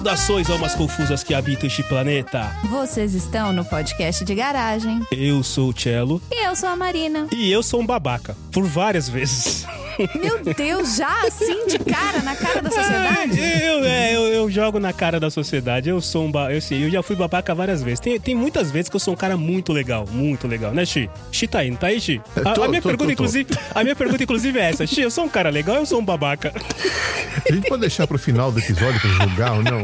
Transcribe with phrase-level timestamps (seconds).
[0.00, 2.50] Saudações almas confusas que habitam este planeta.
[2.70, 4.98] Vocês estão no podcast de garagem.
[5.12, 7.26] Eu sou o Cello E eu sou a Marina.
[7.30, 8.34] e eu sou um babaca.
[8.50, 9.66] Por várias vezes.
[10.20, 13.38] Meu Deus, já assim de cara, na cara da sociedade?
[13.40, 15.88] Eu, é, eu, eu jogo na cara da sociedade.
[15.88, 16.52] Eu sou um ba...
[16.52, 18.00] eu, sei, eu já fui babaca várias vezes.
[18.00, 21.08] Tem, tem muitas vezes que eu sou um cara muito legal, muito legal, né, Xi?
[21.30, 22.20] Xi tá aí, não tá aí, Xi?
[22.44, 23.10] A, Tô, a minha tô, pergunta, tô, tô.
[23.12, 24.86] inclusive, a minha pergunta, inclusive, é essa.
[24.86, 26.52] Xi, eu sou um cara legal ou eu sou um babaca?
[27.48, 29.80] A gente pode deixar pro final do episódio pra julgar ou não?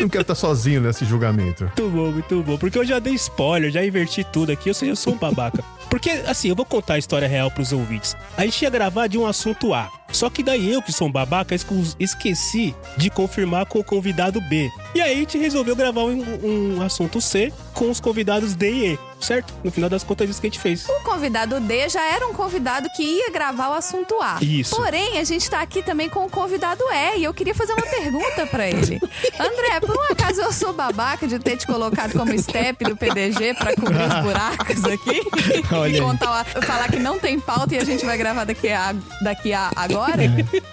[0.00, 1.64] Não quero estar sozinho nesse julgamento.
[1.64, 2.58] Muito bom, muito bom.
[2.58, 5.62] Porque eu já dei spoiler, já inverti tudo aqui, ou seja, eu sou um babaca.
[5.88, 8.16] Porque, assim, eu vou contar a história real pros ouvintes.
[8.36, 9.90] A gente ia gravar de um assunto A.
[10.12, 11.54] Só que daí eu, que sou um babaca,
[11.98, 14.70] esqueci de confirmar com o convidado B.
[14.94, 18.86] E aí a gente resolveu gravar um, um assunto C com os convidados D e
[18.92, 19.52] E, certo?
[19.62, 20.88] No final das contas, é isso que a gente fez.
[20.88, 24.38] O convidado D já era um convidado que ia gravar o assunto A.
[24.40, 24.76] Isso.
[24.76, 27.86] Porém, a gente tá aqui também com o convidado E e eu queria fazer uma
[27.86, 29.00] pergunta pra ele.
[29.38, 33.54] André, por um acaso eu sou babaca de ter te colocado como step do PDG
[33.54, 35.20] pra cobrir os buracos aqui?
[35.72, 36.00] Olha e aí.
[36.00, 39.70] contar, falar que não tem pauta e a gente vai gravar daqui a, daqui a
[39.76, 40.22] agora?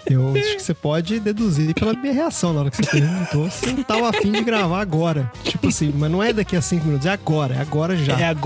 [0.10, 3.70] Eu acho que você pode deduzir pela minha reação na hora que você perguntou se
[3.70, 5.32] eu tava afim de gravar agora.
[5.44, 8.20] Tipo assim, mas não é daqui a cinco minutos, é agora, é agora já.
[8.20, 8.37] É agora.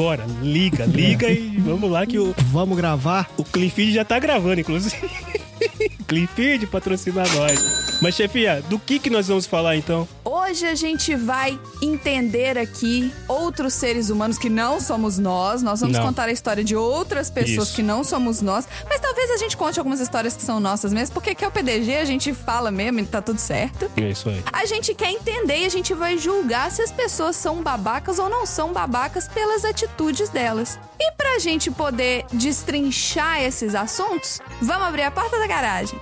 [0.42, 3.30] Liga, liga e vamos lá que o, Vamos gravar?
[3.38, 4.98] o Clifford já tá gravando, inclusive.
[6.08, 7.82] Clifford patrocina nós.
[8.02, 10.08] Mas, chefia, do que que nós vamos falar então?
[10.26, 15.62] Hoje a gente vai entender aqui outros seres humanos que não somos nós.
[15.62, 16.06] Nós vamos Não.
[16.06, 17.76] contar a história de outras pessoas Isso.
[17.76, 18.68] que não somos nós.
[18.90, 21.52] Mas talvez a gente conte algumas histórias que são nossas mesmo, porque aqui é o
[21.52, 23.90] PDG, a gente fala mesmo e tá tudo certo.
[23.98, 24.44] É isso aí.
[24.52, 28.30] A gente quer entender e a gente vai julgar se as pessoas são babacas ou
[28.30, 30.80] não são babacas pelas atitudes delas.
[31.00, 36.00] E pra gente poder destrinchar esses assuntos, vamos abrir a porta da garagem.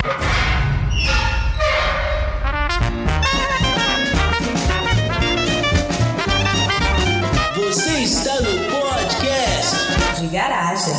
[7.55, 10.93] Você está no podcast De garagem.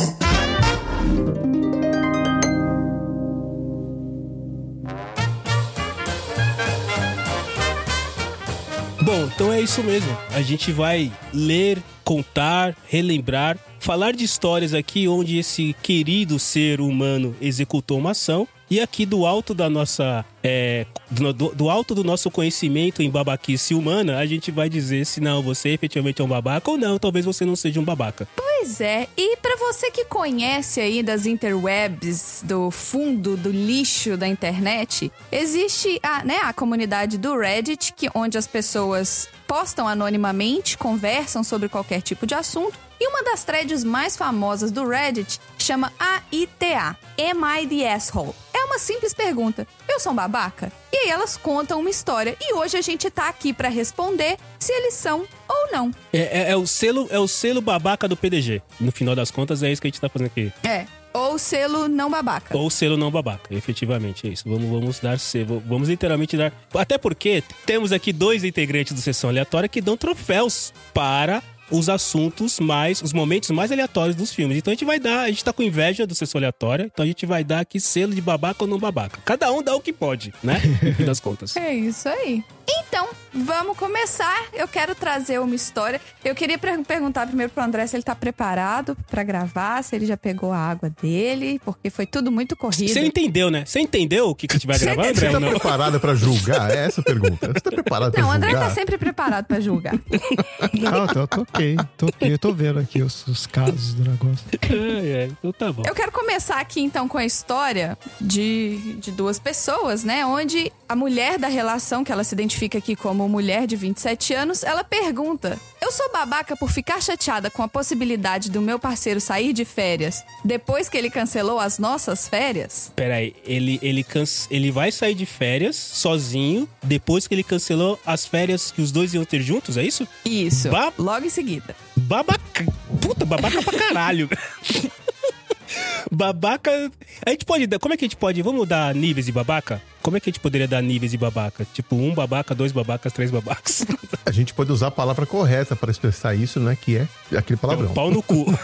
[9.01, 10.17] Bom, então é isso mesmo.
[10.35, 17.33] A gente vai ler, contar, relembrar, falar de histórias aqui onde esse querido ser humano
[17.39, 18.45] executou uma ação.
[18.71, 20.23] E aqui do alto da nossa.
[20.41, 25.19] é, do, do- alto do nosso conhecimento em babaquice humana, a gente vai dizer se
[25.19, 28.25] não, você efetivamente é um babaca ou não, talvez você não seja um babaca.
[28.33, 34.25] Pois é, e pra você que conhece aí das interwebs, do fundo do lixo da
[34.25, 41.43] internet, existe a, né, a comunidade do Reddit, que, onde as pessoas postam anonimamente, conversam
[41.43, 42.79] sobre qualquer tipo de assunto.
[43.01, 48.33] E uma das threads mais famosas do Reddit chama AITA, Am I the Asshole?
[48.61, 49.67] É uma simples pergunta.
[49.89, 50.71] Eu sou um babaca?
[50.93, 54.71] E aí elas contam uma história e hoje a gente tá aqui pra responder se
[54.71, 55.91] eles são ou não.
[56.13, 58.61] É, é- é o selo, é o selo babaca do PDG.
[58.79, 60.53] No final das contas, é isso que a gente tá fazendo aqui.
[60.63, 60.85] É.
[61.13, 62.55] Ou selo não babaca.
[62.55, 64.43] Ou selo não babaca, efetivamente, é isso.
[64.47, 66.53] Vamos, vamos dar selo, vamos literalmente dar.
[66.73, 71.41] Até porque temos aqui dois integrantes do Sessão Aleatória que dão troféus para
[71.71, 74.57] os assuntos mais, os momentos mais aleatórios dos filmes.
[74.57, 77.07] Então a gente vai dar, a gente tá com inveja do Sessão Aleatória, então a
[77.07, 79.19] gente vai dar aqui selo de babaca ou não babaca.
[79.23, 80.61] Cada um dá o que pode, né?
[80.83, 81.55] No fim das contas.
[81.55, 82.43] É isso aí.
[82.79, 84.45] Então, vamos começar.
[84.53, 85.99] Eu quero trazer uma história.
[86.23, 90.05] Eu queria per- perguntar primeiro pro André se ele tá preparado pra gravar, se ele
[90.05, 92.89] já pegou a água dele, porque foi tudo muito corrido.
[92.91, 93.63] Você entendeu, né?
[93.65, 95.13] Você entendeu o que, que a gente vai gravar, André?
[95.13, 95.49] Você tá não?
[95.49, 96.71] preparada pra julgar?
[96.71, 97.47] É essa a pergunta.
[97.47, 98.67] Você tá preparada pra Não, o André julgar?
[98.69, 99.93] tá sempre preparado pra julgar.
[100.73, 102.33] Não, tô, tô ok, tô ok.
[102.33, 104.45] Eu tô vendo aqui os, os casos do negócio.
[104.69, 105.83] É, é, então tá bom.
[105.85, 110.25] Eu quero começar aqui então com a história de, de duas pessoas, né?
[110.25, 114.63] Onde a mulher da relação, que ela se identifica aqui como mulher de 27 anos,
[114.63, 119.53] ela pergunta: Eu sou babaca por ficar chateada com a possibilidade do meu parceiro sair
[119.53, 122.91] de férias depois que ele cancelou as nossas férias?
[122.95, 124.27] Peraí, ele, ele, canc...
[124.49, 129.13] ele vai sair de férias sozinho depois que ele cancelou as férias que os dois
[129.13, 130.07] iam ter juntos, é isso?
[130.25, 130.69] Isso.
[130.69, 131.75] Ba- Logo em seguida.
[131.95, 132.65] Babaca.
[133.01, 134.29] Puta, babaca pra caralho.
[136.11, 136.91] babaca.
[137.25, 137.67] A gente pode.
[137.67, 138.41] dar- Como é que a gente pode.
[138.41, 139.81] Vamos dar níveis de babaca?
[140.01, 141.65] Como é que a gente poderia dar níveis de babaca?
[141.73, 143.85] Tipo, um babaca, dois babacas, três babacas.
[144.25, 146.77] A gente pode usar a palavra correta para expressar isso, né?
[146.79, 147.07] Que é
[147.37, 147.91] aquele palavrão.
[147.93, 148.45] Pau no cu.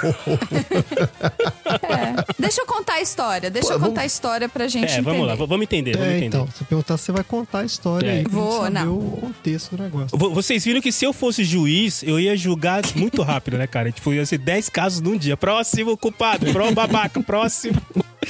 [1.67, 2.23] É.
[2.39, 3.49] Deixa eu contar a história.
[3.49, 5.01] Deixa Pô, eu vamos- contar a história pra gente É, entender.
[5.03, 6.25] vamos lá, v- vamos entender, vamos É, entender.
[6.27, 8.17] então, se perguntar, você vai contar a história É.
[8.19, 8.23] aí.
[8.25, 8.97] Vou, saber não.
[8.97, 10.17] o contexto do negócio.
[10.17, 13.91] Vo- Vocês viram que se eu fosse juiz, eu ia julgar muito rápido, né, cara?
[13.91, 15.35] Tipo, ia ser 10 casos num dia.
[15.35, 17.81] Próximo culpado, pró babaca, próximo.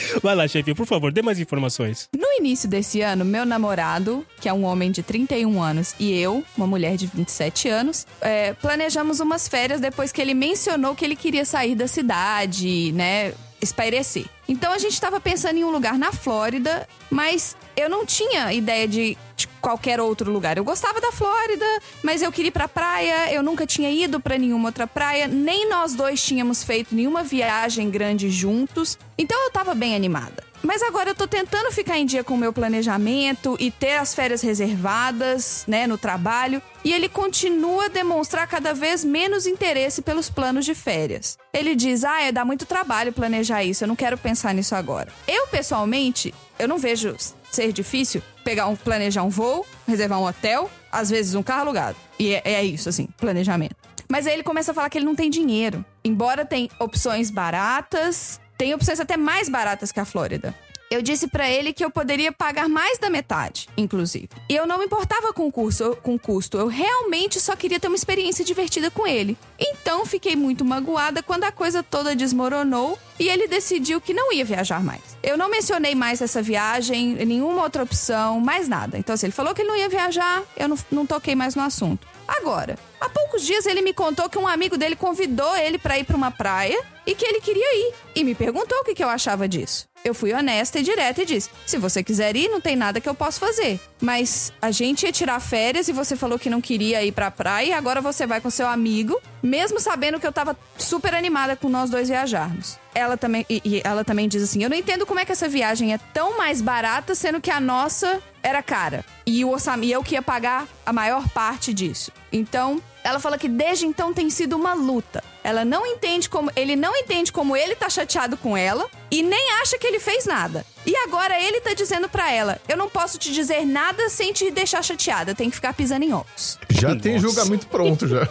[0.21, 2.09] Vai lá, chefe, por favor, dê mais informações.
[2.15, 6.43] No início desse ano, meu namorado, que é um homem de 31 anos, e eu,
[6.55, 11.15] uma mulher de 27 anos, é, planejamos umas férias depois que ele mencionou que ele
[11.15, 13.33] queria sair da cidade, né?
[13.61, 14.25] Espairecer.
[14.47, 18.87] Então a gente estava pensando em um lugar na Flórida, mas eu não tinha ideia
[18.87, 20.55] de, de qualquer outro lugar.
[20.55, 21.65] Eu gostava da Flórida,
[22.01, 25.69] mas eu queria ir pra praia, eu nunca tinha ido para nenhuma outra praia, nem
[25.69, 28.97] nós dois tínhamos feito nenhuma viagem grande juntos.
[29.17, 30.41] Então eu tava bem animada.
[30.63, 34.15] Mas agora eu tô tentando ficar em dia com o meu planejamento e ter as
[34.15, 40.29] férias reservadas, né, no trabalho, e ele continua a demonstrar cada vez menos interesse pelos
[40.29, 41.37] planos de férias.
[41.53, 45.11] Ele diz: "Ah, é dá muito trabalho planejar isso, eu não quero pensar nisso agora".
[45.27, 47.15] Eu pessoalmente, eu não vejo
[47.51, 51.97] ser difícil pegar um planejar um voo, reservar um hotel, às vezes um carro alugado.
[52.19, 53.75] E é, é isso assim, planejamento.
[54.09, 55.83] Mas aí ele começa a falar que ele não tem dinheiro.
[56.03, 60.55] Embora tem opções baratas, tem opções até mais baratas que a Flórida.
[60.89, 64.29] Eu disse pra ele que eu poderia pagar mais da metade, inclusive.
[64.49, 66.57] E eu não me importava com o curso, com custo.
[66.57, 69.37] Eu realmente só queria ter uma experiência divertida com ele.
[69.59, 74.45] Então fiquei muito magoada quando a coisa toda desmoronou e ele decidiu que não ia
[74.45, 75.01] viajar mais.
[75.21, 78.97] Eu não mencionei mais essa viagem, nenhuma outra opção, mais nada.
[78.97, 81.63] Então, assim, ele falou que ele não ia viajar, eu não, não toquei mais no
[81.63, 82.07] assunto.
[82.25, 86.05] Agora, há poucos dias ele me contou que um amigo dele convidou ele para ir
[86.05, 87.93] para uma praia e que ele queria ir.
[88.15, 89.87] E me perguntou o que, que eu achava disso.
[90.07, 93.09] Eu fui honesta e direta e disse: se você quiser ir, não tem nada que
[93.09, 93.77] eu possa fazer.
[93.99, 97.67] Mas a gente ia tirar férias e você falou que não queria ir pra praia
[97.67, 101.67] e agora você vai com seu amigo, mesmo sabendo que eu tava super animada com
[101.67, 102.79] nós dois viajarmos.
[102.95, 105.49] Ela também, e, e ela também diz assim: eu não entendo como é que essa
[105.49, 109.03] viagem é tão mais barata, sendo que a nossa era cara.
[109.25, 112.13] E o orçamento, eu que ia pagar a maior parte disso.
[112.31, 115.23] Então, ela fala que desde então tem sido uma luta.
[115.47, 116.51] Ela não entende como.
[116.57, 120.25] Ele não entende como ele tá chateado com ela e nem acha que ele fez
[120.25, 120.65] nada.
[120.87, 124.49] E agora ele tá dizendo pra ela: Eu não posso te dizer nada sem te
[124.49, 125.35] deixar chateada.
[125.35, 126.57] Tem que ficar pisando em ovos.
[126.69, 127.27] Já tem Nossa.
[127.27, 128.21] julgamento pronto já.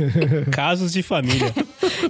[0.50, 1.52] Casos de família.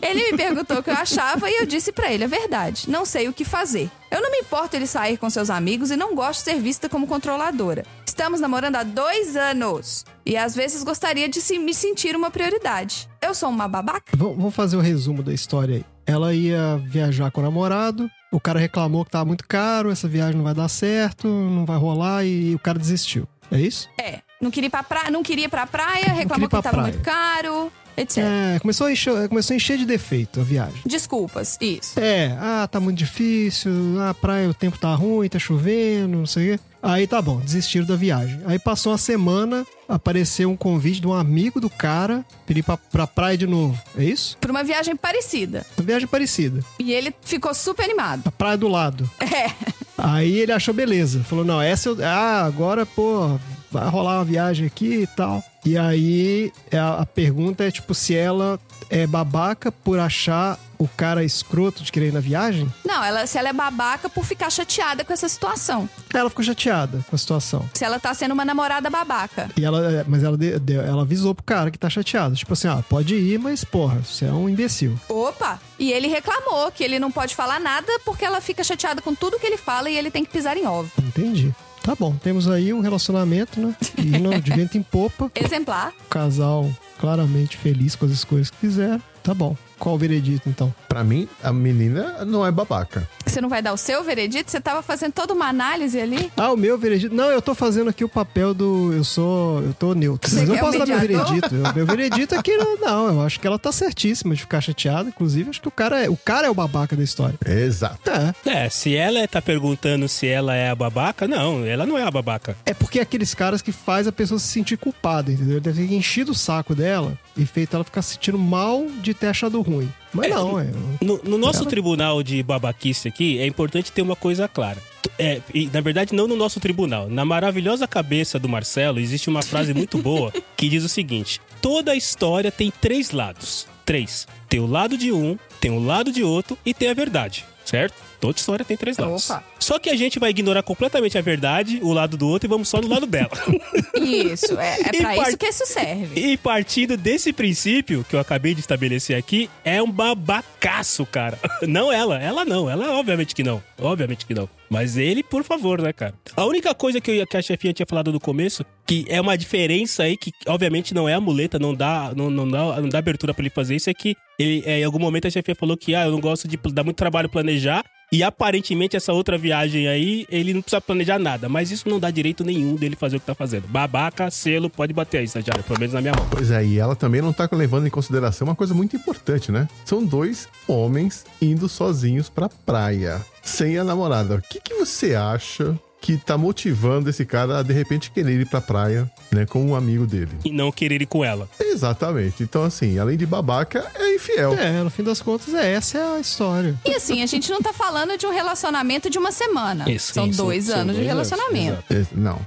[0.00, 2.88] Ele me perguntou o que eu achava e eu disse pra ele a verdade.
[2.88, 3.90] Não sei o que fazer.
[4.10, 6.88] Eu não me importo ele sair com seus amigos e não gosto de ser vista
[6.88, 7.84] como controladora.
[8.06, 13.08] Estamos namorando há dois anos e às vezes gostaria de se- me sentir uma prioridade.
[13.20, 14.04] Eu sou uma babaca?
[14.16, 15.84] Vamos fazer o resumo da história aí.
[16.06, 20.36] Ela ia viajar com o namorado, o cara reclamou que tava muito caro, essa viagem
[20.36, 23.26] não vai dar certo, não vai rolar e o cara desistiu.
[23.50, 23.88] É isso?
[23.98, 24.20] É.
[24.40, 26.92] Não queria ir pra praia, não queria ir pra praia, reclamou que tava praia.
[26.92, 28.18] muito caro, etc.
[28.18, 30.80] É, começou a, encher, começou a encher de defeito a viagem.
[30.86, 31.98] Desculpas, isso.
[31.98, 36.54] É, ah, tá muito difícil, a praia o tempo tá ruim, tá chovendo, não sei
[36.54, 36.64] o quê.
[36.80, 38.40] Aí tá bom, desistiram da viagem.
[38.46, 43.06] Aí passou uma semana, apareceu um convite de um amigo do cara pedir pra, pra
[43.06, 43.80] praia de novo.
[43.96, 44.36] É isso?
[44.40, 45.66] Pra uma viagem parecida.
[45.76, 46.64] Uma viagem parecida.
[46.78, 48.22] E ele ficou super animado.
[48.26, 49.10] A praia do lado.
[49.20, 49.50] É.
[49.98, 51.24] Aí ele achou beleza.
[51.24, 51.96] Falou, não, essa eu.
[52.04, 53.38] Ah, agora, pô,
[53.70, 55.42] vai rolar uma viagem aqui e tal.
[55.64, 58.58] E aí a, a pergunta é, tipo, se ela
[58.90, 62.72] é babaca por achar o cara escroto de querer ir na viagem?
[62.84, 65.88] Não, ela, se ela é babaca por ficar chateada com essa situação.
[66.14, 67.68] Ela ficou chateada com a situação.
[67.74, 69.50] Se ela tá sendo uma namorada babaca.
[69.56, 70.38] E ela, mas ela,
[70.86, 72.36] ela avisou pro cara que tá chateado.
[72.36, 74.98] Tipo assim, ah, pode ir, mas porra, você é um imbecil.
[75.08, 75.60] Opa!
[75.78, 79.38] E ele reclamou que ele não pode falar nada porque ela fica chateada com tudo
[79.38, 80.90] que ele fala e ele tem que pisar em ovo.
[80.98, 81.52] Entendi.
[81.82, 83.74] Tá bom, temos aí um relacionamento, né?
[83.98, 85.30] Indo de vento em popa.
[85.34, 85.92] Exemplar.
[86.06, 89.00] O casal claramente feliz com as escolhas que fizeram.
[89.22, 89.56] Tá bom.
[89.78, 90.74] Qual o veredito, então?
[90.88, 93.08] Pra mim, a menina não é babaca.
[93.24, 94.50] Você não vai dar o seu veredito?
[94.50, 96.32] Você tava fazendo toda uma análise ali?
[96.36, 97.14] Ah, o meu veredito.
[97.14, 98.92] Não, eu tô fazendo aqui o papel do.
[98.92, 99.62] Eu sou.
[99.62, 100.30] Eu tô neutro.
[100.30, 101.54] Você Mas eu quer o posso dar meu veredito.
[101.54, 105.08] O meu veredito é que não, eu acho que ela tá certíssima de ficar chateada.
[105.08, 107.38] Inclusive, acho que o cara é o, cara é o babaca da história.
[107.46, 108.10] Exato.
[108.10, 108.64] É.
[108.64, 112.10] É, se ela tá perguntando se ela é a babaca, não, ela não é a
[112.10, 112.56] babaca.
[112.64, 115.60] É porque é aqueles caras que faz a pessoa se sentir culpada, entendeu?
[115.60, 119.28] Deve ter enchido o saco dela e feito ela ficar se sentindo mal de ter
[119.28, 119.88] achado ruim.
[120.12, 120.66] Mas É, não, é.
[121.00, 124.78] No, no nosso Ela- tribunal de babaquice aqui, é importante ter uma coisa clara.
[125.18, 127.08] É, e, na verdade, não no nosso tribunal.
[127.08, 131.94] Na maravilhosa cabeça do Marcelo, existe uma frase muito boa que diz o seguinte: toda
[131.96, 133.66] história tem três lados.
[133.84, 134.26] Três.
[134.48, 137.44] Tem o lado de um, tem o lado de outro e tem a verdade.
[137.64, 137.94] Certo?
[138.20, 139.30] Toda história tem três lados.
[139.30, 139.44] Opa.
[139.58, 142.68] Só que a gente vai ignorar completamente a verdade, o lado do outro e vamos
[142.68, 143.30] só no lado dela.
[144.00, 146.20] Isso, é, é pra par- isso que isso serve.
[146.20, 151.38] E partindo desse princípio que eu acabei de estabelecer aqui, é um babacaço, cara.
[151.66, 153.62] Não ela, ela não, ela obviamente que não.
[153.80, 154.48] Obviamente que não.
[154.70, 156.14] Mas ele, por favor, né, cara?
[156.36, 159.36] A única coisa que, eu, que a chefinha tinha falado no começo, que é uma
[159.36, 162.98] diferença aí, que obviamente não é a muleta, não dá, não, não dá, não dá
[162.98, 165.76] abertura pra ele fazer isso, é que ele, é, em algum momento a chefinha falou
[165.76, 169.86] que, ah, eu não gosto de dar muito trabalho planejar, E aparentemente essa outra viagem
[169.86, 171.48] aí, ele não precisa planejar nada.
[171.48, 173.68] Mas isso não dá direito nenhum dele fazer o que tá fazendo.
[173.68, 175.62] Babaca, selo, pode bater aí, estagiário.
[175.62, 176.26] Pelo menos na minha mão.
[176.30, 179.68] Pois é, e ela também não tá levando em consideração uma coisa muito importante, né?
[179.84, 184.36] São dois homens indo sozinhos pra praia, sem a namorada.
[184.36, 188.46] O que, que você acha que tá motivando esse cara a de repente querer ir
[188.46, 190.30] pra praia, né, com um amigo dele?
[190.44, 191.48] E não querer ir com ela.
[191.60, 192.42] Exatamente.
[192.42, 194.54] Então, assim, além de babaca, é infiel.
[194.54, 196.74] É, no fim das contas, é, essa é a história.
[196.84, 199.90] E assim, a gente não tá falando de um relacionamento de uma semana.
[199.90, 201.84] Isso, são isso, dois são anos de relacionamento.
[201.92, 202.40] É, Não.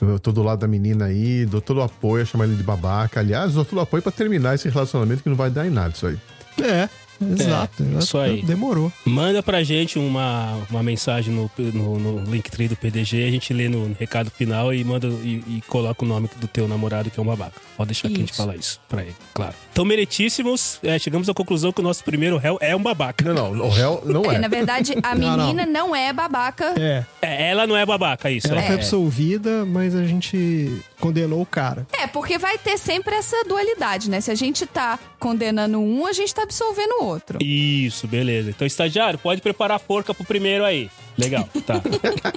[0.00, 2.62] Eu tô do lado da menina aí, dou todo o apoio a chamar ele de
[2.64, 3.20] babaca.
[3.20, 5.92] Aliás, dou todo o apoio pra terminar esse relacionamento que não vai dar em nada
[5.94, 6.18] isso aí.
[6.60, 6.88] É,
[7.32, 7.82] exato.
[7.98, 8.42] isso aí.
[8.42, 8.92] Demorou.
[9.04, 13.68] Manda pra gente uma, uma mensagem no, no, no Linktree do PDG, a gente lê
[13.68, 17.22] no recado final e manda e, e coloca o nome do teu namorado, que é
[17.22, 17.60] um babaca.
[17.76, 18.36] Pode deixar que a gente Isso.
[18.42, 19.54] fala isso pra ele, claro.
[19.72, 23.24] Então, meritíssimos, é, chegamos à conclusão que o nosso primeiro réu é um babaca.
[23.32, 24.38] Não, não, o réu não É, é.
[24.38, 25.46] na verdade, a Não, não.
[25.46, 26.74] menina não, é babaca.
[26.78, 28.48] É, É, ela não é babaca, isso.
[28.48, 28.66] ela é.
[28.66, 31.84] foi absolvida, mas a gente condenou o cara.
[31.92, 34.20] É, porque vai ter sempre essa dualidade, né?
[34.20, 37.38] Se a gente tá condenando um, a gente tá absolvendo o outro.
[37.42, 38.50] Isso, beleza.
[38.50, 40.88] Então, estagiário, pode preparar a forca pro primeiro aí.
[41.18, 41.82] Legal, tá.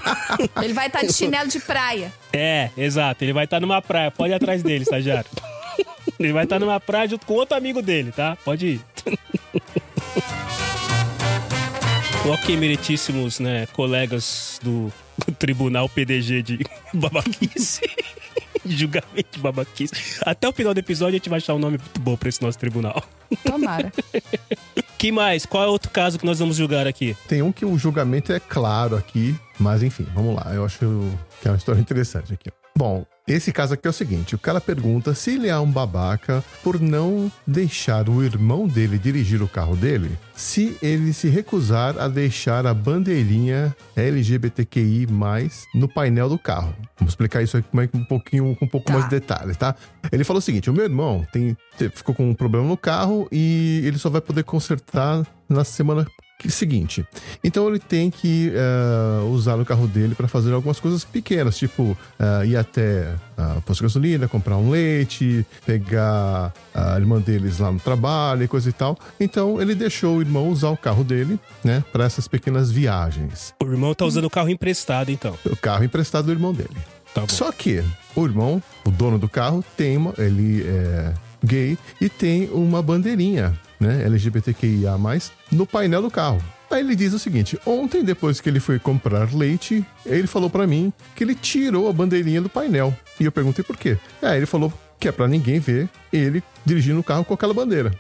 [0.64, 2.12] Ele vai estar de chinelo de praia.
[2.34, 3.24] É, exato.
[3.24, 4.10] Ele vai estar numa praia.
[4.10, 5.30] Pode ir atrás dele, estagiário.
[6.20, 8.36] Ele vai estar numa praia junto com outro amigo dele, tá?
[8.44, 8.82] Pode ir.
[12.28, 14.92] ok, meritíssimos, né, colegas do,
[15.26, 16.60] do Tribunal PDG de
[16.94, 17.82] babaquice.
[18.76, 19.94] Julgamento de babaquice.
[20.22, 22.42] Até o final do episódio a gente vai achar um nome muito bom pra esse
[22.42, 23.04] nosso tribunal.
[23.44, 23.92] Tomara.
[24.98, 25.46] Que mais?
[25.46, 27.16] Qual é outro caso que nós vamos julgar aqui?
[27.28, 30.52] Tem um que o julgamento é claro aqui, mas enfim, vamos lá.
[30.54, 30.86] Eu acho que
[31.46, 32.50] é uma história interessante aqui.
[32.76, 36.44] Bom, esse caso aqui é o seguinte: o cara pergunta se ele é um babaca
[36.64, 42.08] por não deixar o irmão dele dirigir o carro dele, se ele se recusar a
[42.08, 45.08] deixar a bandeirinha LGBTQI
[45.74, 46.76] no painel do carro.
[46.98, 48.94] Vamos explicar isso aqui com um pouquinho, com um pouco Tá.
[48.94, 49.76] mais de detalhes, tá?
[50.12, 53.28] Ele falou o seguinte: o meu irmão tem, te- ficou com um problema no carro
[53.32, 56.06] e ele só vai poder consertar na semana
[56.38, 57.06] que- seguinte.
[57.44, 61.98] Então ele tem que eh, usar o carro dele para fazer algumas coisas pequenas, tipo
[62.20, 67.72] eh, ir até a posto de gasolina, comprar um leite, pegar a irmã deles lá
[67.72, 68.98] no trabalho e coisa e tal.
[69.20, 73.54] Então ele deixou o irmão usar o carro dele, né, para essas pequenas viagens.
[73.62, 75.38] O irmão tá usando o carro emprestado, então.
[75.46, 76.76] O carro emprestado do irmão dele.
[77.14, 77.24] Tá.
[77.30, 77.82] Só que
[78.16, 81.14] o irmão, o dono do carro, tem uma, ele é
[81.44, 84.98] gay e tem uma bandeirinha, né, LGBTQIA+,
[85.52, 86.42] no painel do carro.
[86.70, 90.66] Aí ele diz o seguinte: ontem, depois que ele foi comprar leite, ele falou pra
[90.66, 92.96] mim que ele tirou a bandeirinha do painel.
[93.20, 93.98] E eu perguntei por quê.
[94.22, 97.92] Aí ele falou que é pra ninguém ver ele dirigindo o carro com aquela bandeira.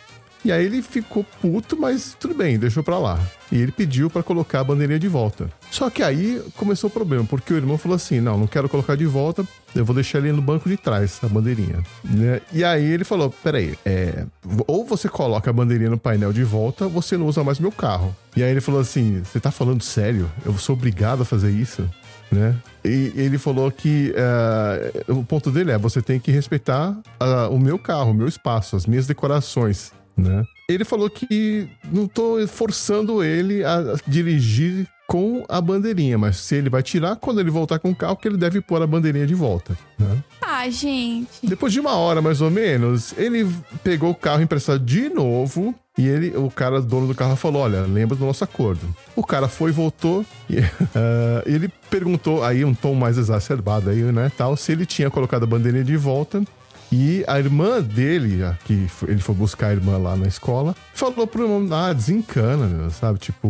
[0.45, 3.19] E aí ele ficou puto, mas tudo bem, deixou pra lá.
[3.51, 5.49] E ele pediu pra colocar a bandeirinha de volta.
[5.71, 8.95] Só que aí começou o problema, porque o irmão falou assim: não, não quero colocar
[8.95, 9.43] de volta,
[9.75, 11.81] eu vou deixar ele no banco de trás, a bandeirinha.
[12.03, 12.41] Né?
[12.53, 14.23] E aí ele falou: peraí, é,
[14.67, 18.15] ou você coloca a bandeirinha no painel de volta, você não usa mais meu carro.
[18.37, 20.31] E aí ele falou assim: você tá falando sério?
[20.45, 21.89] Eu sou obrigado a fazer isso?
[22.31, 22.55] Né?
[22.83, 27.57] E ele falou que eh, o ponto dele é: você tem que respeitar ah, o
[27.57, 29.91] meu carro, o meu espaço, as minhas decorações.
[30.17, 30.45] Né?
[30.67, 36.69] Ele falou que não tô forçando ele a dirigir com a bandeirinha, mas se ele
[36.69, 39.35] vai tirar quando ele voltar com o carro, que ele deve pôr a bandeirinha de
[39.35, 39.77] volta.
[39.99, 40.23] Né?
[40.41, 41.45] Ah, gente.
[41.45, 43.47] Depois de uma hora, mais ou menos, ele
[43.83, 45.75] pegou o carro emprestado de novo.
[45.97, 48.81] E ele, o cara, dono do carro, falou: Olha, lembra do nosso acordo.
[49.15, 50.25] O cara foi, voltou.
[50.49, 54.29] E, ah, ele perguntou, aí um tom mais exacerbado aí, né?
[54.37, 56.43] Tal, se ele tinha colocado a bandeirinha de volta.
[56.91, 61.43] E a irmã dele, que ele foi buscar a irmã lá na escola, falou pro
[61.43, 63.19] irmão: Ah, desencana, meu", sabe?
[63.19, 63.49] Tipo,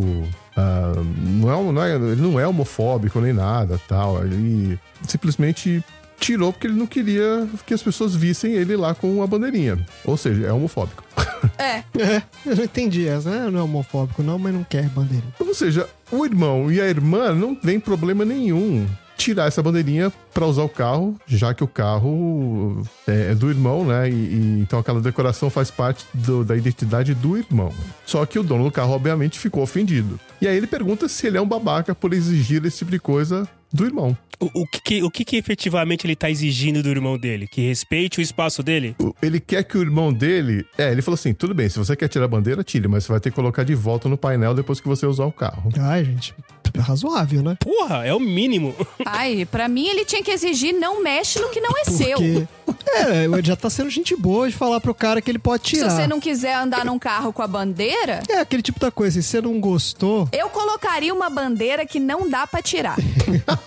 [0.56, 0.94] ah,
[1.42, 4.24] não é, não é- ele não é homofóbico nem nada, tal.
[4.24, 5.84] Ele simplesmente
[6.20, 9.78] tirou porque ele não queria que as pessoas vissem ele lá com a bandeirinha.
[10.06, 11.04] Ou seja, é homofóbico.
[11.60, 11.84] É.
[12.02, 13.50] É, eu não entendi essa, né?
[13.52, 15.32] Não é homofóbico, não, mas não quer bandeirinha.
[15.40, 20.46] Ou seja, o irmão e a irmã não tem problema nenhum tirar essa bandeirinha pra
[20.46, 24.10] usar o carro, já que o carro é, é do irmão, né?
[24.10, 27.72] E, e então aquela decoração faz parte do- da identidade do irmão.
[28.06, 30.20] Só que o dono do carro, obviamente, ficou ofendido.
[30.42, 33.48] E aí ele pergunta se ele é um babaca por exigir esse tipo de coisa
[33.76, 34.18] do irmão.
[34.38, 37.48] O, o que, o que, que efetivamente ele tá exigindo do irmão dele?
[37.48, 38.94] Que respeite o espaço dele?
[39.00, 40.66] O- Ele quer que o irmão dele.
[40.78, 43.12] É, ele falou assim: tudo bem, se você quer tirar a bandeira, tire, mas você
[43.14, 45.70] vai ter que colocar de volta no painel depois que você usar o carro.
[45.80, 46.34] Ai, gente,
[46.74, 47.56] é razoável, né?
[47.62, 48.76] Porra, é o mínimo.
[49.06, 52.18] Ai, pra mim ele tinha que exigir não mexe no que não é seu.
[52.88, 55.76] É, ele já tá sendo gente boa de falar pro cara que ele pode Se
[55.76, 55.90] tirar.
[55.90, 59.28] você não quiser andar num carro com a bandeira, É aquele tipo da coisa, se
[59.28, 62.96] você não gostou, eu colocaria uma bandeira que não dá pra tirar.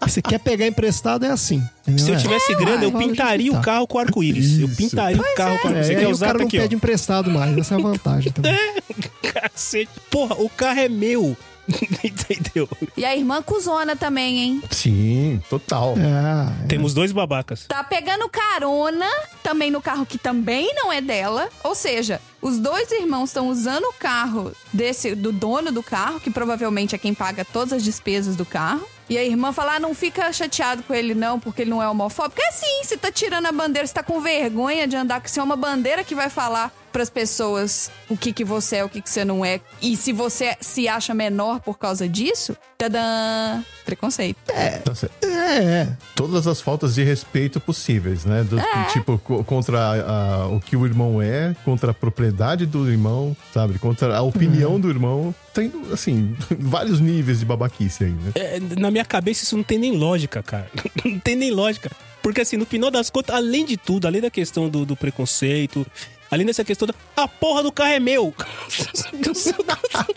[0.00, 1.62] você quer pegar emprestado, é assim.
[1.96, 2.18] Se eu É.
[2.18, 3.62] tivesse grana, eu pintaria o justificar.
[3.74, 4.58] carro com arco-íris.
[4.58, 5.86] Eu pintaria o carro com É, arco-íris.
[5.86, 6.62] Você aí quer o usar cara tá não aqui, ó.
[6.62, 8.56] pede emprestado mais, essa é a vantagem também.
[9.22, 9.90] Cacete.
[10.10, 11.36] Porra, o carro é meu.
[12.02, 12.68] Entendeu?
[12.96, 14.62] E a irmã cuzona também, hein?
[14.72, 15.94] Sim, total.
[15.96, 16.66] É, é.
[16.66, 17.66] Temos dois babacas.
[17.68, 19.06] Tá pegando carona
[19.44, 21.48] também no carro que também não é dela.
[21.62, 26.30] Ou seja, os dois irmãos estão usando o carro desse do dono do carro, que
[26.30, 28.84] provavelmente é quem paga todas as despesas do carro.
[29.10, 31.88] E a irmã fala: ah, não fica chateado com ele, não, porque ele não é
[31.88, 32.40] homofóbico.
[32.40, 35.40] É sim, você tá tirando a bandeira, você tá com vergonha de andar com isso.
[35.40, 39.00] É uma bandeira que vai falar pras pessoas o que, que você é, o que,
[39.00, 39.60] que você não é.
[39.80, 43.62] E se você se acha menor por causa disso, tadã!
[43.84, 44.36] Preconceito.
[44.84, 45.24] Tá certo.
[45.24, 48.44] É, Todas as faltas de respeito possíveis, né?
[48.44, 48.56] Do,
[48.92, 53.36] Tipo, co- contra a- a- o que o irmão é, contra a propriedade do irmão,
[53.52, 53.78] sabe?
[53.78, 55.34] Contra a opinião do irmão.
[55.52, 58.32] Tem, assim, vários níveis de babaquice aí, né?
[58.34, 60.70] É, na minha cabeça isso não tem nem lógica, cara.
[61.04, 61.90] Não tem nem lógica.
[62.22, 65.86] Porque assim, no final das contas, além de tudo, além da questão do, do preconceito,
[66.30, 66.94] além dessa questão da.
[67.16, 68.34] A porra do carro é meu!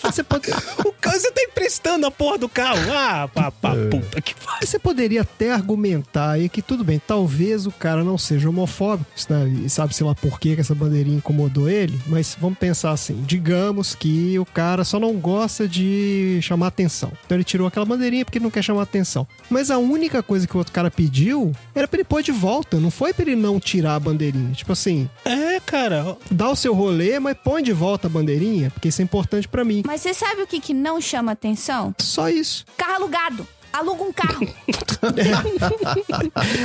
[0.04, 0.50] você, pode-
[0.86, 2.80] o carro, você tá emprestando a porra do carro.
[2.92, 3.88] Ah, pá, pá, É.
[3.90, 4.68] puta que pariu.
[4.68, 9.48] você poderia até argumentar aí que tudo bem, talvez o cara não seja homofóbico, né?
[9.66, 13.22] e sabe, sei lá, por que que essa bandeirinha incomodou ele, mas vamos pensar assim,
[13.26, 17.12] digamos que o cara só não gosta de chamar atenção.
[17.26, 19.28] Então ele tirou aquela bandeirinha porque ele não quer chamar atenção.
[19.50, 22.78] Mas a única coisa que o outro cara pediu era pra ele pôr de volta,
[22.80, 24.52] não foi pra ele não tirar a bandeirinha.
[24.54, 26.03] Tipo assim, É, cara.
[26.30, 29.64] Dá o seu rolê, mas põe de volta a bandeirinha, porque isso é importante pra
[29.64, 29.84] mim.
[29.86, 31.94] Mas você sabe o que, que não chama atenção?
[32.00, 32.66] Só isso.
[32.78, 33.48] Carro alugado.
[33.74, 34.44] Aluga um carro.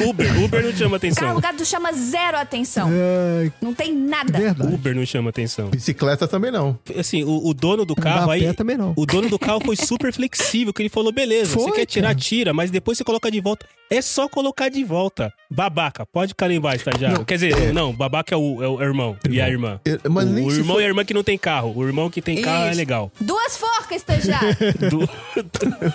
[0.08, 1.28] Uber, Uber não chama Carro atenção.
[1.30, 2.88] alugado chama zero atenção.
[2.92, 4.38] É, Não tem nada.
[4.38, 4.74] verdade.
[4.74, 5.68] Uber não chama atenção.
[5.70, 6.78] Bicicleta também não.
[6.98, 8.42] Assim, o, o dono do carro aí.
[8.42, 8.92] pé também não.
[8.96, 12.08] O dono do carro foi super flexível, que ele falou: beleza, você Foi, quer tirar,
[12.08, 12.18] cara.
[12.20, 13.66] tira, mas depois você coloca de volta.
[13.90, 15.32] É só colocar de volta.
[15.50, 17.24] Babaca, pode carimbar, estagiário.
[17.24, 19.80] Quer dizer, não, babaca é o, é o irmão e a irmã.
[19.86, 21.72] É, mas o o irmão for- e a irmã que não tem carro.
[21.74, 23.10] O irmão que tem carro é legal.
[23.18, 24.54] Duas forcas, estagiário.
[24.90, 25.08] Do-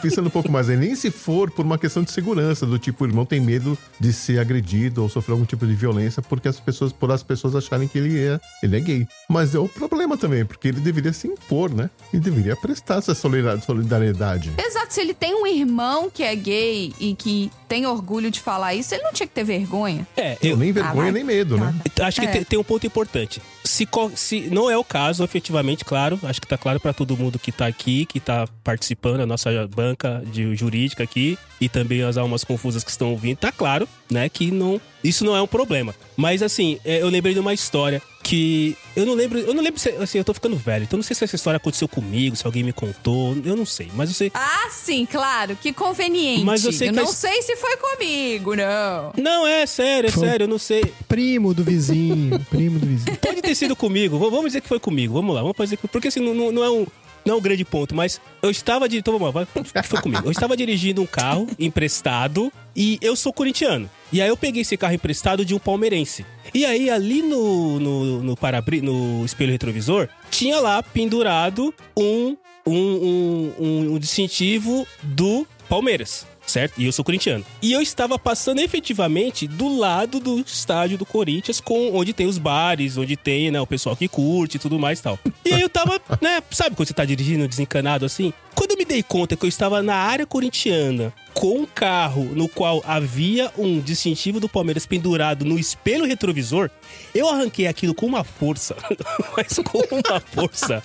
[0.02, 3.04] Pensando um pouco mais, aí, nem se for por uma questão de segurança, do tipo,
[3.04, 6.60] o irmão tem medo de ser agredido ou sofrer algum tipo de violência porque as
[6.62, 9.08] pessoas, por as pessoas acharem que ele é, ele é gay.
[9.30, 11.90] Mas é o problema também, porque ele deveria se impor, né?
[12.14, 14.52] Ele deveria prestar essa solidar- solidariedade.
[14.58, 18.74] Exato, se ele tem um irmão que é gay e que tem orgulho de falar
[18.74, 20.08] isso, ele não tinha que ter vergonha.
[20.16, 21.12] é, Eu eu, nem vergonha, vai.
[21.12, 21.76] nem medo, né?
[22.02, 22.32] Acho que É.
[22.32, 23.42] tem, tem um ponto importante.
[23.64, 27.40] Se, se não é o caso, efetivamente, claro, acho que tá claro pra todo mundo
[27.40, 32.18] que tá aqui, que tá participando, a nossa banca de jurídica aqui e também as
[32.18, 35.96] almas confusas que estão ouvindo, tá claro, né, que não, isso não é um problema.
[36.18, 39.80] Mas assim, é, eu lembrei de uma história que eu não lembro, eu não lembro
[39.80, 42.46] se assim, eu tô ficando velho, então não sei se essa história aconteceu comigo, se
[42.46, 46.44] alguém me contou, eu não sei, mas eu sei Ah, sim, claro, que conveniente.
[46.46, 49.12] Mas eu sei que não a- sei se foi comigo, não.
[49.18, 50.28] Não, é sério, é Foi.
[50.28, 50.84] sério, eu não sei.
[51.08, 53.18] Primo do vizinho, primo do vizinho.
[53.18, 54.18] Pode ter sido comigo.
[54.18, 55.14] Vamos dizer que foi comigo.
[55.14, 55.42] Vamos lá.
[55.42, 56.86] Vamos fazer que- porque assim não- não é um
[57.26, 59.46] não é um grande ponto, mas eu estava de vai,
[59.84, 60.26] foi comigo.
[60.28, 63.90] Eu estava dirigindo um carro emprestado e eu sou corintiano.
[64.12, 66.26] E aí eu peguei esse carro emprestado de um palmeirense.
[66.54, 72.74] E aí ali no no no, parabri- no espelho retrovisor tinha lá pendurado um um,
[72.76, 76.26] um, um, um distintivo do Palmeiras.
[76.54, 76.80] Certo?
[76.80, 77.44] E eu sou corintiano.
[77.64, 82.38] E eu estava passando efetivamente do lado do estádio do Corinthians, com onde tem os
[82.38, 85.18] bares, onde tem, né, o pessoal que curte e tudo mais e tal.
[85.44, 88.32] E aí eu tava, né, sabe quando você tá dirigindo desencanado assim?
[88.54, 92.48] Quando eu me dei conta que eu estava na área corintiana com um carro no
[92.48, 96.70] qual havia um distintivo do Palmeiras pendurado no espelho retrovisor,
[97.16, 98.76] eu arranquei aquilo com uma força,
[99.36, 100.84] mas com uma força.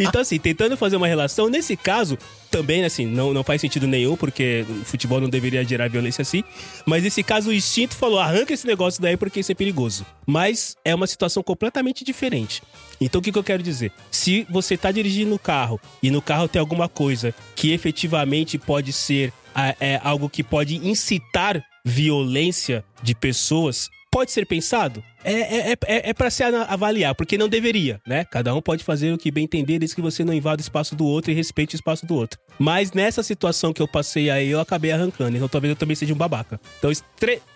[0.00, 2.18] Então assim, tentando fazer uma relação, nesse caso,
[2.54, 6.44] também, assim, não, não faz sentido nenhum, porque o futebol não deveria gerar violência assim.
[6.86, 10.06] Mas nesse caso, o instinto falou: arranca esse negócio daí porque isso é perigoso.
[10.24, 12.62] Mas é uma situação completamente diferente.
[13.00, 13.90] Então, o que, que eu quero dizer?
[14.08, 18.92] Se você tá dirigindo o carro e no carro tem alguma coisa que efetivamente pode
[18.92, 25.02] ser ah, é, algo que pode incitar violência de pessoas, pode ser pensado?
[25.24, 28.24] É, é, é, é, é para se avaliar, porque não deveria, né?
[28.24, 30.94] Cada um pode fazer o que bem entender, desde que você não invada o espaço
[30.94, 32.38] do outro e respeite o espaço do outro.
[32.56, 35.36] Mas nessa situação que eu passei aí, eu acabei arrancando.
[35.36, 36.60] Então talvez eu também seja um babaca.
[36.78, 36.92] Então,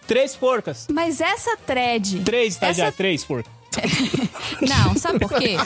[0.05, 0.89] três forcas.
[0.91, 2.25] Mas essa thread.
[2.25, 2.97] Três, tá já, essa...
[2.97, 3.53] três forcas.
[4.61, 5.57] Não, sabe por quê?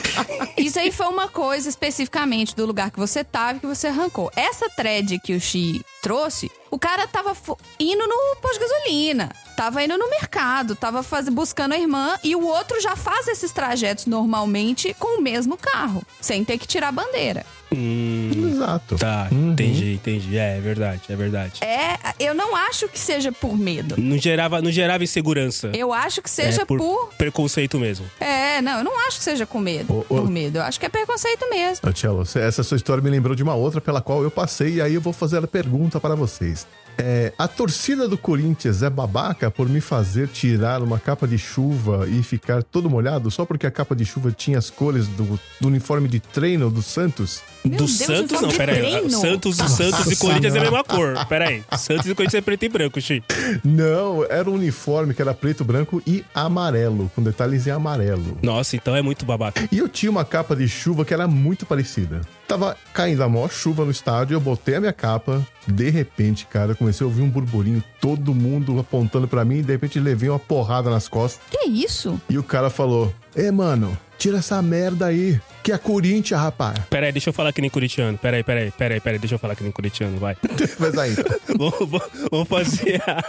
[0.57, 4.31] Isso aí foi uma coisa especificamente do lugar que você tava e que você arrancou.
[4.35, 7.37] Essa thread que o Xi trouxe, O cara tava
[7.79, 11.29] indo no posto de gasolina, tava indo no mercado, tava faz...
[11.29, 16.01] buscando a irmã e o outro já faz esses trajetos normalmente com o mesmo carro,
[16.19, 17.45] sem ter que tirar a bandeira.
[17.75, 18.97] Hum, Exato.
[18.97, 19.51] tá, Uhum.
[19.51, 20.37] entendi, entendi.
[20.37, 21.63] É, é verdade, é verdade.
[21.63, 23.95] É, eu não acho que seja por medo.
[23.97, 25.71] Não gerava, não gerava insegurança.
[25.75, 27.09] Eu acho que seja É, por, por...
[27.17, 28.05] preconceito mesmo.
[28.19, 29.91] É, não, eu não acho que seja com medo.
[29.91, 30.03] Ô, ô.
[30.21, 30.59] Por medo.
[30.59, 31.89] Eu acho que é preconceito mesmo.
[31.89, 34.81] Ô, cê- essa sua história me lembrou de uma outra pela qual eu passei, e
[34.81, 36.62] aí eu vou fazer a pergunta para vocês.
[36.97, 42.07] É, a torcida do Corinthians é babaca por me fazer tirar uma capa de chuva
[42.07, 45.67] e ficar todo molhado só porque a capa de chuva tinha as cores do, do
[45.67, 47.41] uniforme de treino do Santos?
[47.63, 48.79] Meu do Deus, Santos, não, peraí.
[48.79, 49.09] treino.
[49.09, 51.25] Santos, Santos e Corinthians é a mesma cor.
[51.27, 51.63] Peraí.
[51.77, 53.23] Santos e Corinthians é preto e branco, Xi.
[53.63, 58.37] Não, era um uniforme que era preto, branco e amarelo, com detalhes em amarelo.
[58.41, 59.67] Nossa, então é muito babaca.
[59.71, 62.21] E eu tinha uma capa de chuva que era muito parecida.
[62.47, 65.41] Tava caindo a maior chuva no estádio, eu botei a minha capa.
[65.65, 69.71] De repente, cara, comecei a ouvir um burburinho, todo mundo apontando pra mim, e de
[69.71, 71.41] repente levei uma porrada nas costas.
[71.49, 72.19] Que isso?
[72.29, 76.77] E o cara falou: Ê, mano, tira essa merda aí, que é Corinthians, rapaz.
[76.87, 78.15] Peraí, deixa eu falar que nem corintiano.
[78.15, 80.37] Peraí, peraí, peraí, peraí, deixa eu falar que nem corintiano, vai.
[80.77, 81.15] Mas aí,
[82.31, 83.23] vamos fazer a,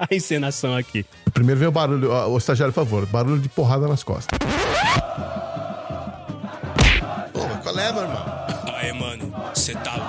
[0.10, 1.04] a encenação aqui.
[1.34, 4.38] primeiro vem o barulho, ó, o estagiário, por favor, barulho de porrada nas costas.
[7.32, 8.24] Pô, qual é, meu irmão?
[8.74, 10.05] Aê, mano, você tá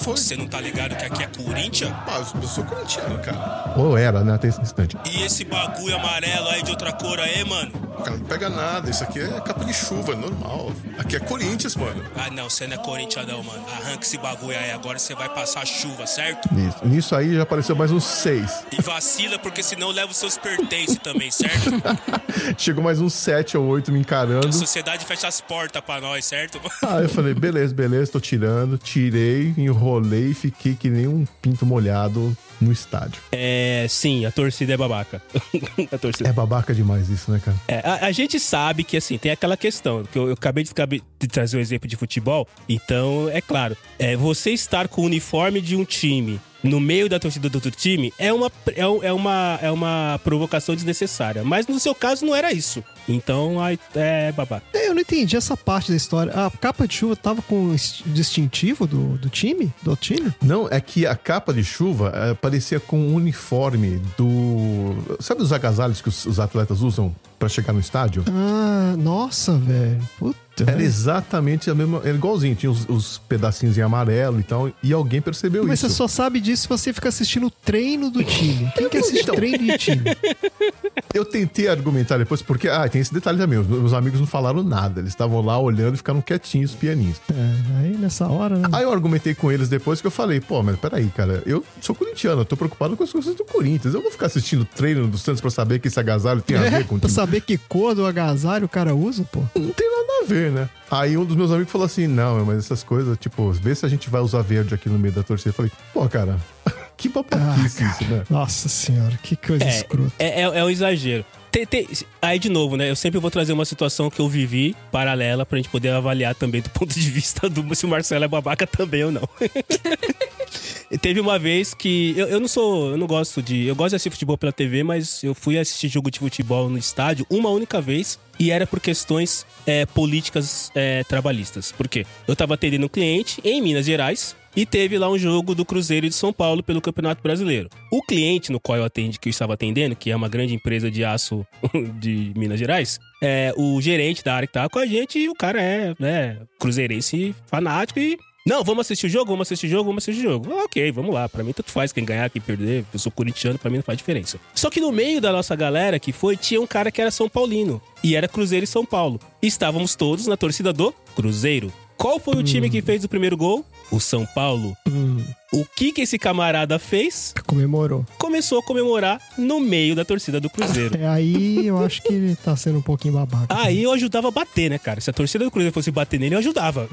[0.00, 0.16] foi?
[0.16, 1.92] Você não tá ligado que aqui é Corinthians?
[2.06, 3.74] Pá, eu, sou corintiano, cara.
[3.76, 4.96] Ou era, né, até esse instante.
[5.10, 7.72] E esse bagulho amarelo aí de outra cor aí, mano?
[8.04, 8.90] Cara, não pega nada.
[8.90, 10.72] Isso aqui é capa de chuva, é normal.
[10.98, 12.02] Aqui é Corinthians, mano.
[12.16, 13.62] Ah, não, você não é Corinthians não, mano.
[13.68, 16.48] Arranca esse bagulho aí, agora você vai passar chuva, certo?
[16.54, 18.64] Nisso, nisso aí já apareceu mais uns seis.
[18.72, 21.70] E vacila, porque senão leva os seus pertences também, certo?
[22.56, 24.48] Chegou mais uns sete ou oito me encarando.
[24.48, 26.60] A sociedade fecha as portas pra nós, certo?
[26.82, 28.78] Aí eu falei, beleza, beleza, tô tirando.
[28.78, 29.89] Tirei, enrolei
[30.30, 33.20] e fiquei que nem um pinto molhado no estádio.
[33.32, 35.22] É, sim, a torcida é babaca.
[35.92, 36.28] a torcida.
[36.28, 37.56] É babaca demais isso, né, cara?
[37.66, 40.70] É, a, a gente sabe que, assim, tem aquela questão, que eu, eu acabei de,
[40.70, 45.04] acabei de trazer um exemplo de futebol, então, é claro, é, você estar com o
[45.04, 49.12] uniforme de um time no meio da torcida do outro time é uma, é, é
[49.12, 51.42] uma, é uma provocação desnecessária.
[51.42, 52.84] Mas no seu caso não era isso.
[53.08, 54.64] Então, aí, é babaca.
[54.72, 56.32] É, Eu não entendi essa parte da história.
[56.32, 59.72] A capa de chuva tava com o distintivo do, do time?
[59.82, 60.32] Do time?
[60.42, 65.16] Não, é que a capa de chuva eh, parecia com o uniforme do.
[65.20, 68.24] Sabe os agasalhos que os, os atletas usam pra chegar no estádio?
[68.28, 70.02] Ah, nossa, velho.
[70.18, 70.49] Puta.
[70.66, 71.98] Era exatamente a mesma.
[72.04, 74.70] Era igualzinho, tinha os, os pedacinhos em amarelo e tal.
[74.82, 75.88] E alguém percebeu Mas isso.
[75.88, 78.70] você só sabe disso se você fica assistindo o treino do time.
[78.76, 79.34] Quem que assiste Então.
[79.34, 80.02] treino de time?
[81.12, 83.58] Eu tentei argumentar depois, porque, ah, tem esse detalhe também.
[83.58, 85.00] Os meus amigos não falaram nada.
[85.00, 87.20] Eles estavam lá olhando e ficaram quietinhos, pianinhos.
[87.30, 88.68] É, aí nessa hora, né?
[88.72, 91.94] Aí eu argumentei com eles depois que eu falei, pô, mas peraí, cara, eu sou
[91.94, 93.94] corintiano, eu tô preocupado com as coisas do Corinthians.
[93.94, 96.70] Eu vou ficar assistindo treino do Santos pra saber que esse agasalho tem a É,
[96.70, 97.14] ver com o pra time.
[97.16, 99.40] saber que cor do agasalho o cara usa, pô.
[99.56, 100.68] Não tem nada a ver, né?
[100.90, 103.88] Aí um dos meus amigos falou assim: não, mas essas coisas, tipo, vê se a
[103.88, 105.50] gente vai usar verde aqui no meio da torcida.
[105.50, 106.38] Eu falei, pô, cara,
[106.96, 108.24] que papaquice isso, né?
[108.28, 110.12] Nossa senhora, que coisa É, escrota.
[110.18, 111.24] é, é, é um exagero.
[111.50, 111.88] Tem- tem-
[112.22, 112.90] aí, de novo, né?
[112.90, 116.60] Eu sempre vou trazer uma situação que eu vivi paralela pra gente poder avaliar também
[116.62, 119.28] do ponto de vista do se o Marcelo é babaca também ou não.
[121.00, 122.14] Teve uma vez que.
[122.16, 122.90] Eu, eu não sou.
[122.90, 123.64] Eu não gosto de.
[123.66, 126.78] Eu gosto de assistir futebol pela TV, mas eu fui assistir jogo de futebol no
[126.78, 128.18] estádio uma única vez.
[128.38, 131.70] E era por questões é, políticas é, trabalhistas.
[131.72, 132.06] Por quê?
[132.26, 134.34] Eu tava atendendo um cliente em Minas Gerais.
[134.54, 137.68] E teve lá um jogo do Cruzeiro de São Paulo pelo Campeonato Brasileiro.
[137.90, 140.90] O cliente no qual eu atendi, que eu estava atendendo, que é uma grande empresa
[140.90, 141.46] de aço
[142.00, 145.34] de Minas Gerais, é o gerente da área que tava com a gente, e o
[145.34, 149.84] cara é, né, cruzeirense fanático e não, vamos assistir o jogo, vamos assistir o jogo,
[149.84, 150.52] vamos assistir o jogo.
[150.52, 151.28] Ah, ok, vamos lá.
[151.28, 152.86] Pra mim, tanto faz quem ganhar, quem perder.
[152.92, 154.40] Eu sou corintiano, pra mim não faz diferença.
[154.54, 157.28] Só que no meio da nossa galera que foi, tinha um cara que era São
[157.28, 157.82] Paulino.
[158.02, 159.20] E era Cruzeiro e São Paulo.
[159.42, 161.70] E estávamos todos na torcida do Cruzeiro.
[161.98, 163.62] Qual foi o time que fez o primeiro gol?
[163.90, 164.76] O São Paulo.
[164.88, 167.34] Hum, O que que esse camarada fez?
[167.46, 168.06] comemorou.
[168.18, 170.96] Começou a comemorar no meio da torcida do Cruzeiro.
[170.96, 173.46] É, aí eu acho que ele tá sendo um pouquinho babaca.
[173.48, 175.00] Aí eu ajudava a bater, né, cara?
[175.00, 176.88] Se a torcida do Cruzeiro fosse bater nele, eu ajudava.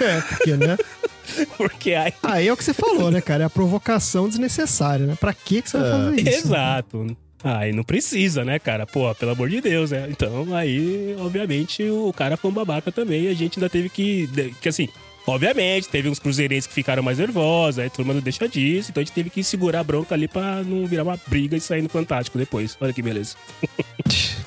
[0.00, 0.76] É, porque, né?
[1.56, 2.12] Porque aí.
[2.22, 3.44] Aí é o que você falou, né, cara?
[3.44, 5.16] É a provocação desnecessária, né?
[5.18, 6.28] Pra que que você vai fazer isso?
[6.46, 7.16] Exato.
[7.42, 8.86] Aí não precisa, né, cara?
[8.86, 10.06] Pô, pelo amor de Deus, né?
[10.10, 13.22] Então, aí, obviamente, o cara foi um babaca também.
[13.24, 14.28] E a gente ainda teve que.
[14.60, 14.88] Que assim,
[15.26, 18.90] obviamente, teve uns cruzeirenses que ficaram mais nervosos, aí a turma não deixa disso.
[18.90, 21.60] Então a gente teve que segurar a bronca ali pra não virar uma briga e
[21.60, 22.76] sair no Fantástico depois.
[22.80, 23.36] Olha que beleza.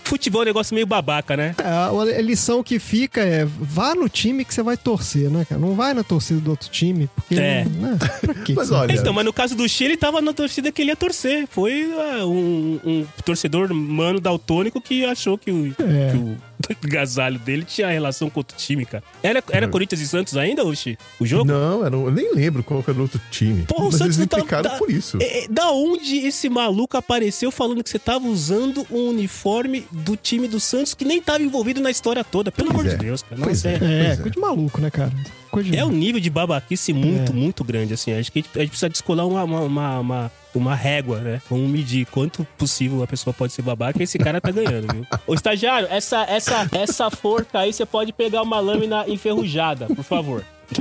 [0.04, 1.56] Futebol é um negócio meio babaca, né?
[1.58, 5.60] É, a lição que fica é vá no time que você vai torcer, né, cara?
[5.60, 7.36] Não vai na torcida do outro time, porque.
[7.36, 7.66] É.
[7.66, 7.98] Né?
[8.22, 8.54] Pra quê?
[8.56, 11.48] Mas olha, Então, mas no caso do Chile, tava na torcida que ele ia torcer.
[11.50, 16.12] Foi ah, um, um torcedor mano daltônico que achou que o, É.
[16.12, 16.38] que o
[16.84, 19.04] gasalho dele tinha relação com outro time, cara.
[19.22, 20.98] Era, era Corinthians e Santos ainda, Oxi?
[21.20, 21.46] O jogo?
[21.46, 23.64] não, era, eu nem lembro qual era o outro time.
[23.64, 25.18] Porra, o mas Santos eles não tá- tá- por isso.
[25.22, 30.16] É, é, da onde esse maluco apareceu falando que você tava usando um uniforme do
[30.16, 32.52] time do Santos que nem tava envolvido na história toda?
[32.52, 32.96] Pelo Pois amor é.
[32.98, 33.42] de Deus, cara.
[33.42, 33.72] Pois Nossa, é.
[33.72, 34.16] é, É, Pois é.
[34.18, 35.12] coisa de maluco, né, cara?
[35.52, 35.78] Coisa de...
[35.78, 37.36] é um nível de babaquice muito, É.
[37.36, 38.12] muito grande, assim.
[38.14, 41.42] Acho que a gente, a gente precisa descolar uma, uma, uma, uma, uma régua, né?
[41.50, 45.06] Vamos medir quanto possível a pessoa pode ser babaca e esse cara tá ganhando, viu?
[45.28, 50.44] Ô, estagiário, essa, essa, essa forca aí, você pode pegar uma lâmina enferrujada, por favor.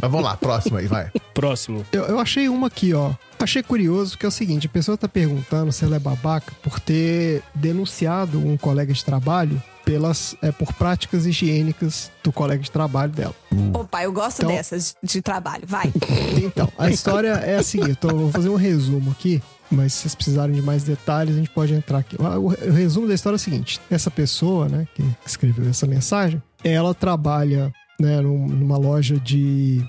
[0.00, 1.10] Mas vamos lá, próxima aí, vai.
[1.32, 1.84] Próximo.
[1.92, 3.12] Eu, eu achei uma aqui, ó.
[3.38, 6.80] Achei curioso que é o seguinte: a pessoa tá perguntando se ela é babaca por
[6.80, 13.10] ter denunciado um colega de trabalho pelas, é, por práticas higiênicas do colega de trabalho
[13.10, 13.34] dela.
[13.72, 15.64] Opa, eu gosto Então- dessas de trabalho.
[15.66, 15.90] Vai.
[16.44, 20.00] Então, a história é a seguinte: eu tô- vou fazer um resumo aqui, mas se
[20.02, 22.16] vocês precisarem de mais detalhes, a gente pode entrar aqui.
[22.20, 26.94] O, resumo da história é o seguinte: essa pessoa, né, que escreveu essa mensagem, ela
[26.94, 29.82] trabalha, né, num- numa loja de.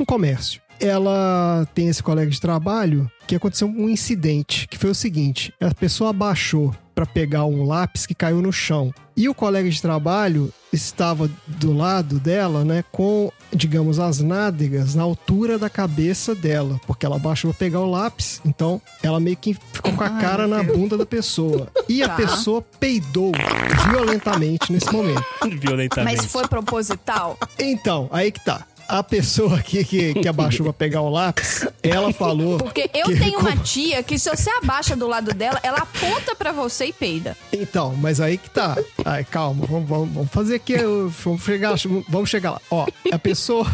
[0.00, 0.60] um comércio.
[0.80, 5.72] Ela tem esse colega de trabalho que aconteceu um incidente, que foi o seguinte: a
[5.74, 8.92] pessoa abaixou para pegar um lápis que caiu no chão.
[9.16, 15.02] E o colega de trabalho estava do lado dela, né, com, digamos, as nádegas na
[15.02, 18.40] altura da cabeça dela, porque ela abaixou pra pegar o lápis.
[18.44, 21.68] Então, ela meio que ficou com a cara na bunda da pessoa.
[21.88, 22.16] E a Tá.
[22.16, 23.32] pessoa peidou
[23.90, 25.22] violentamente nesse momento.
[25.60, 26.16] Violentamente.
[26.16, 27.38] Mas foi proposital?
[27.58, 28.66] Então, aí que tá.
[28.88, 32.58] A pessoa aqui que, que abaixou pra pegar o lápis, ela falou.
[32.58, 36.34] Porque eu que- tenho uma tia que se você abaixa do lado dela, ela aponta
[36.36, 37.36] pra você e peida.
[37.52, 38.76] Então, mas aí que tá.
[39.04, 40.76] Ai, calma, vamos, vamos, fazer aqui.
[41.24, 41.74] Vamos chegar,
[42.08, 42.60] vamos chegar lá.
[42.70, 43.66] Ó, a pessoa.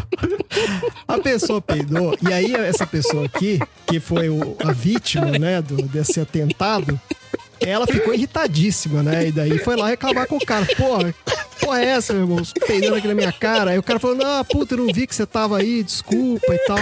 [1.07, 2.15] A pessoa peidou.
[2.27, 6.99] E aí, essa pessoa aqui, que foi o- a vítima, né, do, desse atentado,
[7.59, 9.27] ela ficou irritadíssima, né?
[9.27, 10.65] E daí foi lá reclamar com o cara.
[10.77, 11.13] Porra,
[11.59, 12.41] porra é essa, meu irmão?
[12.65, 13.71] Peidando aqui na minha cara.
[13.71, 16.59] Aí o cara falou: Não, puta, eu não vi que você tava aí, desculpa e
[16.59, 16.77] tal.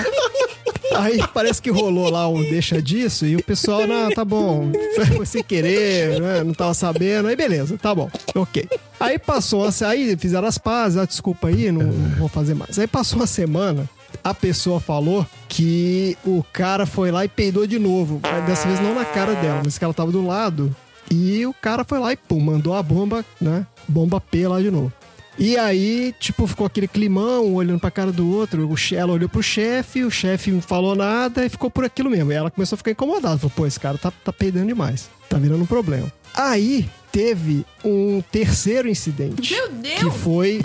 [0.95, 4.71] Aí parece que rolou lá um deixa disso e o pessoal, não, tá bom,
[5.15, 8.67] foi sem querer, né, não tava sabendo, aí beleza, tá bom, ok.
[8.99, 12.79] Aí passou, aí fizeram as pazes, ah, desculpa aí, não, não vou fazer mais.
[12.79, 13.87] Aí passou uma semana,
[14.23, 18.95] a pessoa falou que o cara foi lá e peidou de novo, dessa vez não
[18.95, 20.75] na cara dela, mas que ela tava do lado,
[21.11, 24.71] e o cara foi lá e pum, mandou a bomba, né, bomba P lá de
[24.71, 24.91] novo.
[25.39, 28.67] E aí, tipo, ficou aquele climão, um olhando pra cara do outro.
[28.91, 32.31] Ela olhou pro chefe, o chefe não falou nada e ficou por aquilo mesmo.
[32.31, 33.37] E ela começou a ficar incomodada.
[33.37, 35.11] Falou, pô, esse cara tá, tá peidando demais.
[35.29, 36.11] Tá virando um problema.
[36.33, 39.53] Aí teve um terceiro incidente.
[39.53, 40.15] Meu Que Deus!
[40.15, 40.59] foi.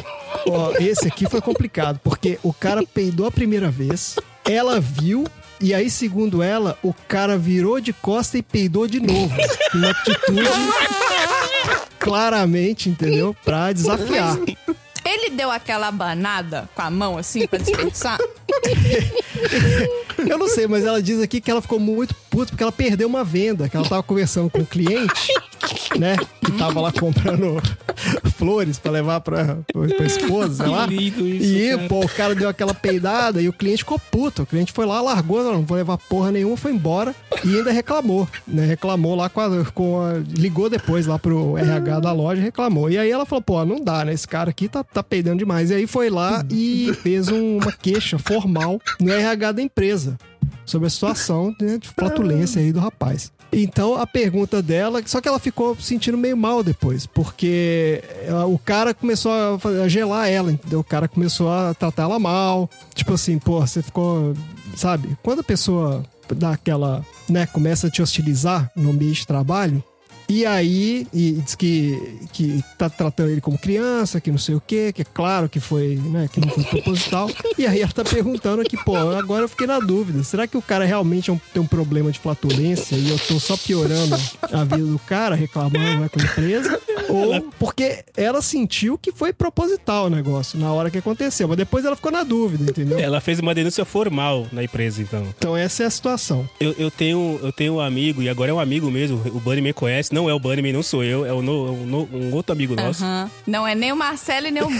[0.48, 5.26] Ó, esse aqui foi complicado, porque o cara peidou a primeira vez, ela viu.
[5.62, 9.32] E aí, segundo ela, o cara virou de costa e peidou de novo.
[9.72, 10.50] Uma atitude
[12.00, 13.34] claramente, entendeu?
[13.44, 14.36] Pra desafiar.
[15.04, 18.18] Ele deu aquela abanada com a mão assim pra dispersar?
[20.18, 23.08] Eu não sei, mas ela diz aqui que ela ficou muito puta porque ela perdeu
[23.08, 25.32] uma venda, que ela tava conversando com um cliente,
[25.98, 26.16] né?
[26.44, 27.60] Que tava lá comprando
[28.36, 30.86] flores pra levar pra, pra esposa, sei lá.
[30.86, 31.88] Que lindo isso, E, cara.
[31.88, 34.42] pô, o cara deu aquela peidada e o cliente ficou puto.
[34.42, 37.72] O cliente foi lá, largou, não, não vou levar porra nenhuma, foi embora e ainda
[37.72, 38.64] reclamou, né?
[38.64, 42.88] Reclamou lá com a, com a- Ligou depois lá pro RH da loja e reclamou.
[42.90, 44.12] E aí ela falou, pô, não dá, né?
[44.12, 45.70] Esse cara aqui tá, tá peidando demais.
[45.70, 50.18] E aí foi lá e fez um- uma queixa formal no RH da empresa
[50.64, 53.32] sobre a situação né, de flatulência aí do rapaz.
[53.54, 58.58] Então a pergunta dela, só que ela ficou sentindo meio mal depois, porque ela- o
[58.58, 60.80] cara começou a, a gelar ela, entendeu?
[60.80, 62.70] O cara começou a tratar ela mal.
[62.94, 64.34] Tipo assim, pô, você ficou.
[64.74, 65.16] Sabe?
[65.22, 66.02] Quando a pessoa
[66.34, 67.04] dá aquela.
[67.28, 69.82] né, começa a te hostilizar no ambiente de trabalho.
[70.28, 74.62] E aí, e diz que, que tá tratando ele como criança, que não sei o
[74.64, 77.30] quê, que é claro que foi, né, que não foi proposital.
[77.58, 80.24] E aí ela tá perguntando aqui, pô, agora eu fiquei na dúvida.
[80.24, 83.38] Será que o cara realmente é um- tem um problema de flatulência e eu tô
[83.38, 84.16] só piorando
[84.50, 86.80] a vida do cara, reclamando né, com a empresa?
[87.08, 91.84] ou porque ela sentiu que foi proposital o negócio na hora que aconteceu, mas depois
[91.84, 92.98] ela ficou na dúvida, entendeu?
[92.98, 95.26] Ela fez uma denúncia formal na empresa, então.
[95.36, 96.48] Então essa é a situação.
[96.58, 99.60] Eu, eu tenho, eu tenho um amigo, e agora é um amigo mesmo, o Bunny
[99.60, 102.32] me conhece, não é o Bunny, não sou eu, é um, no- um no- um
[102.34, 103.02] outro amigo nosso.
[103.46, 104.78] Não é nem o Marcelo e nem o Bunny.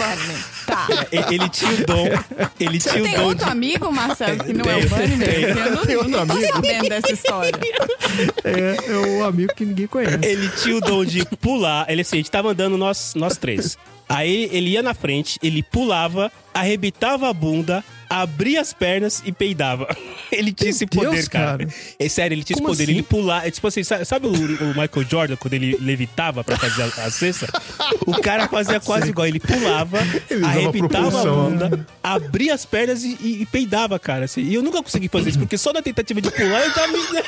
[0.67, 0.87] Tá.
[1.11, 2.07] E- Ele tinha o dom,
[2.61, 3.51] ele Você tinha o tem dom outro de...
[3.51, 5.25] amigo, Marcelo, que não é Tem, o Bunny mesmo?
[5.25, 5.43] tem.
[5.45, 6.53] Eu não, Tem outro não tô amigo?
[6.53, 7.53] sabendo dessa história.
[8.45, 10.19] É, é o amigo que ninguém conhece.
[10.23, 11.87] Ele tinha o dom de pular.
[11.89, 13.77] Ele assim, a gente tava andando nós, nós três.
[14.09, 17.83] Aí ele ia na frente, ele pulava, arrebitava a bunda,
[18.21, 19.89] abria as pernas e peidava.
[20.31, 21.59] Ele tinha esse Deus, poder, cara.
[21.59, 21.69] cara.
[21.99, 22.85] É sério, ele tinha esse Como poder.
[22.85, 22.93] assim?
[22.93, 23.47] Ele pular.
[23.47, 27.11] é Tipo assim, sabe, o, o Michael Jordan quando ele levitava pra fazer a, a
[27.11, 27.47] cesta?
[28.07, 29.27] O cara fazia quase igual.
[29.27, 29.99] Ele pulava,
[30.31, 34.25] Ele arrebitava a bunda, abria as pernas e, e- e peidava, cara.
[34.25, 34.41] assim.
[34.43, 36.99] E eu nunca consegui fazer isso, porque só na tentativa de pular eu já me.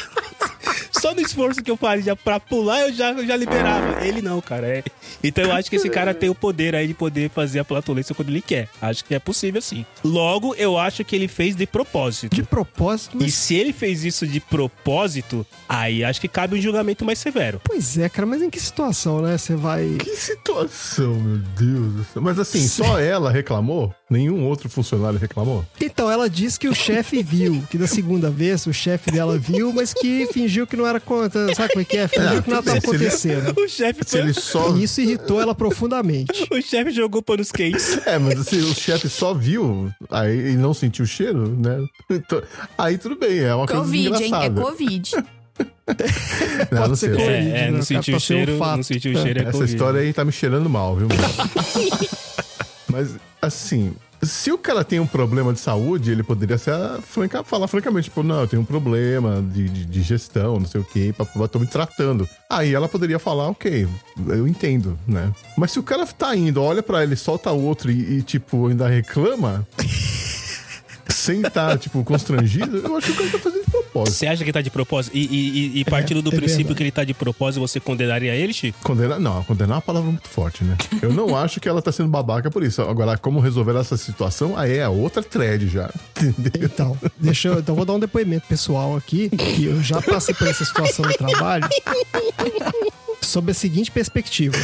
[0.90, 4.04] Só no esforço que eu fazia pra pular, eu já, eu já liberava.
[4.06, 4.66] Ele não, cara.
[4.78, 4.84] é.
[5.22, 8.14] Então eu acho que esse cara tem o poder aí de poder fazer a platulência
[8.14, 8.68] quando ele quer.
[8.80, 9.84] Acho que é possível sim.
[10.02, 12.34] Logo, eu acho que ele fez de propósito.
[12.34, 13.34] De propósito, E mas...
[13.34, 17.60] se ele fez isso de propósito, aí acho que cabe um julgamento mais severo.
[17.64, 19.36] Pois é, cara, mas em que situação, né?
[19.38, 19.96] Você vai...
[19.98, 22.22] Que situação, meu Deus do céu.
[22.22, 23.94] Mas assim, só ela reclamou?
[24.10, 25.64] Nenhum outro funcionário reclamou?
[25.80, 29.72] Então, ela disse que o chefe viu, que da segunda vez o chefe dela viu,
[29.72, 31.54] mas que fingiu que não era conta.
[31.54, 32.06] Sabe como é que é?
[32.06, 33.60] Fingiu que nada estava se ele- acontecendo.
[33.60, 34.76] O chefe Se ele só.
[34.76, 36.46] E isso irritou ela profundamente.
[36.50, 37.98] O chefe jogou panos quentes.
[38.06, 41.82] É, mas assim, o chefe só viu aí e não sentiu o cheiro, né?
[42.10, 42.42] Então,
[42.76, 44.14] aí tudo bem, é uma coisa Covid, hein?
[44.22, 44.60] É engraçada.
[44.60, 45.10] Covid.
[46.70, 47.16] Não, Pode não ser sei.
[47.16, 47.70] Covid, É, é, né?
[47.70, 48.76] não sentiu o um cheiro, fato.
[48.76, 49.72] não sentiu o cheiro é Essa Covid.
[49.72, 52.10] história aí tá me cheirando mal, viu, mano?
[52.94, 57.66] Mas, assim, se o cara tem um problema de saúde, ele poderia ser, franca, falar
[57.66, 61.12] francamente, tipo, não, eu tenho um problema de, de, de gestão, não sei o quê,
[61.16, 62.28] pra- tô me tratando.
[62.48, 63.86] Aí ela poderia falar, ok,
[64.28, 65.32] eu entendo, né?
[65.58, 68.88] Mas se o cara tá indo, olha pra ele, solta outro e, e, tipo, ainda
[68.88, 69.66] reclama...
[71.24, 74.14] Sem estar, tipo, constrangido, eu acho que o cara tá fazendo de propósito.
[74.16, 75.16] Você acha que tá de propósito?
[75.16, 76.76] E, e- e- e partindo do é princípio verdade.
[76.76, 78.78] que ele tá de propósito, você condenaria ele, Chico?
[78.82, 80.76] Condenar, não, condenar é uma palavra muito forte, né?
[81.00, 82.82] Eu não acho que ela tá sendo babaca por isso.
[82.82, 85.90] Agora, como resolver essa situação, aí é outra thread já.
[86.20, 86.68] Entendeu?
[86.72, 90.46] Então, deixa eu, então vou dar um depoimento pessoal aqui, que eu já passei por
[90.48, 91.66] essa situação no trabalho.
[93.20, 94.56] Sob a seguinte perspectiva.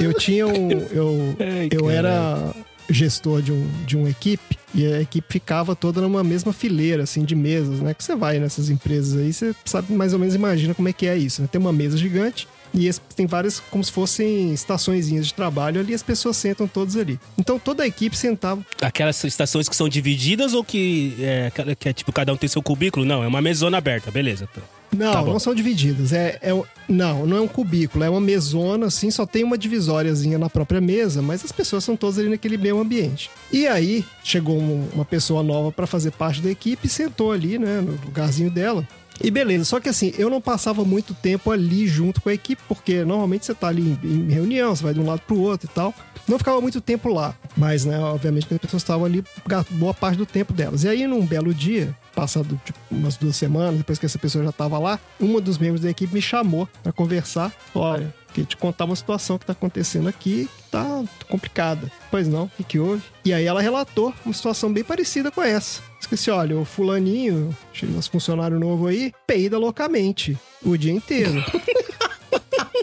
[0.00, 0.70] Eu tinha um.
[0.90, 2.52] Eu, Ai, eu era
[2.88, 7.24] gestor de, um, de uma equipe e a equipe ficava toda numa mesma fileira, assim,
[7.24, 7.94] de mesas, né?
[7.94, 11.06] Que você vai nessas empresas aí, você sabe mais ou menos imagina como é que
[11.06, 11.48] é isso, né?
[11.50, 16.02] Tem uma mesa gigante e tem várias, como se fossem estaçõezinhas de trabalho ali, as
[16.02, 17.18] pessoas sentam todas ali.
[17.38, 21.92] Então toda a equipe sentava Aquelas estações que são divididas ou que é, que é
[21.94, 23.06] tipo cada um tem seu cubículo?
[23.06, 24.46] Não, é uma mesona aberta, beleza.
[24.46, 24.60] Tá.
[24.92, 26.12] Não, Tá não são divididas.
[26.12, 30.38] É, é, não, não é um cubículo, é uma mesona, assim, só tem uma divisóriazinha
[30.38, 33.30] na própria mesa, mas as pessoas são todas ali naquele mesmo ambiente.
[33.52, 37.58] E aí, chegou um- uma pessoa nova pra fazer parte da equipe e sentou ali,
[37.58, 38.86] né, no lugarzinho dela.
[39.22, 42.60] E beleza, só que assim, eu não passava muito tempo ali junto com a equipe,
[42.68, 45.74] porque normalmente você tá ali em, reunião, você vai de um lado pro outro e
[45.74, 45.94] tal.
[46.28, 49.24] Não ficava muito tempo lá, mas, né, obviamente que as pessoas estavam ali
[49.70, 50.84] boa parte do tempo delas.
[50.84, 54.50] E aí, num belo dia, passado tipo, umas duas semanas, depois que essa pessoa já
[54.50, 57.52] tava lá, uma dos membros da equipe me chamou pra conversar.
[57.74, 61.92] Olha, queria te contar uma situação que tá acontecendo aqui que tá complicada.
[62.10, 63.02] Pois não, o que, que houve?
[63.22, 65.82] E aí ela relatou uma situação bem parecida com essa.
[66.00, 71.44] Esqueci, olha, o fulaninho, nosso funcionário novo aí, peida loucamente o dia inteiro.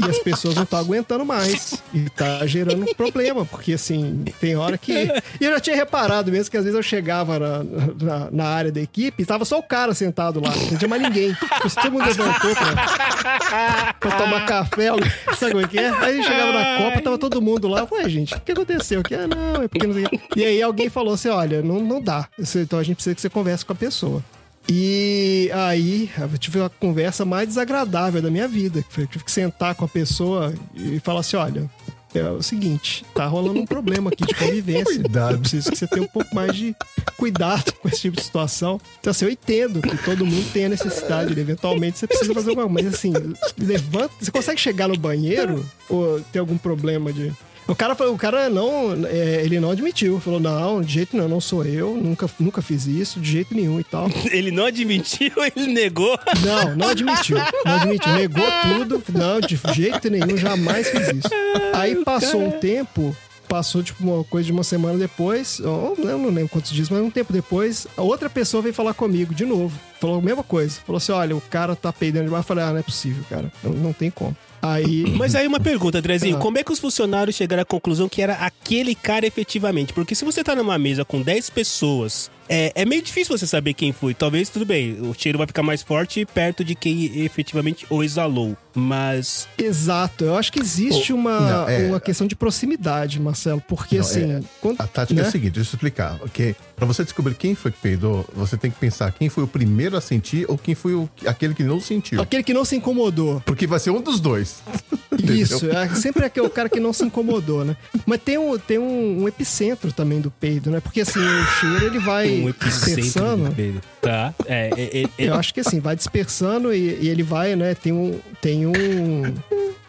[0.02, 1.82] E as pessoas não estão aguentando mais.
[1.94, 4.92] E tá gerando um problema, porque assim, tem hora que.
[5.39, 7.63] E eu já tinha reparado mesmo que às vezes eu chegava na,
[8.02, 11.02] na, na área da equipe e tava só o cara sentado lá, não tinha mais
[11.02, 11.36] ninguém.
[11.82, 14.89] Todo mundo levantou pra, pra tomar café,
[15.38, 15.89] sabe como é que é?
[15.89, 17.88] Aí chegava na Copa, tava todo mundo lá.
[17.92, 19.04] Ué, gente, o que aconteceu?
[19.04, 20.06] Que, ah, não, é porque não sei.
[20.36, 22.28] E aí alguém falou assim: olha, não, não dá.
[22.56, 24.24] Então a gente precisa que você converse com a pessoa.
[24.69, 28.82] E aí eu tive a conversa mais desagradável da minha vida.
[28.82, 31.69] que foi- Eu tive que sentar com a pessoa e falar assim: olha,
[32.15, 35.02] é o seguinte, tá rolando um problema aqui de convivência.
[35.02, 35.34] Cuidado.
[35.36, 36.76] Eu preciso que você tenha um pouco mais de
[37.17, 38.80] cuidado com esse tipo de situação.
[38.99, 42.67] Então, assim, eu entendo que todo mundo tem a necessidade, eventualmente você precisa fazer alguma
[42.69, 42.84] coisa.
[42.89, 43.13] Mas assim,
[43.58, 44.13] levanta.
[44.19, 47.32] Você consegue chegar no banheiro ou tem algum problema de.
[47.67, 50.19] O cara, o cara não, é, ele não admitiu.
[50.19, 53.80] Falou, não, de jeito nenhum, não sou eu, nunca, nunca fiz isso, de jeito nenhum
[53.80, 54.10] e tal.
[54.32, 56.17] Ele não admitiu, ele negou.
[56.43, 57.38] Não, não admitiu.
[57.65, 58.13] Não admitiu.
[58.13, 59.04] Negou tudo.
[59.13, 61.30] Não, de jeito nenhum, jamais fiz isso.
[61.73, 63.15] Aí passou um tempo,
[63.47, 67.02] passou tipo uma coisa de uma semana depois, ou eu não lembro quantos dias, mas
[67.02, 69.78] um tempo depois, a outra pessoa veio falar comigo de novo.
[69.99, 70.80] Falou a mesma coisa.
[70.86, 72.43] Falou assim: olha, o cara tá peidando demais.
[72.43, 73.52] Eu falei, ah, não é possível, cara.
[73.63, 74.36] Não, não tem como.
[74.63, 75.04] Aí.
[75.17, 76.40] Mas aí uma pergunta, Andrezinho, Ah.
[76.40, 79.92] como é que os funcionários chegaram à conclusão que era aquele cara efetivamente?
[79.94, 83.73] Porque se você tá numa mesa com 10 pessoas, é, é meio difícil você saber
[83.73, 84.13] quem foi.
[84.13, 88.56] Talvez, tudo bem, o cheiro vai ficar mais forte perto de quem efetivamente o exalou.
[88.75, 93.62] Mas Exato, eu acho que existe Oh, uma, não, é- uma questão de proximidade, Marcelo,
[93.67, 94.31] porque Não, assim.
[94.31, 95.27] é- quando- A tática é né?
[95.27, 96.56] a seguinte, deixa eu explicar, ok?
[96.75, 99.96] Pra você descobrir quem foi que peidou, você tem que pensar quem foi o primeiro
[99.96, 102.19] a sentir ou quem foi o, aquele que não sentiu.
[102.21, 103.41] Aquele que não se incomodou.
[103.46, 104.63] Porque vai ser um dos dois.
[105.23, 107.77] Isso, é sempre aquele cara que não se incomodou, né?
[108.06, 110.79] Mas tem, um, tem um, um epicentro também do peido, né?
[110.79, 113.56] Porque assim, o cheiro ele vai epicentro dispersando.
[114.02, 114.34] Tá?
[114.46, 117.73] É, é, é, é- Eu acho que assim, vai dispersando e, e ele vai, né?
[117.75, 118.19] Tem um.
[118.42, 118.73] Tem um.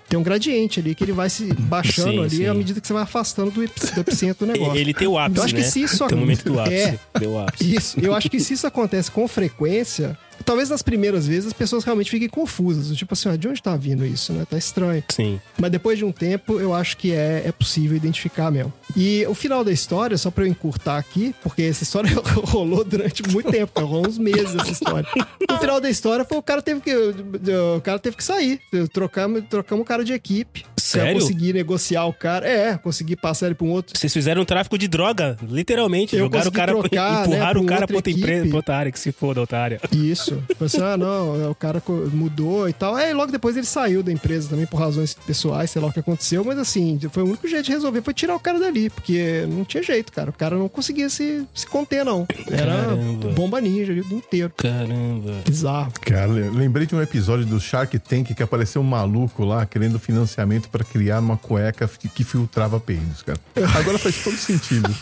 [0.08, 2.46] Tem um gradiente ali que ele vai se baixando Sim, ali sim.
[2.46, 4.76] à medida que você vai afastando do, do epicentro do negócio.
[4.76, 5.66] ele tem o ápice, Eu acho que né?
[5.66, 6.74] se isso Tem o momento do ápice.
[6.76, 6.98] É.
[7.18, 7.74] Deu ápice.
[7.74, 11.84] Isso, eu acho que se isso acontece com frequência, talvez nas primeiras vezes as pessoas
[11.84, 12.96] realmente fiquem confusas.
[12.96, 14.44] Tipo assim, ah, de onde tá vindo isso, né?
[14.48, 15.02] Tá estranho.
[15.08, 15.40] Sim.
[15.58, 18.72] Mas depois de um tempo, eu acho que é, é possível identificar mesmo.
[18.96, 22.10] E o final da história, só pra eu encurtar aqui, porque essa história
[22.44, 25.08] rolou durante muito tempo, rolou uns meses essa história.
[25.50, 28.60] O final da história foi o cara teve que, o cara teve que sair.
[28.92, 30.64] Trocamos, trocamos o cara de equipe.
[30.76, 31.12] Sério?
[31.12, 32.46] Pra conseguir negociar o cara.
[32.48, 33.98] É, conseguir passar ele pra um outro.
[33.98, 36.14] Vocês fizeram um tráfico de droga, literalmente.
[36.14, 38.22] Eu Jogaram o consegui cara, trocar, né, empurraram pra o cara outra pra outra equipe.
[38.26, 39.80] empresa, pra outra área, que se foda, otária.
[39.92, 40.33] Isso.
[40.56, 41.82] Falei assim, ah, não, o cara
[42.12, 42.96] mudou e tal.
[42.98, 45.92] É, e logo depois ele saiu da empresa também por razões pessoais, sei lá o
[45.92, 48.90] que aconteceu, mas assim, foi o único jeito de resolver, foi tirar o cara dali,
[48.90, 50.30] porque não tinha jeito, cara.
[50.30, 52.26] O cara não conseguia se, se conter, não.
[52.50, 53.28] Era Caramba.
[53.30, 54.52] bomba ninja ali o dia inteiro.
[54.56, 55.34] Caramba.
[55.44, 55.92] Bizarro.
[56.00, 60.68] Cara, lembrei de um episódio do Shark Tank que apareceu um maluco lá querendo financiamento
[60.68, 63.38] pra criar uma cueca que filtrava peidos, cara.
[63.78, 64.94] Agora faz todo sentido.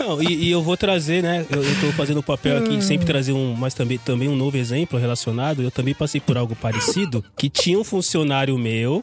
[0.00, 1.46] Não, e, e eu vou trazer, né?
[1.50, 4.56] Eu, tô fazendo o papel aqui de sempre trazer um, mas também, também um novo
[4.56, 5.62] exemplo relacionado.
[5.62, 9.02] Eu também passei por algo parecido, que tinha um funcionário meu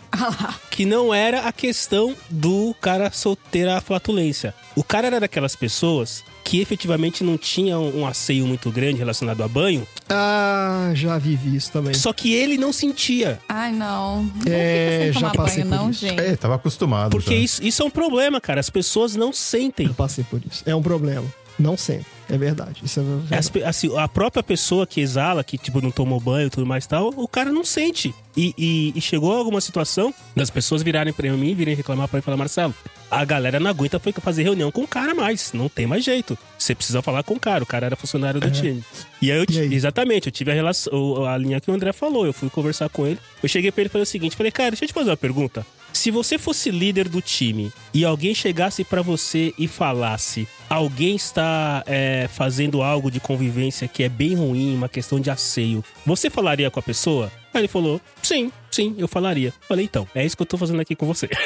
[0.69, 4.53] que não era a questão do cara solteiro a flatulência.
[4.75, 9.41] O cara era daquelas pessoas que efetivamente não tinha um, um asseio muito grande relacionado
[9.43, 11.93] a banho, Ah, já vivi isso também.
[11.95, 13.39] só que ele não sentia.
[13.49, 14.23] Ai, não.
[14.23, 15.99] Não É, já tomar passei banho, por não, isso.
[16.07, 16.19] gente.
[16.21, 17.09] É, tava acostumado.
[17.09, 17.41] Porque já.
[17.41, 18.59] isso, isso é um problema, cara.
[18.59, 19.87] As pessoas não sentem.
[19.87, 20.61] Eu passei por isso.
[20.67, 21.25] É um problema.
[21.57, 22.05] Não sempre.
[22.27, 22.81] É verdade.
[22.83, 23.63] Isso é verdade.
[23.63, 26.87] Assim, a própria pessoa que exala, que tipo não tomou banho e tudo mais e
[26.89, 28.13] tal, o cara não sente.
[28.35, 32.21] E, e- e chegou alguma situação das pessoas virarem pra mim, virem reclamar pra mim
[32.21, 32.73] e falar, Marcelo,
[33.11, 35.53] a galera não aguenta foi fazer reunião com o cara mais.
[35.53, 36.37] Não tem mais jeito.
[36.57, 37.63] Você precisa falar com o cara.
[37.63, 38.83] O cara era funcionário do time.
[39.21, 39.45] E aí, eu, É.
[39.53, 39.73] E aí?
[39.73, 42.25] exatamente, eu tive a relação, a linha que o André falou.
[42.25, 43.19] Eu fui conversar com ele.
[43.41, 45.17] Eu cheguei pra ele e falei o seguinte: falei, cara, deixa eu te fazer uma
[45.17, 45.65] pergunta.
[45.95, 51.81] Se você fosse líder do time e alguém chegasse pra você e falasse, alguém está
[51.87, 56.69] é, fazendo algo de convivência que é bem ruim, uma questão de asseio, você falaria
[56.69, 57.31] com a pessoa?
[57.53, 59.53] Aí ele falou, sim, sim, eu falaria.
[59.69, 61.29] Falei, então, é isso que eu tô fazendo aqui com você.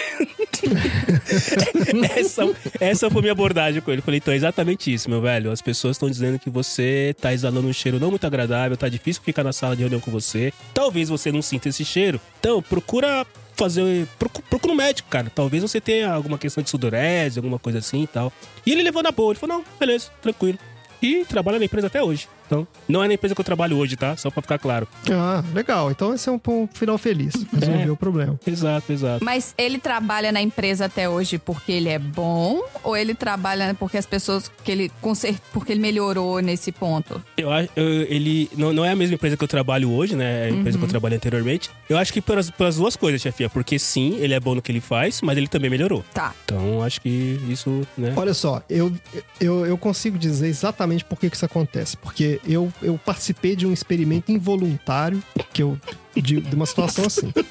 [2.18, 2.42] essa,
[2.80, 4.02] essa foi minha abordagem com ele.
[4.02, 5.52] Falei, então, é exatamente isso, meu velho.
[5.52, 9.22] As pessoas estão dizendo que você tá exalando um cheiro não muito agradável, tá difícil
[9.24, 10.52] ficar na sala de reunião com você.
[10.74, 12.20] Talvez você não sinta esse cheiro.
[12.40, 13.24] Então, procura
[13.60, 14.08] fazer.
[14.50, 15.30] Procura, um médico, cara.
[15.34, 18.34] Talvez você tenha alguma questão de sudorese, alguma coisa assim e tal.
[18.66, 19.34] E ele levou na boa.
[19.34, 20.58] Ele falou, não, beleza, tranquilo.
[21.02, 22.28] E trabalha na empresa até hoje.
[22.50, 24.18] Então, não é na empresa que eu trabalho hoje, tá?
[24.18, 24.88] Só pra ficar claro.
[25.12, 25.92] Ah, legal.
[25.92, 27.34] Então esse é um, um final feliz.
[27.54, 27.92] Resolveu É.
[27.92, 28.40] o problema.
[28.48, 29.24] Exato, exato.
[29.24, 32.64] Mas ele trabalha na empresa até hoje porque ele é bom?
[32.84, 34.50] Ou ele trabalha porque as pessoas.
[34.64, 37.24] que ele conser- porque ele melhorou nesse ponto?
[37.38, 40.48] Eu acho, ele não, não é a mesma empresa que eu trabalho hoje, né?
[40.48, 41.70] É a empresa que eu trabalhei anteriormente.
[41.88, 43.48] Eu acho que pelas, pelas duas coisas, chefia.
[43.50, 46.04] Porque sim, ele é bom no que ele faz, mas ele também melhorou.
[46.14, 46.34] Tá.
[46.46, 48.14] Então, acho que isso, né?
[48.16, 48.92] Olha só, eu,
[49.40, 51.96] eu, eu consigo dizer exatamente por que, que isso acontece.
[51.98, 55.22] Porque eu, eu participei de um experimento involuntário
[55.54, 55.78] que eu,
[56.16, 57.32] de, de uma situação assim.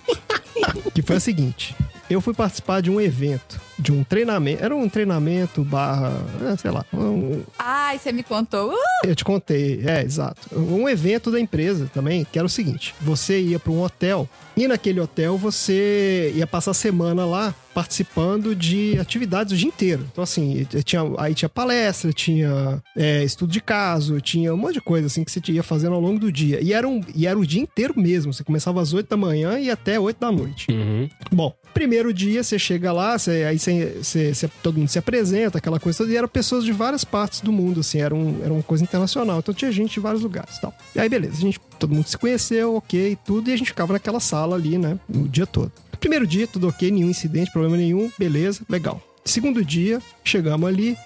[0.93, 1.75] Que foi a seguinte.
[2.11, 4.63] Eu fui participar de um evento, de um treinamento.
[4.65, 6.13] Era um treinamento barra,
[6.53, 8.73] é, sei lá, um- Ai, você me contou.
[8.73, 8.77] Uh!
[9.07, 10.41] eu te contei, é, exato.
[10.59, 14.29] Um evento da empresa também, que era o seguinte: você ia para um hotel
[14.65, 20.05] e naquele hotel você ia passar a semana lá participando de atividades o dia inteiro.
[20.11, 24.81] Então, assim, tinha, aí tinha palestra, tinha é, estudo de caso, tinha um monte de
[24.81, 26.61] coisa assim que você ia fazendo ao longo do dia.
[26.61, 28.33] E era, um, e era o dia inteiro mesmo.
[28.33, 30.67] Você começava às 8 da manhã e até 8 da noite.
[30.73, 31.09] Uhum.
[31.31, 35.59] Bom, primeiro dia você chega lá, você- aí você, você- você- todo mundo se apresenta,
[35.59, 38.53] aquela coisa toda, e eram pessoas de várias partes do mundo, assim, era, um, era
[38.53, 39.39] uma coisa internacional.
[39.39, 40.75] Então tinha gente de vários lugares e tal.
[40.97, 43.93] E aí, beleza, a gente, todo mundo se conheceu, ok, tudo, e a gente ficava
[43.93, 45.73] naquela sala ali, né, o dia todo.
[46.01, 49.03] Primeiro dia, tudo ok, nenhum incidente, problema nenhum, beleza, legal.
[49.25, 50.97] Segundo dia, chegamos ali,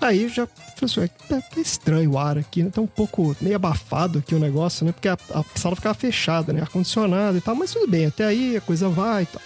[0.00, 2.70] aí já falei assim, "Ué, tá, tá estranho o ar aqui, né?
[2.70, 4.92] Tá um pouco meio abafado aqui o negócio, né?
[4.92, 6.60] Porque a, a sala ficava fechada, né?
[6.60, 9.42] Ar-condicionado e tal, mas tudo bem, até aí a coisa vai e tal.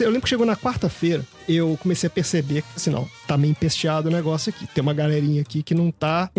[0.00, 3.50] eu lembro que chegou na quarta-feira, eu comecei a perceber que, assim, não, tá meio
[3.50, 4.66] empesteado o negócio aqui.
[4.66, 6.30] Tem uma galerinha aqui que não tá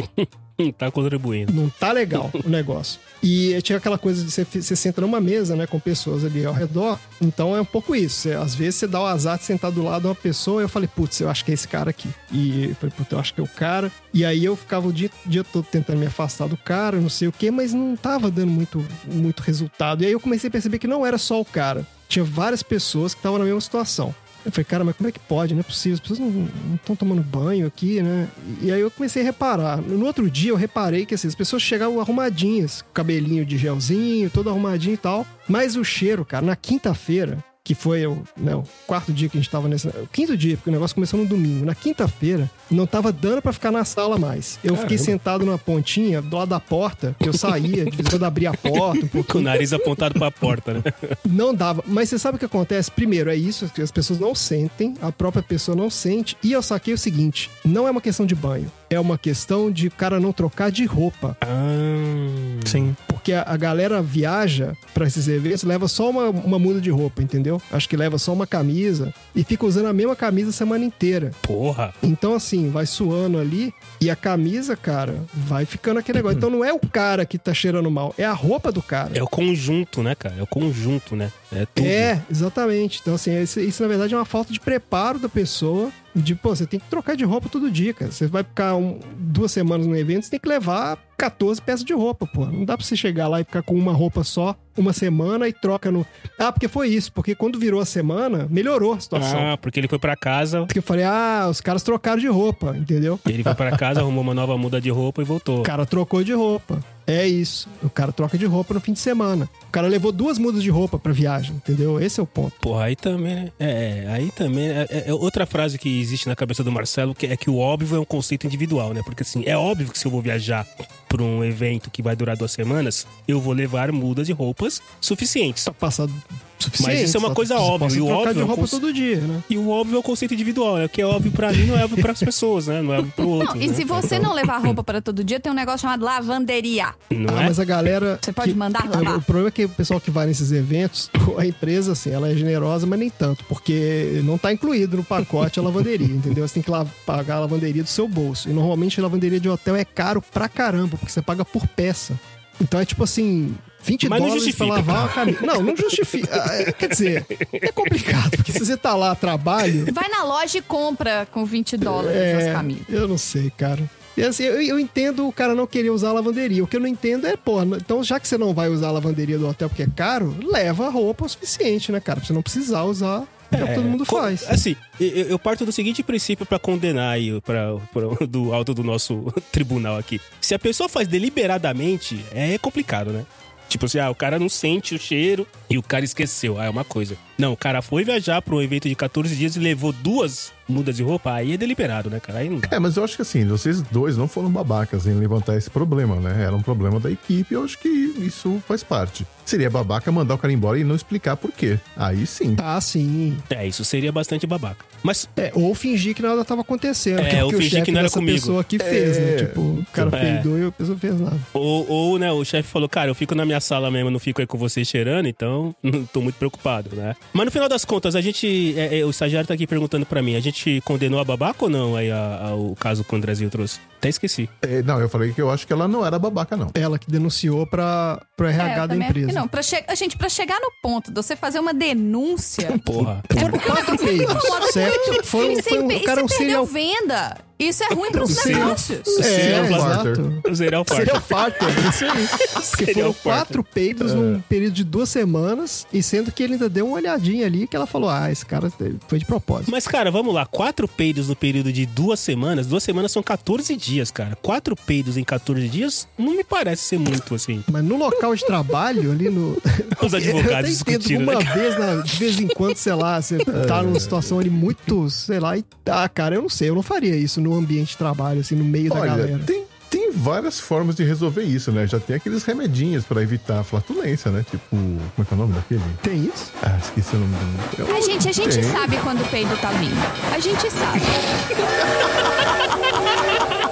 [0.59, 1.53] Hum, tá contribuindo.
[1.53, 2.99] não tá legal o negócio.
[3.21, 6.53] E tinha aquela coisa de você, você senta numa mesa, né, com pessoas ali ao
[6.53, 6.97] redor.
[7.21, 8.21] Então é um pouco isso.
[8.21, 10.65] Você- às vezes você dá o azar de sentar do lado de uma pessoa e
[10.65, 12.07] eu falei, putz, eu acho que é esse cara aqui.
[12.31, 13.91] E eu falei, putz, eu acho que é o cara.
[14.13, 17.27] E aí eu ficava o dia, dia todo tentando me afastar do cara, não sei
[17.27, 20.03] o quê, mas não tava dando muito, muito resultado.
[20.03, 21.85] E aí eu comecei a perceber que não era só o cara.
[22.07, 24.15] Tinha várias pessoas que estavam na mesma situação.
[24.45, 25.53] Eu falei, cara, mas como é que pode?
[25.53, 25.95] Não é possível.
[25.95, 28.27] As pessoas não estão tomando banho aqui, né?
[28.61, 29.81] E aí eu comecei a reparar.
[29.81, 34.49] No outro dia eu reparei que assim, as pessoas chegavam arrumadinhas, cabelinho de gelzinho, todo
[34.49, 35.25] arrumadinho e tal.
[35.47, 39.39] Mas o cheiro, cara, na quinta-feira, que foi o, né, o quarto dia que a
[39.39, 39.87] gente tava nesse.
[39.89, 41.63] O quinto dia, porque o negócio começou no domingo.
[41.63, 44.57] Na quinta-feira, não tava dando pra ficar na sala mais.
[44.63, 48.09] Eu fiquei sentado numa pontinha do lado da porta, que eu saía, de vez em
[48.09, 49.23] quando abria a porta um pouquinho.
[49.29, 50.81] Com o nariz apontado pra porta, né?
[51.23, 51.83] Não dava.
[51.85, 52.89] Mas você sabe o que acontece?
[52.89, 56.35] Primeiro, é isso, que as pessoas não sentem, a própria pessoa não sente.
[56.43, 58.71] E eu saquei o seguinte: não é uma questão de banho.
[58.89, 61.37] É uma questão de o cara não trocar de roupa.
[61.41, 62.95] Ah, Sim.
[63.07, 67.21] Porque a, a galera viaja pra esses eventos, leva só uma, uma muda de roupa,
[67.21, 67.61] entendeu?
[67.71, 71.31] Acho que leva só uma camisa e fica usando a mesma camisa a semana inteira.
[71.41, 71.93] porra.
[72.01, 76.37] Então, assim, vai suando ali e a camisa, cara, vai ficando aquele negócio.
[76.37, 79.11] Então não é o cara que tá cheirando mal, é a roupa do cara.
[79.13, 80.35] É o conjunto, né, cara?
[80.37, 81.31] É o conjunto, né?
[81.51, 81.87] É tudo.
[81.87, 82.99] É, exatamente.
[83.01, 85.91] Então, assim, isso, isso, na verdade é uma falta de preparo da pessoa.
[86.15, 88.11] De, pô, você tem que trocar de roupa todo dia, cara.
[88.11, 91.93] Você vai ficar um- duas semanas no evento, você tem que levar 14 peças de
[91.93, 92.45] roupa, pô.
[92.45, 95.53] Não dá pra você chegar lá e ficar com uma roupa só uma semana e
[95.53, 96.05] troca no.
[96.37, 97.11] Ah, porque foi isso.
[97.11, 99.39] Porque quando virou a semana, melhorou a situação.
[99.53, 102.75] Ah, porque ele foi pra casa, Porque eu falei, ah, os caras trocaram de roupa,
[102.77, 103.19] entendeu?
[103.27, 105.59] ele foi pra casa, arrumou uma nova muda de roupa e voltou.
[105.61, 106.79] O cara trocou de roupa.
[107.07, 107.67] É isso.
[107.81, 109.49] O cara troca de roupa no fim de semana.
[109.67, 111.99] O cara levou duas mudas de roupa pra viagem, entendeu?
[111.99, 112.53] Esse é o ponto.
[112.61, 113.51] Porra, aí também, né?
[113.59, 114.67] É, é, aí também.
[114.69, 117.57] É, é- é outra frase que existe na cabeça do Marcelo que é que o
[117.57, 119.01] óbvio é um conceito individual, né?
[119.03, 120.67] Porque assim, é óbvio que se eu vou viajar
[121.07, 125.63] pra um evento que vai durar duas semanas, eu vou levar mudas de roupas suficientes.
[125.63, 126.11] Tá passado
[126.59, 126.91] suficiente.
[126.91, 128.91] Mas isso é uma coisa você óbvia, e o óbvio de é roupa cons- todo
[128.93, 129.41] dia, né?
[129.49, 130.85] E o óbvio é o conceito individual, né?
[130.85, 132.81] O que é óbvio pra mim não é óbvio pras pessoas, né?
[132.81, 133.55] Não é óbvio pro outro.
[133.55, 133.73] Não, e né?
[133.73, 136.93] se você não levar roupa para todo dia, tem um negócio chamado lavanderia.
[137.09, 137.45] Não Ah, é?
[137.45, 138.19] mas a galera.
[138.21, 139.17] Você pode que- mandar lavar.
[139.17, 142.35] O problema é que o pessoal que vai nesses eventos, a empresa, assim, ela é
[142.35, 146.45] generosa, mas nem tanto, porque não tá incluído no pacote a lavanderia, entendeu?
[146.45, 148.49] Você tem que lá pagar a lavanderia do seu bolso.
[148.49, 152.19] E normalmente a lavanderia de hotel é caro pra caramba, porque você paga por peça.
[152.61, 155.39] Então é tipo assim, 20 Mas não dólares pra lavar uma camisa.
[155.45, 156.43] Não, não justifica.
[156.43, 160.23] Ah, é, Quer dizer, é complicado, porque se você tá lá a trabalho, Vai na
[160.23, 162.85] loja e compra com 20 dólares as É, camisas.
[162.89, 163.89] eu não sei, cara.
[164.17, 166.61] E assim, eu, eu entendo o cara não querer usar a lavanderia.
[166.63, 168.91] O que eu não entendo é, pô, então já que você não vai usar a
[168.91, 172.19] lavanderia do hotel porque é caro, leva a roupa o suficiente, né, cara?
[172.19, 173.21] Pra você não precisar usar
[173.51, 174.45] o que todo mundo faz.
[174.49, 178.83] Assim, eu, eu parto do seguinte princípio pra condenar aí pra, pra- do alto do
[178.83, 180.19] nosso tribunal aqui.
[180.41, 183.25] Se a pessoa faz deliberadamente, é complicado, né?
[183.69, 186.59] Tipo assim, ah, o cara não sente o cheiro e o cara esqueceu.
[186.59, 187.15] Ah, é uma coisa.
[187.39, 190.97] Não, o cara foi viajar pra um evento de 14 dias e levou duas mudas
[190.97, 191.33] de roupa.
[191.33, 192.39] Aí é deliberado, né, cara?
[192.39, 192.67] Aí não dá.
[192.71, 196.17] É, mas eu acho que assim, vocês dois não foram babacas em levantar esse problema,
[196.17, 196.43] né?
[196.43, 199.25] Era um problema da equipe, eu acho que isso faz parte.
[199.45, 201.79] Seria babaca mandar o cara embora e não explicar por quê.
[201.97, 202.55] Aí sim.
[202.55, 203.35] Tá, sim.
[203.49, 204.85] É, isso seria bastante babaca.
[205.01, 207.19] Mas É, ou fingir que nada tava acontecendo.
[207.19, 208.37] É, que é o ou que o fingir chefe que não era dessa comigo.
[208.37, 209.31] pessoa aqui fez, né?
[209.33, 209.35] É.
[209.37, 210.33] Tipo, o cara É.
[210.35, 211.39] peidou e a pessoa fez nada.
[211.53, 214.39] Ou, ou, né, o chefe falou, cara, eu fico na minha sala mesmo, não fico
[214.41, 217.15] aí com vocês cheirando, então não tô muito preocupado, né?
[217.31, 218.73] Mas no final das contas, a gente.
[218.77, 221.69] é, é, o estagiário tá aqui perguntando pra mim, a gente condenou a babaca ou
[221.69, 223.79] não aí a- a- o caso que o Andrezinho trouxe?
[223.97, 224.49] Até esqueci.
[224.61, 226.71] É, não, eu falei que eu acho que ela não era babaca, não.
[226.73, 229.31] Ela que denunciou pra, pro É, RH da empresa.
[229.33, 229.47] não.
[229.47, 229.83] Pra che...
[229.95, 232.79] Gente, pra chegar no ponto de você fazer uma denúncia.
[232.85, 233.21] Porra.
[233.39, 235.23] Foram quatro peidos, certo?
[235.25, 236.65] Foi, e foi um, cara é um você serial...
[236.67, 237.37] perdeu venda.
[237.59, 238.99] Isso é ruim pros Serial- negócios.
[239.19, 240.41] É, Serial exato.
[240.49, 241.05] O Zerel Farter.
[241.05, 242.27] Serial farter, isso aí.
[242.69, 243.21] Porque Serial foram farter.
[243.23, 247.45] quatro peidos num período de duas semanas, e sendo que ele ainda deu uma olhadinha
[247.45, 248.71] ali, que ela falou, ah, esse cara
[249.07, 249.71] foi de propósito.
[249.71, 250.45] Mas, cara, vamos lá.
[250.45, 252.65] Quatro peidos no período de duas semanas.
[252.67, 254.37] Duas semanas são 14 dias, cara.
[254.41, 257.61] Quatro peidos em 14 dias não me parece ser muito, assim.
[257.69, 259.61] Mas no local de trabalho, ali no.
[260.01, 261.53] Os advogados discutindo, uma né?
[261.53, 263.37] vez, na- de vez em quando, sei lá, você
[263.67, 266.83] tá numa situação ali muito, sei lá, e ah, cara, eu não sei, eu não
[266.83, 269.39] faria isso no ambiente de trabalho, assim, no meio da Olha, galera.
[269.45, 271.87] tem, tem várias formas de resolver isso, né?
[271.87, 274.45] Já tem aqueles remedinhos pra evitar a flatulência, né?
[274.49, 275.81] Tipo, como é que é o nome daquele?
[276.03, 276.51] Tem isso?
[276.61, 277.95] Ah, esqueci o nome do.
[277.95, 278.63] A gente, a gente Tem.
[278.63, 279.97] sabe quando o peido tá vindo.
[280.33, 280.99] A gente sabe.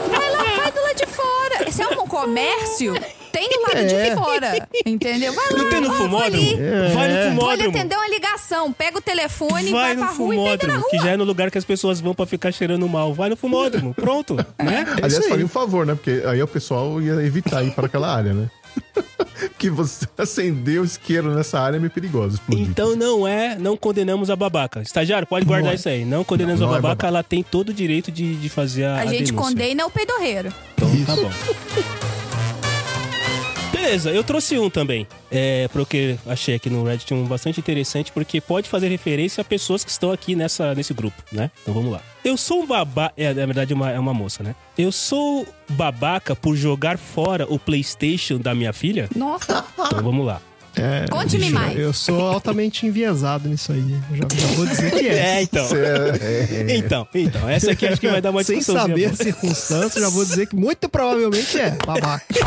[0.10, 1.72] Vai lá, vai do lado de fora.
[1.72, 2.94] Se é um comércio,
[3.38, 4.10] tem o lado É.
[4.10, 5.34] de fora, entendeu?
[5.34, 6.24] Vai lá, Não tem no fumódromo?
[6.26, 6.56] ali,
[6.94, 7.70] Vai no fumódromo.
[7.78, 10.90] atender uma ligação, pega o telefone, Vai vai, no pra rua e na fumódromo, rua.
[10.90, 13.14] que já é no lugar que as pessoas vão pra ficar cheirando mal.
[13.14, 14.46] Vai no fumódromo, pronto, né?
[14.96, 15.30] Aliás, aí.
[15.30, 15.94] faria um favor, né?
[15.96, 18.48] Porque aí o pessoal ia evitar ir para aquela área, né?
[19.58, 22.36] que você acender o isqueiro nessa área é meio perigoso.
[22.36, 22.64] explodir.
[22.68, 24.82] Então não é, não condenamos a babaca.
[24.82, 25.76] Estagiário, pode guardar Não é.
[25.76, 26.06] isso aí.
[26.06, 27.08] Não condenamos Não, não a é babaca, babaca.
[27.08, 29.36] ela tem todo o direito de, de fazer a, A gente denúncia.
[29.36, 30.54] condena o peidorreiro.
[30.78, 31.32] Então tá bom.
[33.88, 35.08] Beleza, eu trouxe um também.
[35.32, 39.82] É, porque achei aqui no Reddit um bastante interessante, porque pode fazer referência a pessoas
[39.82, 41.50] que estão aqui nessa, nesse grupo, né?
[41.62, 42.02] Então vamos lá.
[42.22, 43.14] Eu sou um babaca.
[43.16, 44.56] É, na verdade, uma, é uma moça, né?
[44.78, 49.08] Eu sou babaca por jogar fora o PlayStation da minha filha?
[49.16, 50.42] Nossa, Então vamos lá.
[50.78, 51.78] É, Conte-me mais.
[51.78, 53.96] Eu sou altamente enviesado nisso aí.
[54.12, 55.18] Eu Já, já vou dizer que é.
[55.38, 55.68] É, então.
[55.76, 57.50] É, é, Então, então.
[57.50, 59.12] Essa aqui acho que vai dar uma Sem saber boa.
[59.12, 62.26] as circunstâncias, já vou dizer que muito provavelmente é babaca.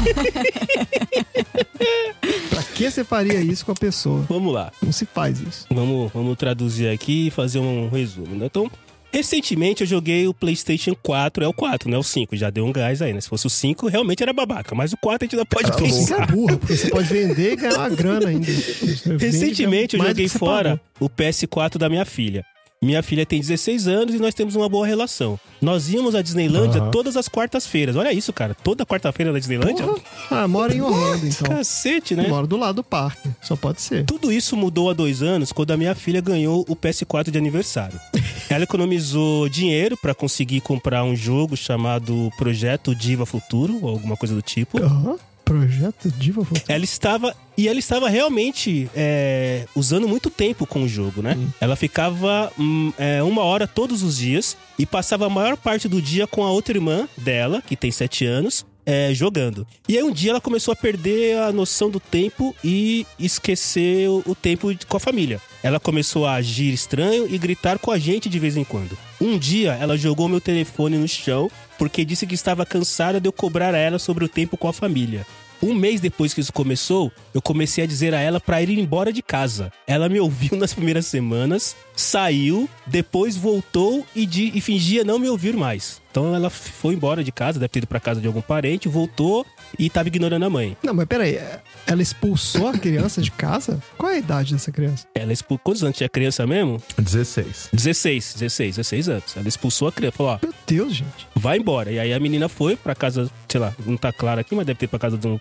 [2.51, 4.25] pra que você faria isso com a pessoa?
[4.29, 4.73] Vamos lá.
[4.83, 5.67] Não se faz isso.
[5.71, 8.47] Vamos, vamos traduzir aqui e fazer um resumo, né?
[8.47, 8.71] Então,
[9.13, 12.65] recentemente eu joguei o PlayStation 4, é o 4, não é o 5, já deu
[12.65, 13.21] um gás aí, né?
[13.21, 15.77] Se fosse o 5, realmente era babaca, mas o 4 a gente ainda pode Tá
[15.79, 15.87] bom.
[15.87, 16.27] Isso é pensar.
[16.33, 18.47] burro, porque você pode vender e ganhar uma grana ainda.
[18.51, 21.09] Você Recentemente eu joguei você fora pagou.
[21.09, 22.45] o PS4 da minha filha.
[22.83, 25.39] Minha filha tem 16 anos e nós temos uma boa relação.
[25.61, 26.91] Nós íamos à Disneylândia Aham.
[26.91, 27.95] todas as quartas-feiras.
[27.95, 28.55] Olha isso, cara.
[28.55, 29.87] Toda quarta-feira na Disneylândia?
[29.87, 30.01] Porra.
[30.31, 31.47] Ah, mora em Orlando, então.
[31.57, 32.27] Cacete, né?
[32.27, 33.29] Mora do lado do parque.
[33.43, 34.07] Só pode ser.
[34.07, 38.01] Tudo isso mudou há dois anos quando a minha filha ganhou o PS4 de aniversário.
[38.49, 44.35] Ela economizou dinheiro pra conseguir comprar um jogo chamado Projeto Diva Futuro, ou alguma coisa
[44.35, 44.83] do tipo.
[44.83, 45.19] Aham.
[45.51, 46.65] Projeto Diva Futuro.
[46.69, 47.35] Ela estava.
[47.59, 51.37] E ela estava realmente é, usando muito tempo com o jogo, né?
[51.61, 56.01] Ela ficava hum, é, uma hora todos os dias e passava a maior parte do
[56.01, 58.65] dia com a outra irmã dela, que tem sete anos.
[58.87, 59.67] é, jogando.
[59.89, 64.35] E aí um dia ela começou a perder a noção do tempo e esquecer o,
[64.35, 65.41] tempo com a família.
[65.63, 68.97] Ela começou a agir estranho e gritar com a gente de vez em quando.
[69.21, 73.33] Um dia ela jogou meu telefone no chão porque disse que estava cansada de eu
[73.33, 75.27] cobrar a ela sobre o tempo com a família.
[75.63, 79.13] Um mês depois que isso começou, eu comecei a dizer a ela pra ir embora
[79.13, 79.71] de casa.
[79.87, 85.29] Ela me ouviu nas primeiras semanas, saiu, depois voltou e, di- e fingia não me
[85.29, 86.01] ouvir mais.
[86.11, 89.47] Então ela foi embora de casa, deve ter ido pra casa de algum parente, voltou
[89.79, 90.77] e tava ignorando a mãe.
[90.83, 91.39] Não, mas peraí.
[91.87, 93.83] Ela expulsou a criança de casa?
[93.99, 95.07] Qual é a idade dessa criança?
[95.15, 95.61] Ela expulsou.
[95.65, 96.81] Quantos anos tinha criança mesmo?
[96.99, 97.71] 16.
[97.73, 99.37] 16, 16, 16 anos.
[99.37, 100.17] Ela expulsou a criança.
[100.17, 101.27] Falou: ó, Meu Deus, gente.
[101.35, 101.91] vai embora.
[101.91, 104.79] E aí a menina foi pra casa, sei lá, não tá claro aqui, mas deve
[104.79, 105.39] ter pra casa de um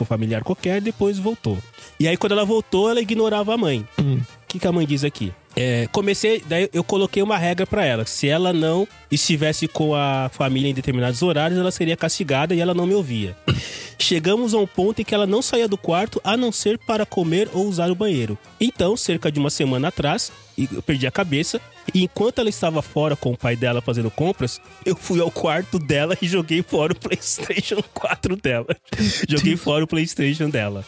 [0.00, 1.58] um familiar qualquer, e depois voltou.
[1.98, 3.86] E aí quando ela voltou, ela ignorava a mãe.
[4.00, 4.20] Hum.
[4.54, 5.32] Que, que a mãe diz aqui?
[5.56, 8.06] É, comecei, daí eu coloquei uma regra pra ela.
[8.06, 12.72] Se ela não estivesse com a família em determinados horários, ela seria castigada e ela
[12.72, 13.36] não me ouvia.
[13.98, 17.04] Chegamos a um ponto em que ela não saía do quarto a não ser para
[17.04, 18.38] comer ou usar o banheiro.
[18.60, 21.60] Então, cerca de uma semana atrás, eu perdi a cabeça.
[21.92, 25.80] E enquanto ela estava fora com o pai dela fazendo compras, eu fui ao quarto
[25.80, 28.68] dela e joguei fora o PlayStation 4 dela.
[29.28, 30.84] joguei fora o PlayStation dela.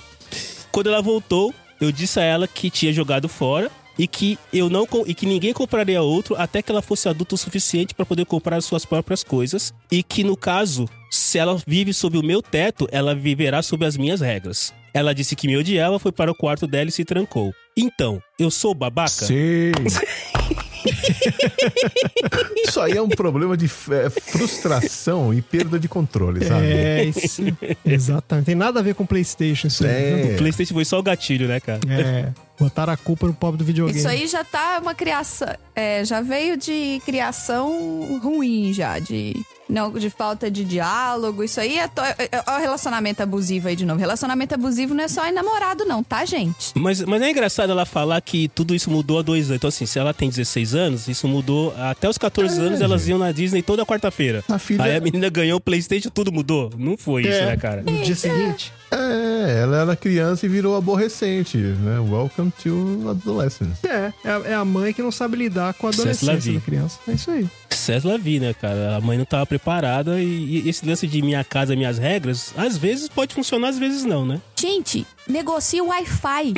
[0.70, 4.86] Quando ela voltou, eu disse a ela que tinha jogado fora e que eu não
[5.06, 8.56] e que ninguém compraria outro até que ela fosse adulta o suficiente para poder comprar
[8.56, 12.86] as suas próprias coisas e que no caso, se ela vive sob o meu teto,
[12.90, 14.72] ela viverá sob as minhas regras.
[14.92, 17.52] Ela disse que me odiava, foi para o quarto dela e se trancou.
[17.76, 19.10] Então, eu sou babaca?
[19.10, 19.72] Sim.
[22.56, 26.66] Isso aí é um problema de é, frustração e perda de controle, sabe?
[26.66, 27.42] É, isso.
[27.84, 28.46] Exatamente.
[28.46, 30.30] Tem nada a ver com PlayStation isso aí.
[30.30, 30.34] É.
[30.34, 31.80] O PlayStation foi só o gatilho, né, cara?
[31.88, 32.32] É.
[32.58, 33.98] Botaram a culpa no pobre do videogame.
[33.98, 35.48] Isso aí já tá uma criação.
[35.74, 38.98] É, já veio de criação ruim, já.
[38.98, 39.34] De,
[39.68, 41.42] não, de falta de diálogo.
[41.42, 43.98] Isso aí é, to- é, é o relacionamento abusivo aí de novo.
[43.98, 46.72] Relacionamento abusivo não é só em namorado, não, tá, gente?
[46.74, 49.56] Mas, mas é engraçado ela falar que tudo isso mudou há dois anos.
[49.56, 51.74] Então, assim, se ela tem 16 anos, isso mudou.
[51.78, 54.44] Até os 14 É, anos elas iam na Disney toda quarta-feira.
[54.48, 56.70] A filha- Aí a menina ganhou o PlayStation, tudo mudou.
[56.76, 57.46] Não foi isso, É.
[57.46, 57.82] né, cara?
[57.82, 58.72] No dia seguinte.
[58.90, 61.98] É, ela era criança e virou aborrecente, né?
[61.98, 63.86] Welcome to adolescence.
[63.86, 66.52] É, é a, é a mãe que não sabe lidar com a César adolescência Lavi.
[66.54, 66.98] da criança.
[67.08, 67.48] É isso aí.
[67.70, 68.96] César vi, né, cara?
[68.96, 72.76] A mãe não tava preparada e, e esse lance de minha casa, minhas regras, às
[72.76, 74.40] vezes pode funcionar, às vezes não, né?
[74.56, 76.54] Gente, negocia o Wi-Fi.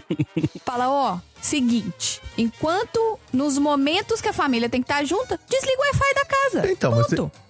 [0.64, 2.20] Fala, ó, seguinte.
[2.38, 6.72] Enquanto nos momentos que a família tem que estar junta, desliga o Wi-Fi da casa.
[6.72, 7.30] Então, Ponto.
[7.32, 7.42] Mas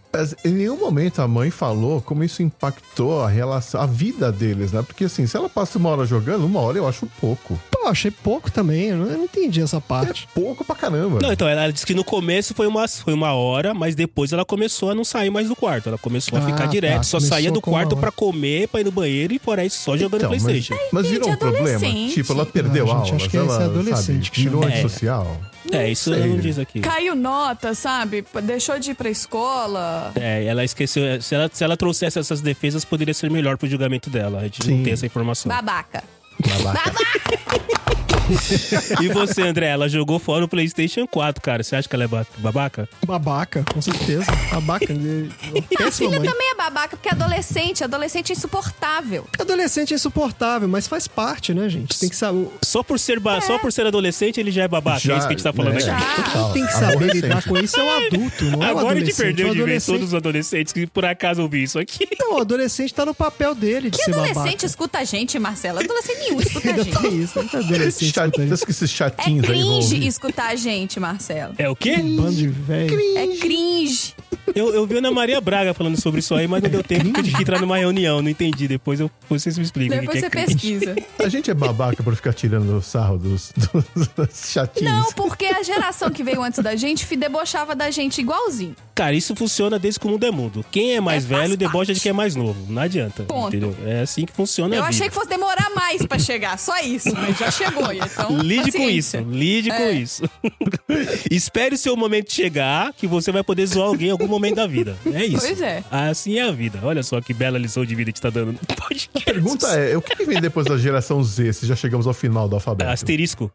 [0.45, 4.83] em nenhum momento a mãe falou como isso impactou a relação, a vida deles, né?
[4.83, 7.59] Porque assim, se ela passa uma hora jogando, uma hora eu acho pouco.
[7.71, 8.89] Pô, achei pouco também.
[8.91, 10.29] Eu não, entendi essa É parte.
[10.35, 11.21] pouco pra caramba.
[11.21, 14.45] Não, então ela disse que no começo foi uma, foi uma hora, mas depois ela
[14.45, 15.89] começou a não sair mais do quarto.
[15.89, 16.67] Ela começou a Ah, ficar tá.
[16.67, 19.97] direto, só saía do quarto pra comer, pra ir no banheiro e fora isso só
[19.97, 20.81] jogando Então, mas, Playstation.
[20.93, 21.81] mas gente, virou um problema.
[22.13, 24.63] Tipo, ela perdeu Ah, gente, aulas, acho que esse ela é adolescente sabe, que virou
[24.63, 24.75] chama.
[24.75, 25.41] antissocial.
[25.49, 25.52] É,
[25.91, 26.27] isso sei.
[26.27, 26.81] não diz aqui.
[26.81, 28.25] Caiu nota, sabe?
[28.43, 30.13] Deixou de ir pra escola.
[30.15, 31.21] É, ela esqueceu.
[31.23, 34.41] Se ela, se ela trouxesse essas defesas, poderia ser melhor pro julgamento dela.
[34.41, 34.77] A gente Sim.
[34.79, 35.49] não tem essa informação.
[35.49, 36.03] Babaca.
[36.63, 38.02] Babaca.
[39.03, 39.67] E você, André?
[39.69, 41.63] Ela jogou fora o PlayStation 4, cara.
[41.63, 42.89] Você acha que ela é ba- babaca?
[43.07, 44.25] Babaca, com certeza.
[44.53, 44.93] Babaca.
[44.95, 45.29] né?
[45.57, 46.29] A Péssima filha mãe.
[46.31, 47.85] também é babaca, porque é adolescente.
[47.85, 49.27] Adolescente é insuportável.
[49.39, 51.99] Adolescente é insuportável, mas faz parte, né, gente?
[51.99, 52.49] Tem que saber.
[52.63, 54.99] Só por ser, ba- só por ser adolescente, ele já é babaca.
[54.99, 55.91] é Já, isso que a gente tá falando né?
[55.93, 56.33] aqui.
[56.33, 59.11] Quem tem que saber lidar com isso é o adulto, não é Agora a gente
[59.13, 59.17] adolescente.
[59.17, 59.95] perdeu o de ver adolescente...
[59.95, 62.09] todos os adolescentes que por acaso ouvi isso aqui.
[62.19, 64.67] Não, o adolescente tá no papel dele de Que ser adolescente babaca.
[64.67, 65.81] escuta a gente, Marcela?
[65.83, 66.99] Adolescente nenhum escuta a gente.
[66.99, 67.49] tem isso, né?
[68.13, 68.71] Escuta chat- isso.
[68.71, 70.07] esses É chatinhos aí vão cringe ouvir.
[70.07, 71.55] escutar a gente, Marcelo.
[71.59, 71.97] É o quê?
[71.97, 72.99] Bando de velho.
[73.19, 74.15] É cringe.
[74.55, 77.05] Eu, eu vi a Ana Maria Braga falando sobre isso aí, mas não deu tempo
[77.05, 78.69] porque eu tive que entrar numa reunião, não entendi.
[78.69, 80.95] Depois eu, vocês me explicam Depois que você é pesquisa.
[81.19, 83.53] A gente é babaca por ficar tirando o sarro dos,
[84.17, 84.93] dos chatinhos.
[84.93, 88.77] Não, porque a geração que veio antes da gente debochava da gente igualzinho.
[88.95, 90.65] Cara, isso funciona desde que o mundo é mundo.
[90.71, 91.95] Quem é mais É, velho debocha parte.
[91.95, 92.71] de quem é mais novo.
[92.71, 93.23] Não adianta.
[93.23, 93.49] Ponto.
[93.57, 93.75] Entendeu?
[93.87, 94.97] É assim que funciona Eu a vida.
[94.97, 97.91] achei que fosse demorar mais pra chegar, só isso, mas já chegou.
[97.93, 99.93] Então, Lide com isso, lide com É.
[99.93, 100.23] isso.
[101.31, 104.97] Espere o seu momento chegar, que você vai poder zoar alguém algum momento da vida.
[105.13, 105.41] É isso.
[105.47, 105.83] Pois é.
[105.91, 106.79] Assim é a vida.
[106.83, 109.11] Olha só que bela lição de vida que a gente tá dando no podcast.
[109.17, 112.49] A pergunta é, o que vem depois da geração Z, se já chegamos ao final
[112.49, 112.91] do alfabeto?
[112.91, 113.51] Asterisco.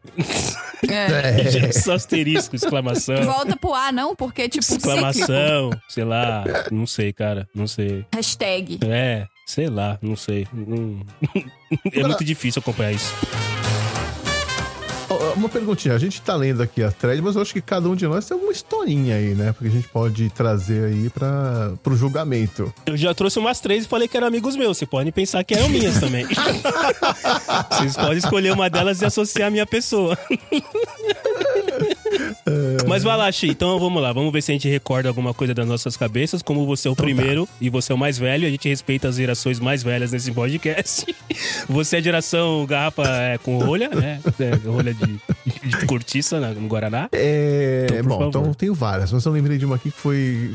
[0.88, 1.72] É.
[1.72, 3.22] Só asterisco, exclamação.
[3.24, 4.88] Volta pro A, não, porque, tipo, cíclico.
[4.88, 8.04] Exclamação, sei lá, não sei, cara, não sei.
[8.14, 8.78] Hashtag.
[8.86, 10.46] É, sei lá, não sei.
[10.52, 11.00] Não-
[11.92, 13.12] É muito difícil acompanhar isso.
[15.38, 17.94] Uma perguntinha, a gente tá lendo aqui a thread, mas eu acho que cada um
[17.94, 19.52] de nós tem alguma historinha aí, né?
[19.52, 22.74] Porque a gente pode trazer aí para pro julgamento.
[22.84, 24.76] Eu já trouxe umas três e falei que eram amigos meus.
[24.76, 26.26] Vocês podem pensar que eram minhas também.
[27.70, 30.18] Vocês podem escolher uma delas e associar a minha pessoa.
[32.98, 33.48] Mas vai lá, Xi.
[33.48, 34.12] Então vamos lá.
[34.12, 36.42] Vamos ver se a gente recorda alguma coisa das nossas cabeças.
[36.42, 39.16] Como você é o primeiro e você é o mais velho, a gente respeita as
[39.16, 41.06] gerações mais velhas nesse podcast.
[41.68, 44.20] Você é a geração garrafa é, com rolha, né?
[44.38, 45.18] É, rolha de,
[45.78, 47.08] de cortiça no Guaraná.
[47.12, 47.86] É.
[47.90, 48.28] Então, bom, favor.
[48.28, 50.54] então eu tenho várias, mas eu lembrei de uma aqui que foi.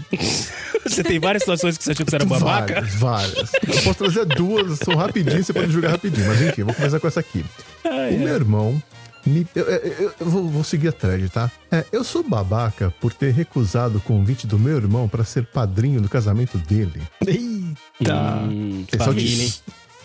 [0.86, 2.82] Você tem várias situações que você achou que você era babaca.
[2.82, 3.54] Várias, várias.
[3.68, 6.28] Eu posso trazer duas, são rapidinho, você pode julgar rapidinho.
[6.28, 7.44] Mas enfim, eu vou começar com essa aqui.
[7.84, 8.82] Ai, O meu irmão.
[9.26, 11.50] Me- eu, eu- eu- eu vou, vou seguir a thread, tá?
[11.72, 16.02] É, eu sou babaca por ter recusado o convite do meu irmão pra ser padrinho
[16.02, 17.02] do casamento dele.
[17.26, 18.16] Eita.
[18.50, 19.54] Hum, é família, hein?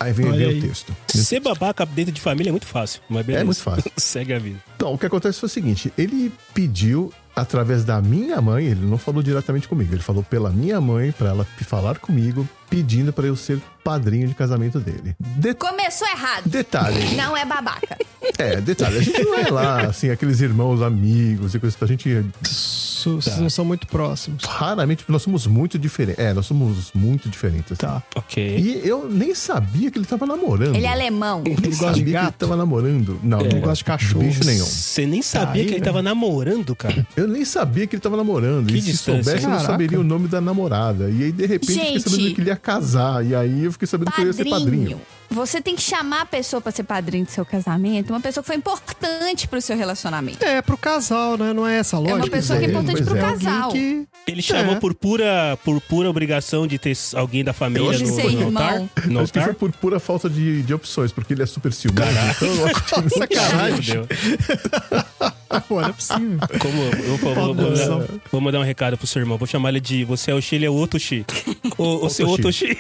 [0.01, 0.59] Aí vem, Olha vem aí.
[0.59, 0.95] o texto.
[1.09, 3.43] Ser babaca dentro de família é muito fácil, mas beleza.
[3.43, 3.91] É muito fácil.
[3.97, 4.59] Segue a vida.
[4.77, 8.97] Então, o que acontece foi o seguinte: ele pediu através da minha mãe, ele não
[8.99, 13.37] falou diretamente comigo, ele falou pela minha mãe pra ela falar comigo, pedindo pra eu
[13.37, 15.17] ser padrinho de casamento dele.
[15.19, 16.47] De- Começou errado.
[16.49, 17.97] detalhe, Não é babaca.
[18.37, 22.23] é, detalhe, a gente não é lá, assim, aqueles irmãos, amigos e coisas, a gente
[22.43, 24.45] Vocês não são muito próximos.
[24.45, 26.23] raramente, nós somos muito diferentes.
[26.23, 27.73] É, nós somos muito diferentes.
[27.73, 27.81] assim.
[27.81, 28.03] Tá.
[28.17, 28.59] Ok.
[28.59, 30.75] E eu nem sabia que ele tava namorando.
[30.75, 31.43] Ele é alemão.
[31.43, 32.35] Nem Ele gosta de sabia que ele gato?
[32.35, 33.21] tava namorando.
[33.23, 34.25] Não, Ele não gosta de cachorro.
[34.25, 34.65] bicho nenhum.
[34.67, 35.85] Você nem sabia Aí, que ele velho.
[35.85, 37.07] tava namorando, cara.
[37.17, 38.67] Eu nem sabia que ele tava namorando.
[38.67, 41.09] Que e se soubesse, eu não saberia o nome da namorada.
[41.09, 42.11] E aí, de repente, eu fiquei Gente.
[42.11, 43.25] sabendo que ele ia casar.
[43.25, 45.01] E aí eu fiquei sabendo que eu ia ser padrinho.
[45.31, 48.47] Você tem que chamar a pessoa pra ser padrinho do seu casamento, uma pessoa que
[48.47, 50.43] foi importante pro seu relacionamento.
[50.45, 51.53] É, pro casal, né?
[51.53, 52.17] Não é essa lógica.
[52.17, 53.21] uma pessoa que é é, importante pro é.
[53.21, 53.71] casal.
[53.73, 54.07] Que...
[54.27, 54.81] Ele chamou É.
[54.81, 58.75] por pura por pura obrigação de ter alguém da família acho no, no altar.
[58.75, 58.91] irmão.
[59.07, 59.55] No Acho que foi altar.
[59.59, 62.09] por pura falta de, de opções, porque ele é super ciumento.
[62.37, 64.01] Então eu acho que Sacanagem.
[65.67, 66.39] Pô, não é possível.
[66.61, 67.99] Como eu vou, vou, vou, Padrãozão.
[68.01, 69.39] dar- vou mandar um recado pro seu irmão.
[69.39, 71.25] Vou chamar ele de você é o Xi, ele é o outro Xi.
[71.79, 72.77] O, o seu outro Xi.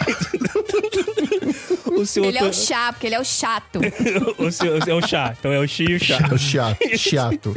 [2.01, 3.81] O seu Ele é o chá, porque ele é o chato.
[4.39, 5.35] o seu, é o chá.
[5.39, 6.19] Então é o Xi e o chá.
[6.31, 6.99] É o chato.
[6.99, 7.55] chato.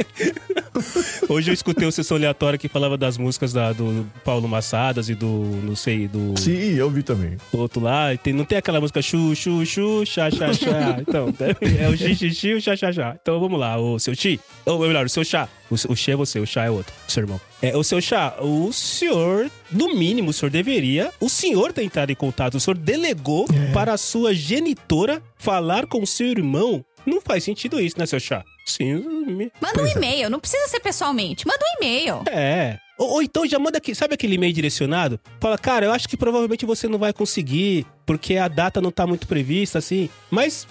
[1.28, 5.14] Hoje eu escutei o sessão aleatória que falava das músicas da, do Paulo Massadas e
[5.14, 5.26] do,
[5.62, 7.36] não sei, do Sim, eu vi também.
[7.52, 8.12] outro lá.
[8.12, 10.96] E tem, não tem aquela música chu, chu, chu, chá, chá, chá.
[11.00, 11.32] Então,
[11.78, 13.16] é o xi, xi, xi, o chá, chá, chá.
[13.20, 15.48] Então vamos lá, o seu chi, ou melhor, o seu chá.
[15.70, 17.40] O, o chi é você, o chá é outro, o seu irmão.
[17.62, 22.10] É, o seu chá, o senhor, no mínimo, o senhor deveria, o senhor ter entrado
[22.10, 26.84] em contato, o senhor delegou para a sua genitora falar com o seu irmão.
[27.06, 28.44] Não faz sentido isso, né, seu chá?
[28.66, 28.94] Sim,
[29.26, 31.46] me- Manda um e-mail, não precisa ser pessoalmente.
[31.46, 32.22] Manda um e-mail.
[32.30, 32.78] é.
[32.98, 35.18] Ou, ou então já manda aqui, sabe aquele e-mail direcionado?
[35.40, 39.06] Fala, cara, eu acho que provavelmente você não vai conseguir, porque a data não tá
[39.06, 40.08] muito prevista, assim.
[40.30, 40.68] Mas,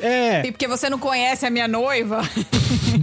[0.00, 0.40] é.
[0.46, 2.22] E porque você não conhece a minha noiva.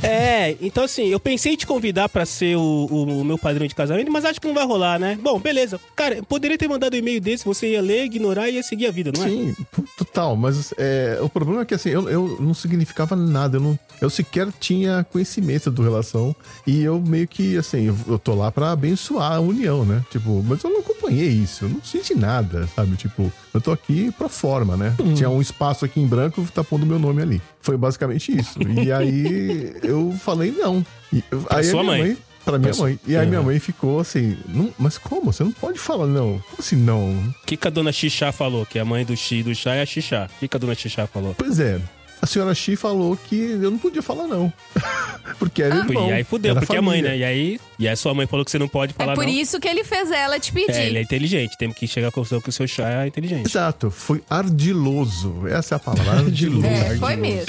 [0.03, 2.61] É, então assim, eu pensei em te convidar pra ser o,
[2.91, 5.17] o- o meu padrinho de casamento, mas acho que não vai rolar, né?
[5.21, 5.79] Bom, beleza.
[5.95, 8.87] Cara, eu poderia ter mandado um e-mail desse, você ia ler, ignorar e ia seguir
[8.87, 9.27] a vida, não é?
[9.29, 9.55] Sim,
[9.97, 13.79] total, mas é, o problema é que assim, eu, eu não significava nada, eu, não,
[14.01, 18.71] eu sequer tinha conhecimento do relação e eu meio que, assim, eu, tô lá pra
[18.71, 20.03] abençoar a união, né?
[20.11, 22.95] Tipo, mas eu não acompanhei isso, eu não senti nada, sabe?
[22.95, 24.95] Tipo, eu tô aqui pro forma, né?
[25.15, 27.41] Tinha um espaço aqui em branco, tá pondo meu nome ali.
[27.61, 28.59] Foi basicamente isso.
[28.61, 30.85] E aí eu falei não.
[31.11, 32.17] E, aí a sua minha mãe.
[32.43, 32.99] Pra minha Pra mãe.
[33.05, 35.33] E aí minha mãe ficou assim, "Não, mas como?
[35.33, 36.39] Você não pode falar não.
[36.49, 37.11] Como assim não?
[37.11, 38.65] O que, que a dona Xixá falou?
[38.65, 40.29] Que a mãe do Xi do chá é a Xixá.
[40.33, 41.35] O que, que a dona Xixá falou?
[41.37, 41.81] Pois é.
[42.21, 44.51] A senhora Xi falou que eu não podia falar não.
[45.37, 46.09] porque era irmão.
[46.09, 47.11] e aí fudeu, era porque é mãe, família.
[47.11, 47.17] né?
[47.17, 49.31] E aí, e aí sua mãe falou que você não pode falar é por não.
[49.31, 50.71] isso que ele fez ela te pedir.
[50.71, 51.57] É, ele é inteligente.
[51.57, 53.45] Temos que chegar à conclusão que o seu chá é inteligente.
[53.47, 55.47] Exato, foi ardiloso.
[55.47, 56.65] Essa é a palavra, ardiloso.
[56.65, 57.47] É, foi mesmo.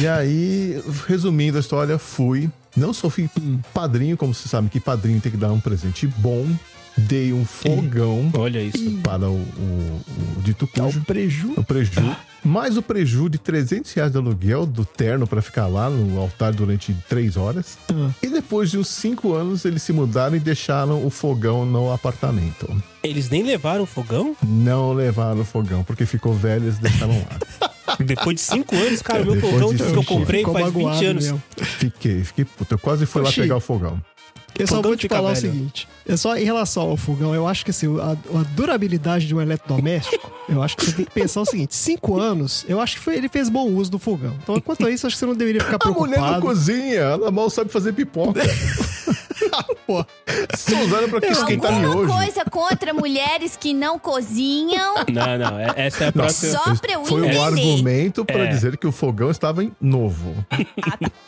[0.00, 2.48] E aí, resumindo a história, fui.
[2.76, 3.28] Não só fui
[3.72, 6.46] padrinho, como você sabe que padrinho tem que dar um presente bom.
[6.98, 8.90] Dei um fogão Olha isso.
[9.02, 10.00] para o, o,
[10.38, 11.00] o dito Dá cujo.
[11.00, 11.52] o preju.
[11.54, 12.16] O preju.
[12.46, 16.52] Mais o preju de 300 reais de aluguel do terno pra ficar lá no altar
[16.54, 17.76] durante três horas.
[17.92, 18.10] Ah.
[18.22, 22.70] E depois de uns cinco anos, eles se mudaram e deixaram o fogão no apartamento.
[23.02, 24.36] Eles nem levaram o fogão?
[24.44, 27.66] Não levaram o fogão, porque ficou velho e eles deixaram lá.
[27.98, 31.24] Depois de cinco anos, cara, meu Depois fogão que eu comprei faz 20 magoado anos.
[31.24, 31.42] mesmo.
[31.56, 32.74] Fiquei, fiquei puto.
[32.74, 33.40] Eu quase fui lá Oxi.
[33.40, 34.00] pegar o fogão.
[34.58, 35.52] Eu só vou te falar o velho.
[35.52, 39.34] seguinte: é só em relação ao fogão, eu acho que assim, a, a durabilidade de
[39.34, 42.96] um eletrodoméstico, eu acho que você tem que pensar o seguinte: cinco anos, eu acho
[42.96, 44.34] que foi- ele fez bom uso do fogão.
[44.42, 46.40] Então, quanto a isso, acho que você não deveria ficar A mulher não preocupado.
[46.42, 48.40] cozinha, ela mal sabe fazer pipoca.
[49.86, 50.04] Pô,
[50.56, 52.12] Só usaram pra esquentar Alguma miojo.
[52.12, 54.94] coisa contra mulheres que não cozinham?
[55.12, 56.52] Não, não, é- essa é a próxima.
[56.58, 57.38] Só pra eu Foi entender.
[57.38, 58.46] um argumento pra É.
[58.48, 60.34] dizer que o fogão estava em novo.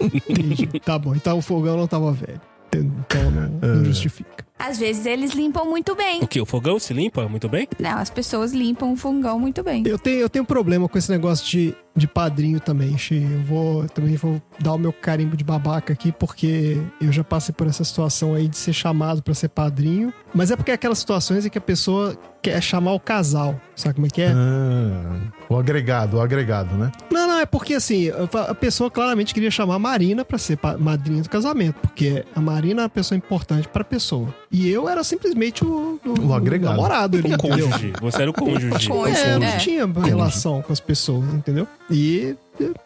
[0.01, 0.67] entendi.
[0.85, 2.41] Tá bom, então o fogão não tava velho.
[2.73, 4.49] Então não, não justifica.
[4.59, 6.21] Às vezes eles limpam muito bem.
[6.21, 6.41] O que?
[6.41, 7.69] O fogão se limpa muito bem?
[7.79, 9.85] Não, as pessoas limpam o fogão muito bem.
[9.87, 13.23] Eu tenho, eu tenho problema com esse negócio de, de padrinho também, Xi.
[13.23, 17.23] Eu vou eu também vou dar o meu carimbo de babaca aqui, porque eu já
[17.23, 20.13] passei por essa situação aí de ser chamado pra ser padrinho.
[20.35, 23.61] Mas é porque é aquelas situações em que a pessoa quer chamar o casal.
[23.77, 24.33] Sabe como é que é?
[24.33, 26.91] Ah, o agregado, o agregado, né?
[27.13, 28.11] Não, não, é porque assim,
[28.49, 32.83] a pessoa claramente queria chamar a Marina pra ser madrinha do casamento, porque a Marina
[32.83, 34.35] é uma pessoa importante pra pessoa.
[34.51, 36.75] E eu era simplesmente o, O agregado.
[36.75, 37.93] namorado ali, O cônjuge.
[38.01, 38.89] Você era o cônjuge.
[38.89, 39.21] Cônjuge.
[39.21, 39.57] É, eu não É.
[39.59, 41.67] tinha relação com as pessoas, entendeu?
[41.91, 42.35] E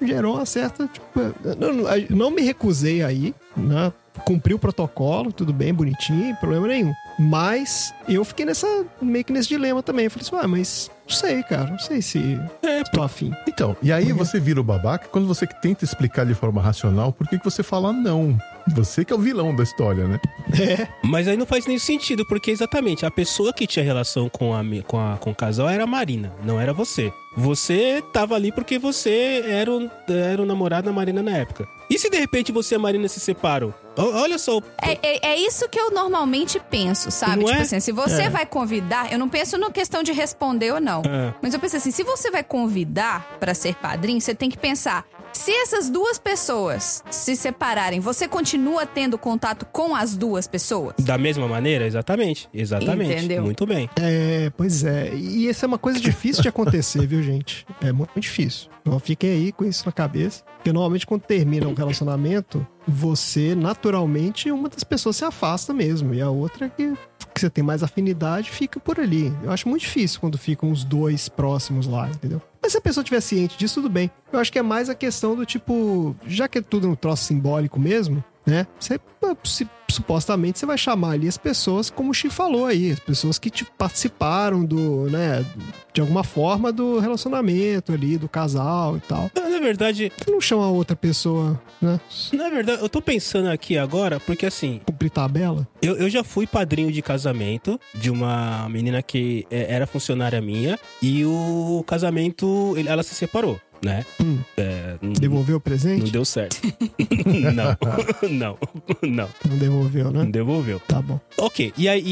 [0.00, 0.86] gerou uma certa.
[0.86, 1.20] Tipo,
[1.58, 3.92] não, não- não me recusei aí, né?
[4.26, 6.92] Cumpri o protocolo, tudo bem, bonitinho, problema nenhum.
[7.18, 8.66] Mas eu fiquei nessa.
[9.00, 10.04] meio que nesse dilema também.
[10.06, 13.32] Eu falei assim, ah, mas não sei, cara, não sei se É, tô afim.
[13.46, 17.26] Então, e aí você vira o babaca quando você tenta explicar de forma racional por
[17.28, 18.38] que que você fala não.
[18.74, 20.20] Você que é o vilão da história, né?
[20.58, 24.54] É, Mas aí não faz nenhum sentido, porque exatamente a pessoa que tinha relação com,
[24.54, 27.12] a, com, a- com o casal era a Marina, não era você.
[27.36, 31.66] Você tava ali porque você era o, era o namorado da Marina na época.
[31.92, 33.74] E se de repente você e a Marina se separam?
[33.98, 37.36] O- Olha só, o- É, é, é isso que eu normalmente penso, sabe?
[37.42, 37.62] Não tipo é?
[37.62, 41.02] assim, se você vai convidar, eu não penso na questão de responder ou não.
[41.02, 41.34] É.
[41.42, 45.04] Mas eu penso assim, se você vai convidar pra ser padrinho, você tem que pensar,
[45.34, 50.94] se essas duas pessoas se separarem, você continua tendo contato com as duas pessoas?
[50.98, 51.86] da mesma maneira?
[51.86, 52.48] Exatamente.
[52.54, 53.12] Exatamente.
[53.12, 53.42] Entendeu?
[53.42, 53.90] Muito bem.
[54.00, 55.10] é, pois é.
[55.14, 57.66] E essa é uma coisa difícil de acontecer, viu, gente?
[57.82, 58.70] É muito difícil.
[58.80, 60.42] Então fiquem aí com isso na cabeça.
[60.62, 66.14] Porque normalmente quando termina um relacionamento, você, naturalmente, uma das pessoas se afasta mesmo.
[66.14, 66.94] E a outra que,
[67.34, 69.34] que você tem mais afinidade fica por ali.
[69.42, 72.40] Eu acho muito difícil quando ficam os dois próximos lá, entendeu?
[72.62, 74.08] Mas se a pessoa tiver ciente disso, tudo bem.
[74.32, 77.24] Eu acho que é mais a questão do tipo, já que é tudo um troço
[77.24, 78.64] simbólico mesmo, né?
[78.78, 79.00] Você,
[79.42, 83.38] se- supostamente, você vai chamar ali as pessoas, como o Chi falou aí, as pessoas
[83.38, 85.44] que te participaram do, né,
[85.92, 89.30] de alguma forma do relacionamento ali, do casal e tal.
[89.34, 92.00] Na verdade, Você não chama outra pessoa, né?
[92.32, 95.68] na verdade, eu tô pensando aqui agora, porque assim, Cumprir tabela.
[95.80, 100.78] Eu, eu já fui padrinho de casamento de uma menina que é, era funcionária minha
[101.00, 104.04] e o casamento, ela se separou, né?
[104.22, 104.38] Hum.
[104.56, 106.10] É, Devolveu o Não presente?
[106.10, 106.60] deu certo.
[107.54, 107.76] não,
[108.30, 108.58] não,
[109.02, 110.30] não, Não devolveu, não né?
[110.30, 110.80] devolveu.
[110.86, 111.18] Tá bom.
[111.38, 112.02] Ok, e aí,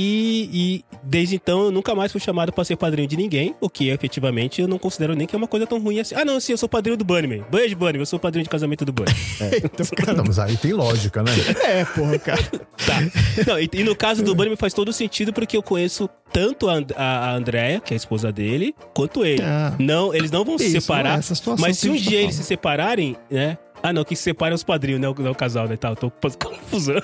[0.53, 3.89] e desde então eu nunca mais fui chamado pra ser padrinho de ninguém, o que
[3.89, 6.15] efetivamente eu não considero nem que é uma coisa tão ruim assim.
[6.15, 7.45] Ah, não, sim, eu sou padrinho do Bunnyman.
[7.51, 9.11] Beijo, Bunnyman, eu sou padrinho de casamento do Bunny.
[9.63, 10.13] Então, cara.
[10.17, 11.33] Não, mas aí tem lógica, né?
[11.65, 12.43] É, porra, cara.
[12.43, 13.01] Tá.
[13.47, 16.75] Não, e, e no caso do Bunnyman faz todo sentido porque eu conheço tanto a,
[16.75, 19.43] And- a, a Andrea, que é a esposa dele, quanto ele.
[19.43, 19.75] Ah.
[19.79, 21.17] Não, eles não vão se Isso, não separar.
[21.17, 23.59] é essa situação mas se um tá dia eles se separarem, né?
[23.83, 25.09] Ah, não, que se separem os padrinhos, né?
[25.09, 25.75] O, não é o casal, né?
[25.75, 27.01] Tá, eu tô com confusão.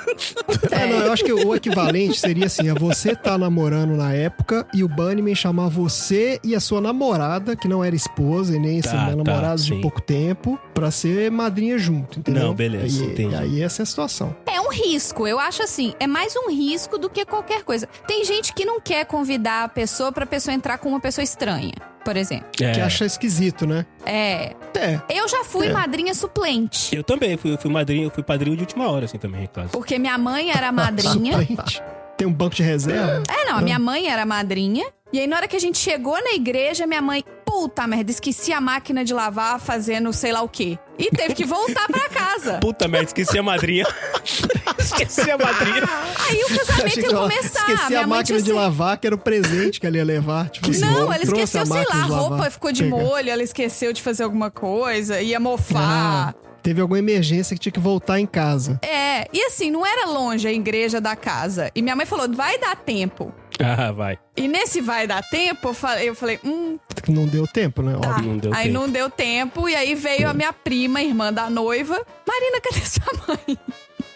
[0.70, 4.66] É, não, eu acho que o equivalente seria assim: é você tá namorando na época
[4.74, 8.82] e o Bunnyman chamar você e a sua namorada, que não era esposa e nem
[8.82, 12.42] Tá, assim, tá, namorados de pouco tempo, pra ser madrinha junto, entendeu?
[12.44, 13.34] Não, beleza, Aí, entendi.
[13.34, 14.36] aí essa é a situação.
[14.44, 17.88] É um risco, eu acho assim, é mais um risco do que qualquer coisa.
[18.06, 21.72] Tem gente que não quer convidar a pessoa pra pessoa entrar com uma pessoa estranha,
[22.06, 22.46] por exemplo.
[22.60, 23.84] É, Que acha esquisito, né?
[24.06, 24.54] É.
[24.76, 25.00] É.
[25.10, 25.72] Eu já fui É.
[25.72, 26.94] madrinha suplente.
[26.94, 29.70] Eu também, fui, fui, madrinho, fui padrinho de última hora, assim, também, em casa.
[29.72, 31.36] Porque minha mãe era madrinha.
[31.36, 31.82] Suplente.
[32.16, 33.24] Tem um banco de reserva?
[33.28, 34.86] É, não, a minha mãe era madrinha.
[35.12, 38.52] E aí, na hora que a gente chegou na igreja, minha mãe, puta merda, esqueci
[38.52, 40.78] a máquina de lavar fazendo sei lá o quê.
[40.98, 42.58] E teve que voltar pra casa.
[42.58, 43.84] Puta merda, esqueci a madrinha.
[44.86, 45.82] esqueci a madrinha.
[46.28, 47.70] Aí o casamento ia começar.
[47.70, 50.48] Esqueci a máquina de assim- lavar, que era o presente que ela ia levar.
[50.50, 52.96] Tipo, Não, ela esqueceu, sei lá, a roupa ficou de Pegar.
[52.96, 56.34] molho, ela esqueceu de fazer alguma coisa, ia Ah, mofar.
[56.62, 58.78] teve alguma emergência que tinha que voltar em casa.
[58.82, 61.70] É, e assim, não era longe a igreja da casa.
[61.74, 63.32] E minha mãe falou, vai dar tempo.
[63.58, 64.18] Ah, vai.
[64.36, 65.74] E nesse vai dar tempo,
[66.04, 67.96] eu falei, hum, Que não deu tempo, né?
[67.98, 68.10] tá.
[68.10, 68.28] Óbvio.
[68.32, 68.74] Não deu aí tempo.
[68.78, 71.98] não deu tempo, e aí veio a minha prima, irmã da noiva.
[72.28, 73.58] Marina, cadê sua mãe?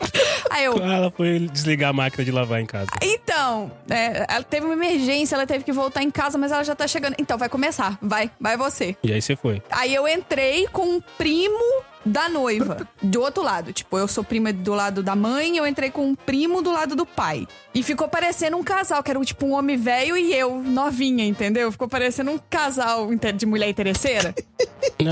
[0.51, 2.91] Aí eu, Ela foi desligar a máquina de lavar em casa.
[3.03, 6.75] então, é, ela teve uma emergência, ela teve que voltar em casa, mas ela já
[6.75, 7.15] tá chegando.
[7.19, 8.97] Então, vai começar, vai, vai você.
[9.03, 9.63] E aí você foi.
[9.71, 13.73] Aí eu entrei com um primo da noiva, do outro lado.
[13.73, 16.95] Tipo, eu sou prima do lado da mãe, eu entrei com um primo do lado
[16.97, 17.47] do pai.
[17.75, 21.71] E ficou parecendo um casal, que era tipo um homem velho e eu, novinha, entendeu?
[21.71, 24.35] Ficou parecendo um casal de mulher interesseira.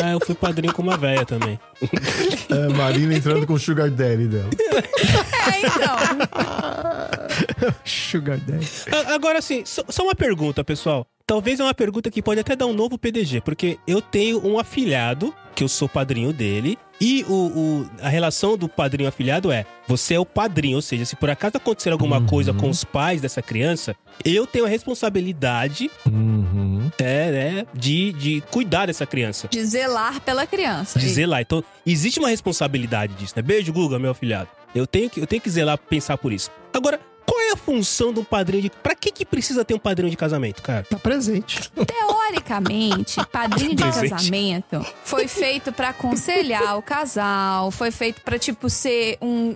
[0.03, 1.59] Ah, eu fui padrinho com uma véia também.
[2.51, 4.51] É, Marina entrando com o Sugar Daddy dela.
[5.49, 5.97] É, então.
[7.85, 8.67] Sugar Daddy.
[9.13, 11.07] Agora, assim, só, só uma pergunta, pessoal.
[11.27, 14.59] Talvez é uma pergunta que pode até dar um novo PDG, porque eu tenho um
[14.59, 19.67] afilhado, que eu sou padrinho dele, e o, o- a relação do padrinho afilhado é:
[19.89, 23.21] você é o padrinho, ou seja, se por acaso acontecer alguma coisa com os pais
[23.21, 26.91] dessa criança, eu tenho a responsabilidade Uhum.
[26.99, 29.49] é, né, de, de cuidar dessa criança.
[29.49, 30.97] De zelar pela criança.
[30.99, 31.41] De zelar.
[31.41, 33.43] Então, existe uma responsabilidade disso, né?
[33.43, 34.49] Beijo, Guga, meu afilhado.
[34.75, 36.51] Eu tenho que, eu tenho que zelar, pensar por isso.
[36.73, 38.71] Agora, qual é a função de um padrinho de.
[38.71, 40.83] Pra que, que precisa ter um padrinho de casamento, cara?
[40.89, 41.71] Tá presente.
[41.71, 44.11] Teoricamente, padrinho de Presente.
[44.11, 49.55] casamento foi feito pra aconselhar o casal, foi feito pra tipo ser um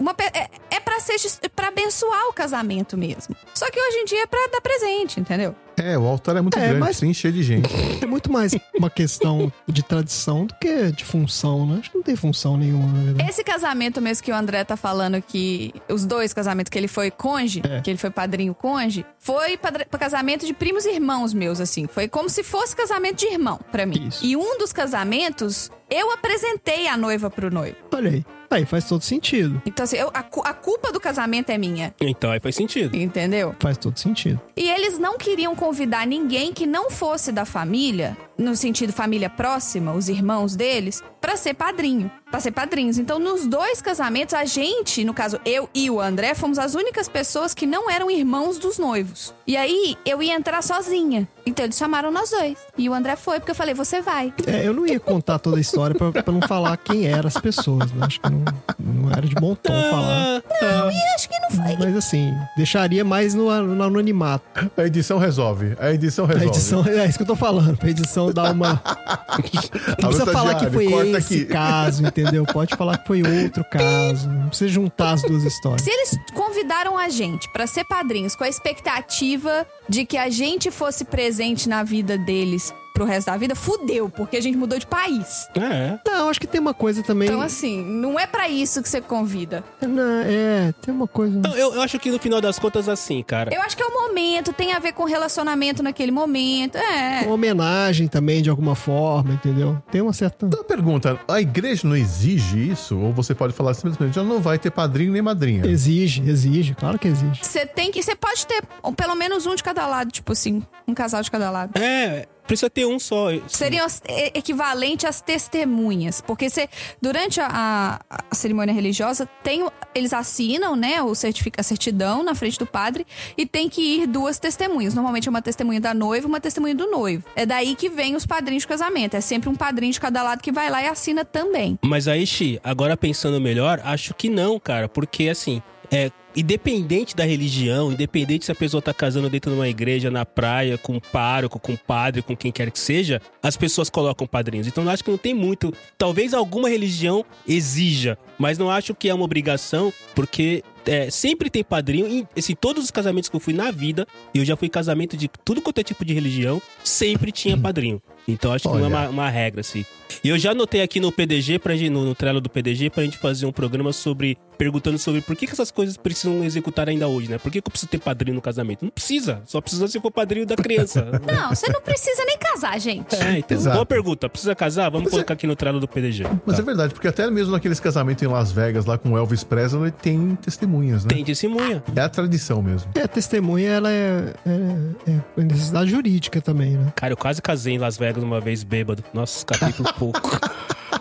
[0.00, 1.16] uma é, é para ser
[1.54, 1.57] para
[1.88, 3.34] abençoar o casamento mesmo.
[3.54, 5.54] Só que hoje em dia é pra dar presente, entendeu?
[5.76, 7.68] É, o altar é muito É, grande, mas- sem encher de gente.
[8.02, 11.78] É muito mais uma questão de tradição do que de função, né?
[11.80, 13.30] Acho que não tem função nenhuma, na verdade.
[13.30, 17.10] Esse casamento mesmo que o André tá falando que os dois casamentos que ele foi
[17.10, 17.80] conge, É.
[17.80, 21.86] que ele foi padrinho conge, foi padr- pra casamento de primos e irmãos meus assim,
[21.86, 24.08] foi como se fosse casamento de irmão pra mim.
[24.08, 24.24] Isso.
[24.24, 27.76] E um dos casamentos eu apresentei a noiva pro noivo.
[27.94, 28.24] Olha aí.
[28.50, 29.60] Aí faz todo sentido.
[29.66, 32.96] Então, assim, eu- a, a culpa do casamento é minha, Então aí faz sentido.
[32.96, 33.54] entendeu?
[33.60, 34.40] Faz todo sentido.
[34.56, 39.92] E eles não queriam convidar ninguém que não fosse da família, no sentido família próxima,
[39.92, 42.98] os irmãos deles, pra ser padrinho, Pra ser padrinhos.
[42.98, 47.08] Então, nos dois casamentos, a gente, no caso eu e o André, fomos as únicas
[47.08, 49.32] pessoas que não eram irmãos dos noivos.
[49.46, 51.26] E aí eu ia entrar sozinha.
[51.46, 52.58] Então eles chamaram nós dois.
[52.76, 54.32] E o André foi, porque eu falei, você vai.
[54.46, 57.38] É, eu não ia contar toda a história pra, pra não falar quem eram as
[57.38, 58.04] pessoas, né?
[58.06, 58.44] Acho que não,
[58.78, 60.42] não era de bom tom falar.
[60.60, 61.76] Ah, E acho que não foi.
[61.78, 64.70] Mas assim, deixaria mais no, no anonimato.
[64.76, 65.74] A edição resolve.
[65.80, 66.44] A edição resolve.
[66.44, 67.78] A edição, é isso que eu tô falando.
[67.78, 68.82] Pra edição dar uma.
[70.02, 71.44] Não precisa falar que foi esse aqui.
[71.46, 72.17] caso, entendeu?
[72.52, 74.28] Pode falar que foi outro caso.
[74.28, 75.82] Não precisa juntar as duas histórias.
[75.82, 80.70] Se eles convidaram a gente pra ser padrinhos com a expectativa de que a gente
[80.70, 84.86] fosse presente na vida deles pro resto da vida, fudeu, porque a gente mudou de
[84.86, 85.48] país.
[85.54, 85.98] é.
[86.04, 87.28] Não, acho que tem uma coisa também.
[87.28, 89.62] Então, assim, não é pra isso que você convida.
[89.80, 91.38] Não, é, tem uma coisa.
[91.38, 93.54] Não, eu, eu acho que no final das contas, assim, cara.
[93.54, 96.76] Eu acho que é o momento, tem a ver com relacionamento naquele momento.
[96.76, 97.22] É.
[97.24, 99.80] Uma homenagem também, de alguma forma, entendeu?
[99.92, 100.46] Tem uma certa.
[100.46, 102.98] Então, pergunta, a igreja não exige isso?
[102.98, 105.64] Ou você pode falar simplesmente, já não vai ter padrinho nem madrinha?
[105.66, 107.44] Exige, exige, claro que exige.
[107.44, 108.02] Você tem que.
[108.02, 108.62] Você pode ter
[108.96, 111.78] pelo menos um de cada lado, tipo assim, um casal de cada lado.
[111.78, 113.28] É, Precisa ter um só.
[113.46, 116.20] Seriam as- e- equivalente às testemunhas.
[116.20, 116.68] Porque você,
[117.00, 122.58] durante a, a- cerimônia religiosa, tem, eles assinam, né, o certifica, a certidão na frente
[122.58, 124.94] do padre e tem que ir duas testemunhas.
[124.94, 127.24] Normalmente é uma testemunha da noiva e uma testemunha do noivo.
[127.36, 129.14] É daí que vem os padrinhos de casamento.
[129.14, 131.78] É sempre um padrinho de cada lado que vai lá e assina também.
[131.84, 134.88] Mas aí, Xi, agora pensando melhor, acho que não, cara.
[134.88, 136.10] Porque assim, é.
[136.38, 140.78] Independente da religião, independente se a pessoa tá casando dentro de uma igreja, na praia,
[140.78, 144.68] com um pároco, com um padre, com quem quer que seja, as pessoas colocam padrinhos.
[144.68, 145.74] Então eu acho que não tem muito.
[145.98, 151.62] Talvez alguma religião exija, mas não acho que é uma obrigação, porque é, sempre tem
[151.62, 152.06] padrinho.
[152.06, 155.16] Em assim, todos os casamentos que eu fui na vida, e eu já fui casamento
[155.16, 158.02] de tudo quanto é tipo de religião, sempre tinha padrinho.
[158.26, 158.88] Então acho que não é Olha.
[158.88, 159.84] uma, uma regra, assim.
[160.24, 163.02] E eu já anotei aqui no PDG, pra gente, no, no trelo do PDG, pra
[163.04, 164.36] gente fazer um programa sobre.
[164.58, 167.38] perguntando sobre por que, que essas coisas precisam executar ainda hoje, né?
[167.38, 168.82] Por que, que eu preciso ter padrinho no casamento?
[168.84, 169.42] Não precisa.
[169.46, 171.06] Só precisa se for padrinho da criança.
[171.30, 173.14] Não, você não precisa nem casar, gente.
[173.14, 173.56] é, então.
[173.56, 173.74] Exato.
[173.76, 174.28] Boa pergunta.
[174.28, 174.90] Precisa casar?
[174.90, 176.24] Vamos Mas colocar aqui no trelo do PDG.
[176.44, 176.62] Mas Tá.
[176.62, 179.90] é verdade, porque até mesmo naqueles casamentos em Las Vegas, lá com o Elvis Presley,
[179.90, 180.36] tem
[180.78, 181.10] testemunhas, né?
[181.14, 181.82] Tem testemunha.
[181.94, 182.90] É a tradição mesmo.
[182.94, 186.92] É, a testemunha, ela é, é, é necessidade jurídica também, né?
[186.94, 189.02] Cara, eu quase casei em Las Vegas uma vez bêbado.
[189.12, 190.20] Nossa, capítulo pouco.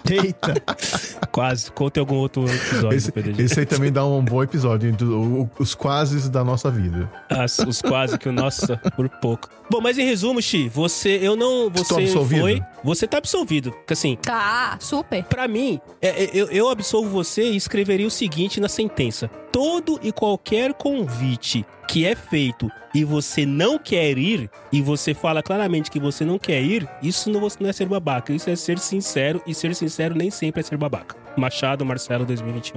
[0.09, 0.53] Eita.
[1.31, 1.69] quase.
[1.71, 3.43] Conte algum outro episódio Esse, do PDG.
[3.43, 7.09] esse aí também dá um bom episódio, entre o- o- os quases da nossa vida.
[7.29, 9.49] As- os quase que o nossa, por pouco.
[9.69, 12.41] Bom, mas em resumo, Xi, você, eu não, você Estou absolvido?
[12.41, 13.71] foi, você tá absolvido.
[13.71, 15.23] Porque assim, Tá, super.
[15.25, 19.99] Pra mim, é, é, eu, eu absolvo você e escreveria o seguinte na sentença: todo
[20.03, 25.89] e qualquer convite que é feito e você não quer ir, e você fala claramente
[25.89, 29.55] que você não quer ir, isso não, é ser babaca, isso é ser sincero, e
[29.55, 31.15] ser sincero nem sempre é ser babaca.
[31.35, 32.75] Machado Marcelo 2021.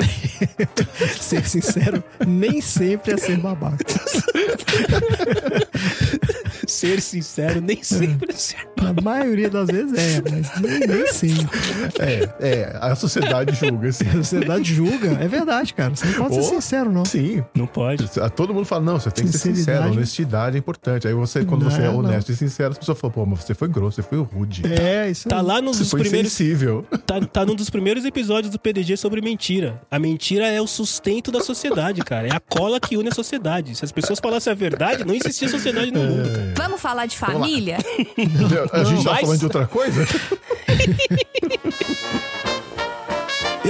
[1.21, 3.85] Ser sincero, nem sempre é ser babaca.
[6.71, 11.59] ser sincero nem sempre é ser Na maioria das vezes é, mas nem, nem sempre.
[11.99, 14.09] É, é, a sociedade julga, assim.
[14.09, 15.09] A sociedade julga.
[15.21, 15.95] É verdade, cara.
[15.95, 17.05] Você não pode ser sincero, não.
[17.05, 17.43] Sim.
[17.55, 18.09] Não pode.
[18.35, 21.07] Todo mundo fala, não, você tem que ser sincero, honestidade é importante.
[21.07, 22.09] Aí você, quando você é Não, não.
[22.11, 24.63] honesto e sincero, as pessoas falam, pô, mas você foi grosso, você foi rude.
[24.67, 25.45] É, isso Tá aí.
[25.47, 26.33] lá nos Você dos foi primeiros.
[26.33, 26.87] insensível.
[27.07, 29.81] Tá, tá num dos primeiros episódios do PDG sobre mentira.
[29.91, 32.29] A mentira é o sustento da sociedade, cara.
[32.29, 33.75] É a cola que une a sociedade.
[33.75, 36.53] Se as pessoas falassem a verdade, não existia sociedade no mundo, cara.
[36.63, 37.79] Vamos falar de família?
[38.73, 40.07] a gente tá Mas- falando de outra coisa?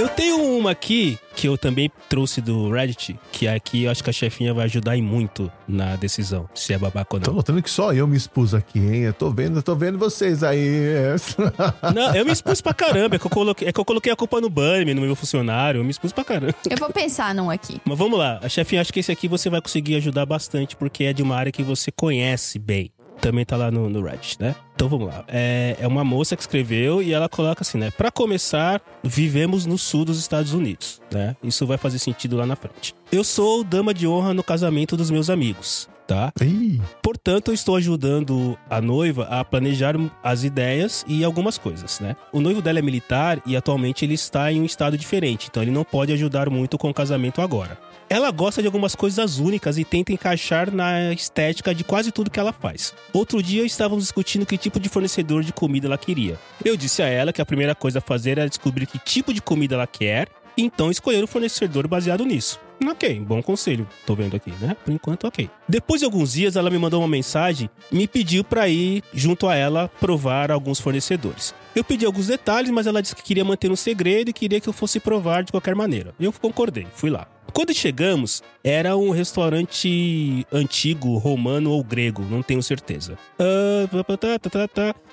[0.01, 4.09] Eu tenho uma aqui que eu também trouxe do Reddit, que aqui eu acho que
[4.09, 7.37] a chefinha vai ajudar e muito na decisão, se é babaca ou Tô não.
[7.37, 9.01] notando que só eu me expus aqui, hein?
[9.03, 10.89] Eu tô vendo, eu tô vendo vocês aí.
[11.93, 13.15] Não, eu me expus pra caramba.
[13.15, 15.79] É que eu coloquei, é que eu coloquei a culpa no Bunny, no meu funcionário.
[15.79, 16.55] Eu me expus pra caramba.
[16.67, 17.79] Eu vou pensar num aqui.
[17.85, 18.39] Mas vamos lá.
[18.41, 21.35] A chefinha, acho que esse aqui você vai conseguir ajudar bastante, porque é de uma
[21.35, 22.91] área que você conhece bem.
[23.21, 24.55] Também tá lá no, no Reddit, né?
[24.73, 25.23] Então vamos lá.
[25.27, 27.91] É, é uma moça que escreveu e ela coloca assim, né?
[27.91, 31.35] Pra começar, vivemos no sul dos Estados Unidos, né?
[31.43, 32.95] Isso vai fazer sentido lá na frente.
[33.11, 36.33] Eu sou dama de honra no casamento dos meus amigos, tá?
[37.03, 42.15] Portanto, eu estou ajudando a noiva a planejar as ideias e algumas coisas, né?
[42.33, 45.71] O noivo dela é militar e atualmente ele está em um estado diferente, então ele
[45.71, 47.77] não pode ajudar muito com o casamento agora.
[48.11, 52.41] Ela gosta de algumas coisas únicas e tenta encaixar na estética de quase tudo que
[52.41, 52.93] ela faz.
[53.13, 56.37] Outro dia estávamos discutindo que tipo de fornecedor de comida ela queria.
[56.65, 59.41] Eu disse a ela que a primeira coisa a fazer era descobrir que tipo de
[59.41, 62.59] comida ela quer e então escolher o fornecedor baseado nisso.
[62.85, 63.87] Ok, bom conselho.
[64.05, 64.75] Tô vendo aqui, né?
[64.83, 65.49] Por enquanto, ok.
[65.69, 69.47] Depois de alguns dias, ela me mandou uma mensagem e me pediu pra ir junto
[69.47, 71.55] a ela provar alguns fornecedores.
[71.73, 74.67] Eu pedi alguns detalhes, mas ela disse que queria manter um segredo e queria que
[74.67, 76.13] eu fosse provar de qualquer maneira.
[76.19, 77.27] Eu concordei, fui lá.
[77.53, 83.17] Quando chegamos, era um restaurante antigo, romano ou grego, não tenho certeza.
[83.39, 83.87] Ah.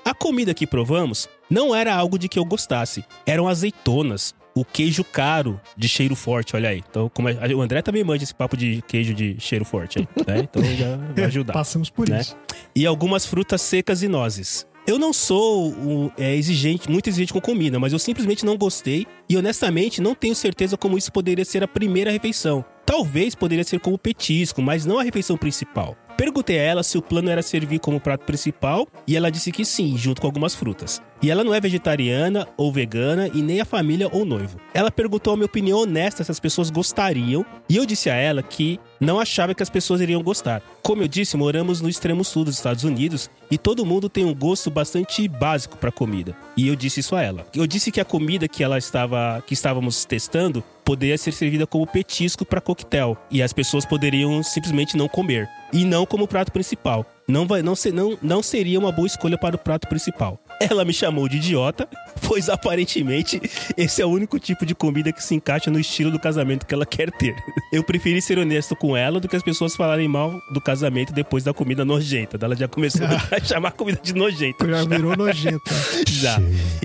[0.05, 3.03] A comida que provamos não era algo de que eu gostasse.
[3.25, 6.83] Eram azeitonas, o queijo caro de cheiro forte, olha aí.
[6.89, 10.39] Então, como o André também manja esse papo de queijo de cheiro forte aí, né?
[10.39, 11.53] Então já vai ajudar.
[11.53, 12.21] Passamos por né?
[12.21, 12.35] isso.
[12.75, 14.67] E algumas frutas secas e nozes.
[14.89, 19.05] Eu não sou um, é, exigente, muito exigente com comida, mas eu simplesmente não gostei
[19.29, 22.65] e honestamente não tenho certeza como isso poderia ser a primeira refeição.
[22.87, 25.95] Talvez poderia ser como petisco, mas não a refeição principal.
[26.17, 29.63] Perguntei a ela se o plano era servir como prato principal e ela disse que
[29.63, 30.99] sim, junto com algumas frutas.
[31.21, 34.59] E ela não é vegetariana ou vegana e nem a família ou noivo.
[34.73, 38.41] Ela perguntou a minha opinião honesta se as pessoas gostariam e eu disse a ela
[38.41, 40.61] que não achava que as pessoas iriam gostar.
[40.81, 44.33] Como eu disse, moramos no extremo sul dos Estados Unidos e todo mundo tem um
[44.33, 46.35] gosto bastante básico para comida.
[46.55, 47.45] E eu disse isso a ela.
[47.53, 51.85] Eu disse que a comida que ela estava que estávamos testando poderia ser servida como
[51.85, 57.05] petisco para coquetel e as pessoas poderiam simplesmente não comer e não como prato principal.
[57.27, 60.39] Não, vai, não, se- não, não seria uma boa escolha para o prato principal.
[60.59, 61.87] Ela me chamou de idiota,
[62.27, 63.41] pois aparentemente
[63.77, 66.73] esse é o único tipo de comida que se encaixa no estilo do casamento que
[66.73, 67.35] ela quer ter.
[67.71, 71.43] Eu preferi ser honesto com ela do que as pessoas falarem mal do casamento depois
[71.43, 72.37] da comida nojenta.
[72.41, 74.67] Ela já começou a chamar a comida de nojenta.
[74.67, 75.61] Já virou nojento.
[76.07, 76.37] Já.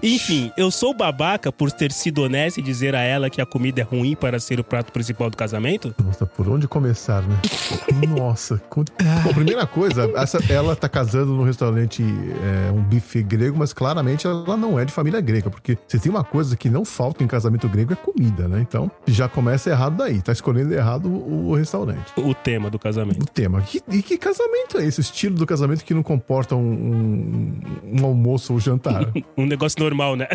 [0.02, 3.80] Enfim, eu sou babaca por ter sido honesto e dizer a ela que a comida
[3.80, 5.94] é ruim para ser o prato principal do casamento?
[6.04, 7.36] Nossa, por onde começar, né?
[8.16, 8.58] Nossa.
[8.68, 8.84] com-
[9.24, 14.26] Bom, primeira coisa, essa- ela tá casando num restaurante, é, um bife grego, mas claramente
[14.26, 17.26] ela não é de família grega, porque se tem uma coisa que não falta em
[17.26, 18.60] casamento grego é comida, né?
[18.60, 22.12] Então já começa errado daí, tá escolhendo errado o, o restaurante.
[22.16, 23.24] O tema do O casamento.
[23.32, 23.62] tema.
[23.62, 25.00] Que- e que casamento é esse?
[25.00, 27.60] O estilo do casamento que não comporta um, um-
[28.00, 29.10] um almoço ou jantar?
[29.36, 30.28] Um negócio normal, né?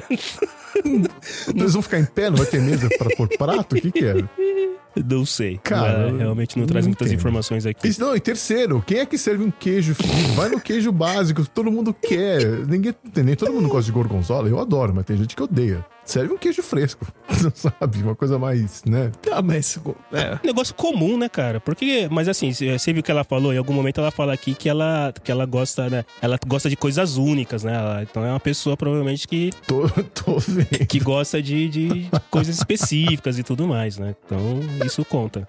[1.55, 3.75] Eles vão ficar em pé, não vai ter mesa para pôr prato?
[3.75, 4.15] O que que é?
[4.95, 5.59] Não sei.
[5.63, 7.19] Cara, realmente não não traz muitas entendo.
[7.19, 7.87] informações aqui.
[7.87, 9.95] Isso, não, e terceiro, quem é que serve um queijo?
[10.35, 12.43] Vai no queijo básico, todo mundo quer.
[12.67, 15.85] Ninguém, nem todo mundo gosta de gorgonzola, eu adoro, mas tem gente que odeia.
[16.09, 17.05] Serve um queijo fresco,
[17.53, 18.01] sabe?
[18.01, 19.11] Uma coisa mais, né?
[19.31, 19.79] Ah, mas.
[20.11, 20.39] É.
[20.43, 21.59] Negócio comum, né, cara?
[21.59, 23.53] Porque, mas assim, você viu o que ela falou?
[23.53, 26.03] Em algum momento ela fala aqui que ela, que ela gosta, né?
[26.19, 27.75] Ela gosta de coisas únicas, né?
[27.75, 30.87] Ela- então é uma pessoa provavelmente que, Tô, tô vendo.
[30.87, 34.15] que gosta de, de coisas específicas e tudo mais, né?
[34.25, 35.47] Então isso conta.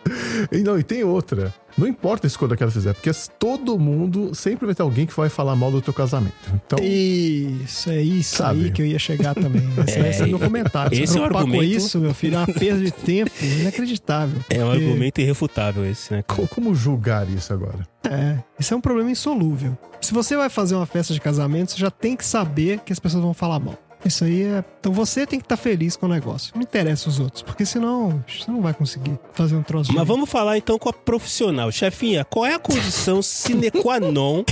[0.53, 1.55] E não, e tem outra.
[1.79, 5.15] Não importa a escolha que ela fizer, porque todo mundo sempre vai ter alguém que
[5.17, 6.35] vai falar mal do teu casamento.
[6.67, 8.65] Então, Isso, é isso Sabe?
[8.65, 9.63] aí que eu ia chegar também.
[9.87, 10.97] Esse é, esse é meu comentário.
[10.97, 13.31] Se esse é o preocupar com argumento- isso, meu filho, é uma perda de tempo
[13.43, 14.41] inacreditável.
[14.51, 16.23] É um argumento irrefutável esse, né?
[16.27, 17.79] co- como julgar isso agora?
[18.05, 19.77] É, isso é um problema insolúvel.
[20.01, 22.99] Se você vai fazer uma festa de casamento, você já tem que saber que as
[22.99, 23.79] pessoas vão falar mal.
[24.05, 24.64] Isso aí é.
[24.81, 26.52] Então você tem que estar feliz com o negócio.
[26.55, 29.89] Não interessa os outros, porque senão você não vai conseguir fazer um troço.
[29.89, 30.09] Mas direito.
[30.09, 31.70] vamos falar então com a profissional.
[31.70, 34.43] Chefinha, qual é a condição sine qua non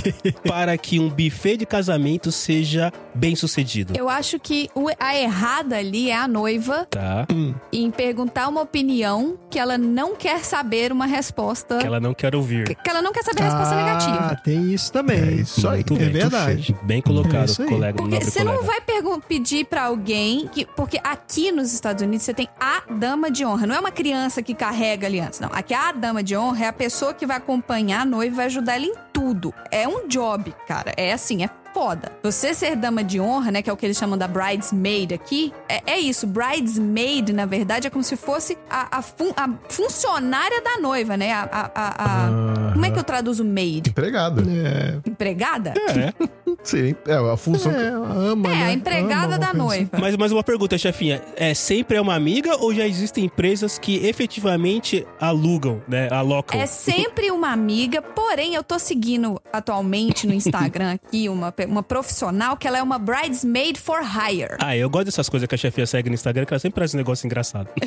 [0.47, 3.93] para que um buffet de casamento seja bem sucedido?
[3.97, 4.69] Eu acho que
[4.99, 7.25] a errada ali é a noiva Tá.
[7.73, 11.77] em perguntar uma opinião que ela não quer saber uma resposta.
[11.79, 12.75] Que ela não quer ouvir.
[12.75, 14.41] que ela não quer saber a resposta Ah, negativa.
[14.43, 15.17] tem isso também.
[15.19, 15.83] É isso aí.
[15.99, 16.75] É verdade.
[16.83, 18.57] Bem colocado, É colega, Porque você colega.
[18.57, 20.65] não vai pergun- pedir pra alguém que.
[20.65, 23.65] Porque aqui nos Estados Unidos você tem a dama de honra.
[23.65, 25.55] Não é uma criança que carrega aliança, não.
[25.57, 28.45] Aqui a dama de honra é a pessoa que vai acompanhar a noiva e vai
[28.47, 29.53] ajudar ela em tudo.
[29.71, 30.93] É um job, cara.
[30.97, 32.11] É assim, é foda.
[32.23, 33.61] Você ser dama de honra, né?
[33.61, 35.53] Que é o que eles chamam da bridesmaid aqui.
[35.67, 36.27] É, é isso.
[36.27, 41.31] Bridesmaid, na verdade, é como se fosse a, a fun- a funcionária da noiva, né?
[41.33, 42.27] A, a- a-
[42.69, 43.89] a- Como é que eu traduzo maid?
[43.89, 44.41] Empregada.
[45.05, 45.73] Empregada?
[45.77, 46.13] É.
[46.63, 47.71] Sim, é a função.
[47.71, 48.63] É, ama, É, né?
[48.65, 49.57] a empregada Ama, da assim.
[49.57, 49.89] noiva.
[49.99, 51.21] Mas, mas uma pergunta, chefinha.
[51.35, 56.09] É sempre é uma amiga ou já existem empresas que efetivamente alugam, né?
[56.11, 56.59] Alocam?
[56.59, 62.57] É sempre uma amiga, porém eu tô seguindo atualmente no Instagram aqui uma, uma profissional
[62.57, 64.57] que ela é uma bridesmaid for hire.
[64.59, 66.93] Ah, eu gosto dessas coisas que a chefinha segue no Instagram, que ela sempre traz
[66.93, 67.69] um negócio engraçado.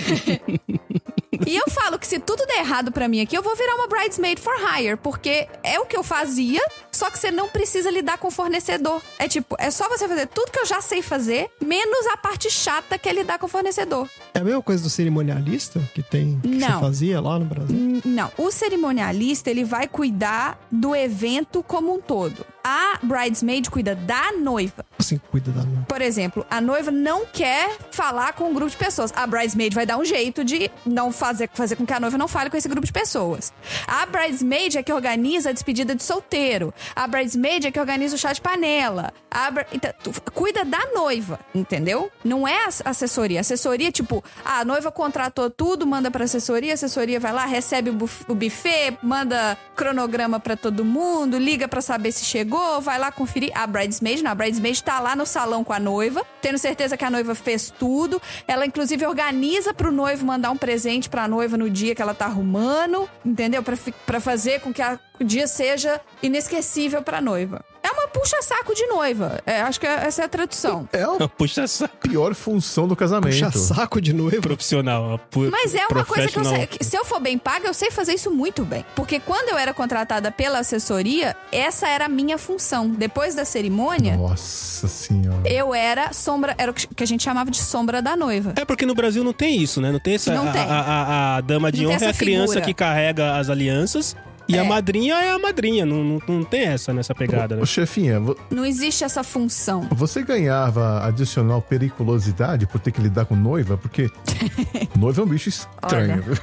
[1.47, 3.89] E eu falo que se tudo der errado pra mim aqui, eu vou virar uma
[3.89, 6.61] bridesmaid for hire, porque é o que eu fazia,
[6.93, 9.01] só que você não precisa lidar com o fornecedor.
[9.19, 12.51] É tipo, é só você fazer tudo que eu já sei fazer, menos a parte
[12.51, 14.09] chata que é lidar com o fornecedor.
[14.35, 16.69] É a mesma coisa do cerimonialista que tem que Não.
[16.75, 18.01] você fazia lá no Brasil?
[18.05, 22.45] Não, o cerimonialista ele vai cuidar do evento como um todo.
[22.65, 24.85] A bridesmaid cuida da noiva.
[24.97, 25.85] Assim, cuida da noiva.
[25.89, 29.13] Por exemplo, a noiva não quer falar com um grupo de pessoas.
[29.17, 32.29] A bridesmaid vai dar um jeito de não fazer, fazer com que a noiva não
[32.29, 33.53] fale com esse grupo de pessoas.
[33.87, 36.73] A bridesmaid é que organiza a despedida de solteiro.
[36.95, 39.13] A bridesmaid é que organiza o chá de panela.
[39.31, 39.93] A então,
[40.35, 42.11] cuida da noiva, entendeu?
[42.25, 43.41] Não é ass- assessoria.
[43.41, 47.95] Assessoria, tipo, a noiva contratou tudo, manda pra assessoria, a assessoria vai lá, recebe o,
[47.95, 53.11] buf- o buffet, manda cronograma pra todo mundo, liga pra saber se chegou, vai lá
[53.11, 53.51] conferir.
[53.55, 57.05] A bridesmaid, não, a bridesmaid tá lá no salão com a noiva, tendo certeza que
[57.05, 58.21] a noiva fez tudo.
[58.47, 62.27] Ela, inclusive, organiza pro noivo mandar um presente pra noiva no dia que ela tá
[62.27, 63.63] arrumando, entendeu?
[63.63, 67.65] Pra, pra fazer com que a- o dia seja inesquecível pra noiva.
[67.85, 69.41] É uma puxa-saco de noiva.
[69.45, 70.89] É, acho que essa é a tradução.
[70.93, 73.35] É a Puxa saco pior função do casamento.
[73.35, 74.41] Puxa saco de noivo.
[74.41, 75.19] profissional.
[75.31, 77.75] pu- Mas é uma coisa que eu sei, que se eu for bem paga, eu
[77.75, 78.85] sei fazer isso muito bem.
[78.95, 82.89] Porque quando eu era contratada pela assessoria, essa era a minha função.
[82.89, 85.43] Depois da cerimônia, Nossa senhora.
[85.51, 88.55] eu era sombra, era o que a gente chamava de sombra da noiva.
[88.57, 89.91] É porque no Brasil não tem isso, né?
[89.91, 90.33] Não tem essa.
[90.33, 90.63] Não a, tem.
[90.63, 92.67] A, a- a dama de Não honra é a essa criança figura.
[92.67, 94.15] que carrega as alianças.
[94.49, 94.69] E a É.
[94.69, 95.87] madrinha é a madrinha.
[95.87, 97.63] Não, não, não tem essa nessa pegada, né?
[97.63, 99.89] Ô, chefinha, vo- Não existe essa função.
[99.93, 103.77] você ganhava adicional periculosidade por ter que lidar com noiva?
[103.79, 104.11] Porque
[104.99, 106.23] noiva é um bicho estranho.
[106.23, 106.35] viu?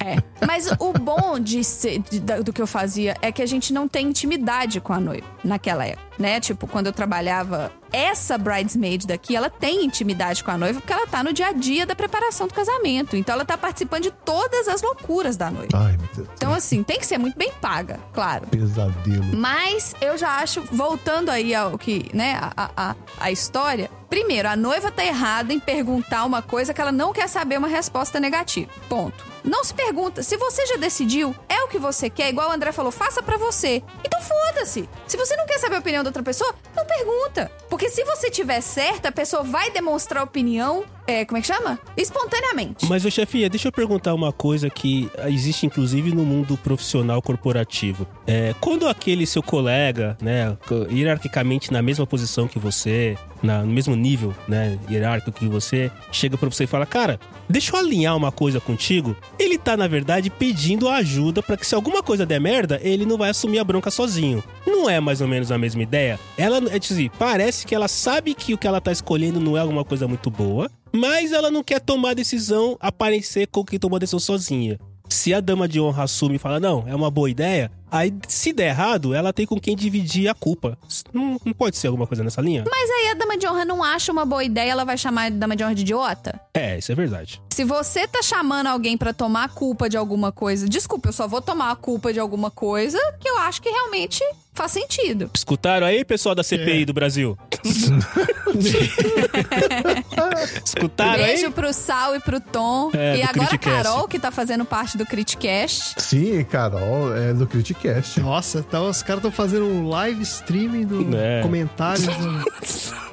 [0.00, 0.16] É.
[0.46, 3.86] Mas o bom de ser- de- do que eu fazia é que a gente não
[3.86, 6.40] tem intimidade com a noiva naquela época, né?
[6.40, 11.06] Tipo, quando eu trabalhava, essa bridesmaid daqui, ela tem intimidade com a noiva porque ela
[11.06, 13.16] tá no dia a dia da preparação do casamento.
[13.16, 15.70] Então ela tá participando de todas as loucuras da noiva.
[15.74, 16.28] Ai, meu Deus.
[16.34, 18.46] Então, assim, tem que ser muito bem paga, claro.
[18.46, 19.36] Pesadelo.
[19.36, 23.90] Mas eu já acho, voltando aí ao que, né, a, a, a história.
[24.08, 27.68] Primeiro, a noiva tá errada em perguntar uma coisa que ela não quer saber uma
[27.68, 28.68] resposta negativa.
[28.88, 29.30] Ponto.
[29.44, 30.22] Não se pergunta.
[30.22, 33.38] Se você já decidiu, é o que você quer, igual o André falou, faça pra
[33.38, 33.82] você.
[34.04, 34.88] Então foda-se.
[35.06, 37.50] Se você não quer saber a opinião da outra pessoa, não pergunta.
[37.70, 41.78] Porque se você tiver certa, a pessoa vai demonstrar opinião, é, como é que chama?
[41.96, 42.86] Espontaneamente.
[42.88, 48.06] Mas, ô chefia, deixa eu perguntar uma coisa que existe inclusive no mundo profissional corporativo.
[48.26, 50.56] É, quando aquele seu colega, né,
[50.90, 56.36] hierarquicamente na mesma posição que você, na- no mesmo nível, né, hierárquico que você, chega
[56.36, 57.18] pra você e fala, cara,
[57.48, 59.16] deixa eu alinhar uma coisa contigo.
[59.38, 63.16] Ele tá, na verdade, pedindo ajuda pra que se alguma coisa der merda, ele não
[63.16, 64.42] vai assumir a bronca sozinho.
[64.66, 66.18] Não é mais ou menos a mesma ideia?
[66.36, 69.56] Ela, é tipo assim, parece que ela sabe que o que ela tá escolhendo não
[69.56, 73.96] é alguma coisa muito boa, mas ela não quer tomar decisão, aparecer com quem tomou
[73.96, 74.78] a decisão sozinha.
[75.08, 78.52] Se a dama de honra assume e fala, não, é uma boa ideia, aí se
[78.52, 80.78] der errado, ela tem com quem dividir a culpa.
[81.12, 82.64] Não, não pode ser alguma coisa nessa linha?
[82.70, 85.30] Mas aí a dama de honra não acha uma boa ideia, ela vai chamar a
[85.30, 86.40] dama de honra de idiota?
[86.54, 87.42] É, isso é verdade.
[87.50, 91.26] Se você tá chamando alguém pra tomar a culpa de alguma coisa, desculpa, eu só
[91.26, 94.22] vou tomar a culpa de alguma coisa que eu acho que realmente
[94.54, 95.30] faz sentido.
[95.34, 97.36] Escutaram aí, pessoal da CPI do Brasil?
[100.64, 101.52] Escutaram Beijo aí?
[101.52, 102.90] pro Sal e pro Tom.
[102.94, 103.58] É, e agora a.
[103.58, 106.00] Carol, que tá fazendo parte do Criticast.
[106.00, 108.20] Sim, Carol, é do Criticast.
[108.20, 111.42] Nossa, então os caras estão fazendo um live streaming do É.
[111.42, 112.44] comentários do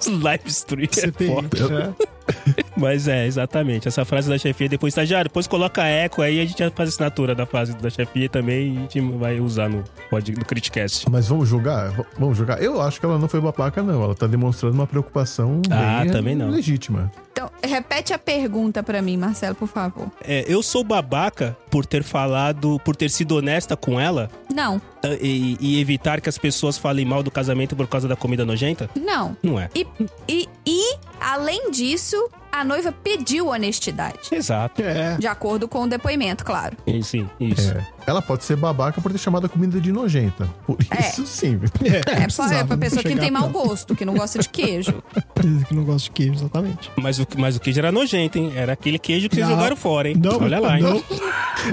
[0.21, 1.27] Live stream é CPI.
[1.27, 1.95] foda.
[2.03, 2.16] É.
[2.75, 3.87] Mas é, exatamente.
[3.87, 7.45] Essa frase da chefia, depois estagiário, depois coloca eco aí, a gente faz assinatura da
[7.45, 11.09] frase da chefia também e a gente vai usar no, pode, no Criticast.
[11.09, 11.91] Mas vamos julgar?
[12.19, 12.61] Vamos julgar?
[12.61, 14.03] Eu acho que ela não foi babaca, não.
[14.03, 16.49] Ela tá demonstrando uma preocupação Ah, também não.
[16.49, 17.11] legítima.
[17.37, 20.11] Então, repete a pergunta pra mim, Marcelo, por favor.
[20.23, 25.09] É, eu sou babaca por ter falado, por ter sido honesta com ela Não, ah,
[25.21, 28.89] e, e evitar que as pessoas falem mal do casamento por causa da comida nojenta?
[28.95, 29.37] não.
[29.43, 29.69] Não é.
[29.75, 29.85] E,
[30.27, 32.17] e, e, além disso,
[32.59, 34.19] a noiva pediu honestidade.
[34.31, 34.81] Exato.
[34.81, 35.17] É.
[35.17, 36.75] De acordo com o depoimento, claro.
[36.85, 37.71] E Sim, isso.
[37.71, 37.85] É.
[38.07, 40.47] Ela pode ser babaca por ter chamado a comida de nojenta.
[40.65, 41.01] Por É.
[41.09, 41.59] isso sim.
[41.83, 45.03] É, pra, é pra não pessoa que tem mau gosto, que não gosta de queijo.
[45.67, 46.91] Que não gosta de queijo, exatamente.
[46.97, 48.53] Mas, o, mas o queijo era nojento, hein?
[48.55, 49.55] Era aquele queijo que vocês Não.
[49.55, 50.15] jogaram fora, hein?
[50.21, 50.83] Não, Olha lá, hein?
[50.83, 51.03] não.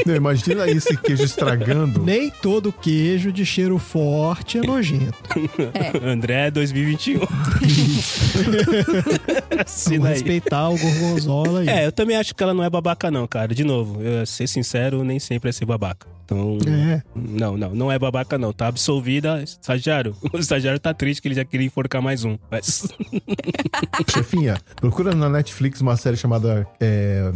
[0.06, 2.02] Não, imagina esse queijo estragando.
[2.02, 5.14] Nem todo queijo de cheiro forte é nojento.
[6.04, 7.20] André 2021.
[9.88, 11.68] Vamos respeitar o gorgonzola aí.
[11.68, 13.54] É, eu também acho que ela não é babaca, não, cara.
[13.54, 16.06] De novo, eu, ser sincero, nem sempre é ser babaca.
[16.24, 17.02] Então, É.
[17.14, 18.52] não, não, não é babaca, não.
[18.52, 20.16] Tá absolvida, estagiário.
[20.32, 22.38] O estagiário tá triste que ele já queria enforcar mais um.
[22.50, 22.88] Mas,
[24.10, 27.30] Chefinha, procura na Netflix uma série chamada é,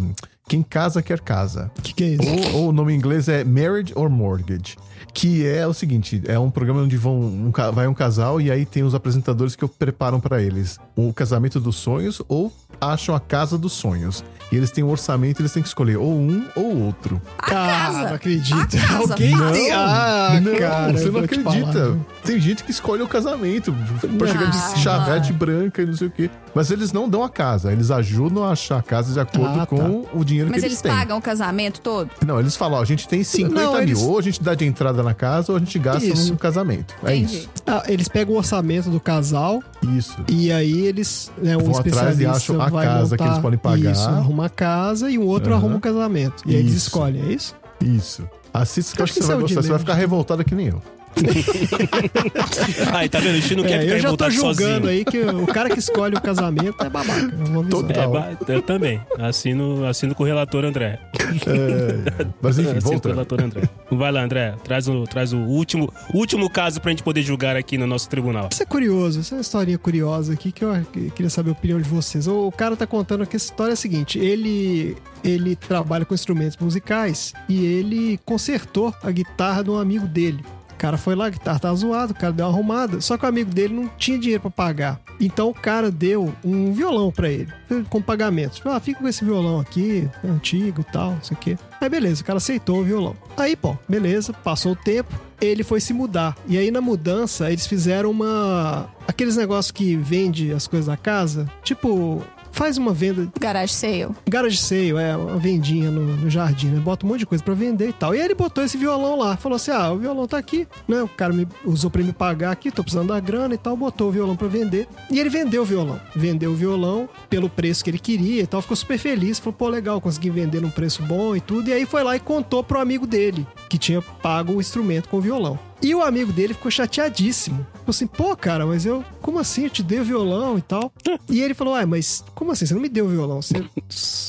[0.48, 1.70] Quem Casa Quer Casa.
[1.78, 2.28] O que, que é isso?
[2.54, 4.76] Ou, ou o nome em inglês é Marriage or Mortgage.
[5.14, 8.64] Que é o seguinte: é um programa onde vão um vai um casal e aí
[8.66, 13.56] tem os apresentadores que preparam pra eles o casamento dos sonhos ou acham a casa
[13.58, 14.24] dos sonhos.
[14.50, 17.20] E eles têm um orçamento, eles têm que escolher ou um ou outro.
[17.36, 18.08] A Cara, casa.
[18.08, 18.76] não acredito.
[18.78, 19.70] A casa, Alguém tem...
[19.72, 21.98] Ah, não, cara, você não te acredita.
[22.24, 23.74] tem gente que escolhe o casamento
[24.16, 24.72] pra chegar Não.
[24.74, 26.30] de charrete branca e não sei o quê.
[26.54, 29.66] Mas eles não dão a casa, eles ajudam a achar a casa de acordo Ah,
[29.66, 29.66] tá.
[29.66, 30.90] com o dinheiro Mas que eles eles, têm.
[30.92, 32.10] pagam o casamento todo?
[32.26, 34.54] Não, eles falam, ó, a gente tem 50 Não, mil, eles- ou a gente dá
[34.54, 36.30] de entrada na casa ou a gente gasta Isso.
[36.32, 36.94] num casamento.
[37.04, 37.36] É Entendi.
[37.40, 37.50] isso.
[37.66, 39.62] Ah, eles pegam o orçamento do casal
[39.94, 40.16] Isso.
[40.26, 41.84] e aí eles, né, um Vão atrás
[42.18, 43.92] e especialista acham a vai casa que montar eles podem pagar.
[43.92, 45.60] Isso, arruma a casa e o outro Aham.
[45.60, 46.42] arruma o casamento.
[46.46, 46.86] E aí eles Isso.
[46.88, 47.54] escolhem, é isso?
[47.80, 48.28] Isso.
[48.52, 49.62] Assista que acho que que você vai isso é o gostar.
[49.62, 50.82] Você vai ficar revoltada que nem eu.
[52.92, 53.36] Aí, tá vendo?
[53.36, 54.54] A gente não quer É, ficar eu já tô julgando
[54.86, 54.88] sozinho.
[54.88, 57.28] aí que o cara que escolhe o casamento é babaca.
[57.70, 58.16] Total.
[58.18, 59.00] É, eu também.
[59.18, 60.98] Assino, assino com o relator André.
[61.46, 63.14] É, mas enfim, Acertou, voltando.
[63.16, 63.62] doutor André.
[63.90, 64.54] Vai lá, André.
[64.64, 68.08] Traz o, traz o último, o último caso pra gente poder julgar aqui no nosso
[68.08, 68.48] tribunal.
[68.52, 71.52] Isso é curioso, isso é uma historinha curiosa aqui que eu que- queria saber a
[71.52, 72.26] opinião de vocês.
[72.26, 76.56] O cara tá contando que essa história é a seguinte: ele ele trabalha com instrumentos
[76.58, 80.44] musicais e ele consertou a guitarra de um amigo dele.
[80.78, 83.52] Cara foi lá, guitarra tava zoada, o cara deu uma arrumada, só que o amigo
[83.52, 85.00] dele não tinha dinheiro pra pagar.
[85.20, 87.52] Então o cara deu um violão pra ele,
[87.90, 88.54] com pagamento.
[88.54, 91.58] Tipo, ah, fica com esse violão aqui, é antigo e tal, não sei o quê.
[91.80, 93.16] Aí beleza, o cara aceitou o violão.
[93.36, 96.36] Aí, pô, beleza, passou o tempo, ele foi se mudar.
[96.46, 98.88] E aí na mudança, eles fizeram uma.
[99.06, 102.22] aqueles negócios que vende as coisas da casa, tipo.
[102.58, 104.08] Faz uma venda Garage sale.
[104.28, 106.80] garage sale, é, uma vendinha no, no jardim, né?
[106.80, 108.12] Bota um monte de coisa pra vender e tal.
[108.16, 109.36] E aí ele botou esse violão lá.
[109.36, 111.00] Falou assim: ah, o violão tá aqui, né?
[111.00, 113.76] O cara me usou pra me pagar aqui, tô precisando da grana e tal.
[113.76, 114.88] Botou o violão pra vender.
[115.08, 116.00] E ele vendeu o violão.
[116.16, 118.60] Vendeu o violão pelo preço que ele queria e tal.
[118.60, 119.38] Ficou super feliz.
[119.38, 121.70] Falou, pô, legal, consegui vender num preço bom e tudo.
[121.70, 125.18] E aí foi lá e contou pro amigo dele, que tinha pago o instrumento com
[125.18, 125.56] o violão.
[125.80, 127.64] E o amigo dele ficou chateadíssimo.
[127.88, 129.64] Falou assim, pô, cara, mas eu, como assim?
[129.64, 130.92] Eu te dei o violão e tal.
[131.30, 132.66] E ele falou, ah, mas como assim?
[132.66, 133.40] Você não me deu o violão?
[133.40, 133.54] Você,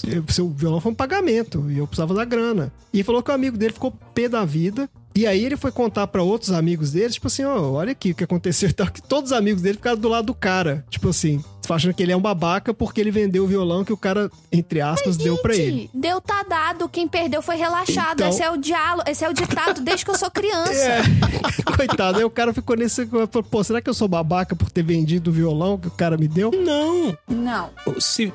[0.07, 2.71] eu- seu violão foi um pagamento e eu precisava da grana.
[2.93, 4.89] E falou que o amigo dele ficou pé da vida.
[5.15, 8.15] E aí ele foi contar pra outros amigos dele, tipo assim, ó, olha aqui o
[8.15, 10.85] que aconteceu e tal, que todos os amigos dele ficaram do lado do cara.
[10.89, 11.43] Tipo assim,
[11.75, 14.81] achando que ele é um babaca porque ele vendeu o violão que o cara, entre
[14.81, 15.71] aspas, deu pra ele.
[15.81, 16.87] Gente, deu tá dado.
[16.89, 18.19] Quem perdeu foi relaxado.
[18.21, 20.73] Então- Esse é o diálogo, esse é o ditado desde que eu sou criança.
[20.73, 21.01] É,
[21.75, 23.07] coitado, aí o cara ficou nesse.
[23.49, 26.27] Pô, será que eu sou babaca por ter vendido o violão que o cara me
[26.27, 26.51] deu?
[26.51, 27.17] Não.
[27.27, 27.69] Não.
[27.99, 28.31] Se,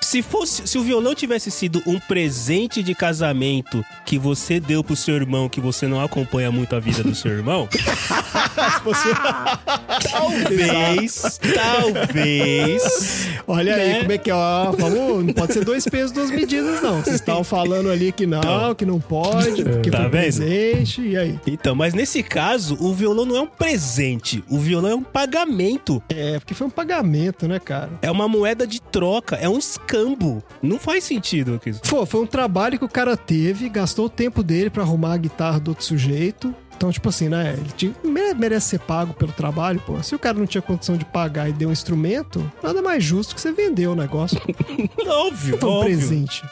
[0.00, 4.96] se fosse, se o violão tivesse sido um presente de casamento que você deu pro
[4.96, 7.68] seu irmão, que você não acompanha muito a vida do seu irmão,
[10.10, 12.67] talvez, talvez.
[13.46, 13.98] Olha aí, Né?
[14.00, 14.34] como é que é?
[14.34, 17.00] Ó, vamos, não pode ser dois pesos, duas medidas, não.
[17.02, 18.74] Vocês estavam falando ali que não, Então.
[18.74, 21.38] que não pode, porque Tá foi presente, e aí?
[21.46, 26.02] Então, mas nesse caso, o violão não é um presente, o violão é um pagamento.
[26.08, 27.90] É, porque foi um pagamento, né, cara?
[28.02, 30.42] É uma moeda de troca, é um escambo.
[30.62, 31.60] Não faz sentido.
[31.88, 35.16] Pô, foi um trabalho que o cara teve, gastou o tempo dele pra arrumar a
[35.16, 36.54] guitarra do outro sujeito.
[36.78, 37.54] Então, tipo assim, né?
[37.58, 40.00] Ele tinha- mere- merece ser pago pelo trabalho, pô.
[40.00, 43.34] Se o cara não tinha condição de pagar e deu um instrumento, nada mais justo
[43.34, 44.40] que você vendeu o negócio.
[45.04, 45.96] Óbvio, Não foi um óbvio.
[45.98, 46.42] presente.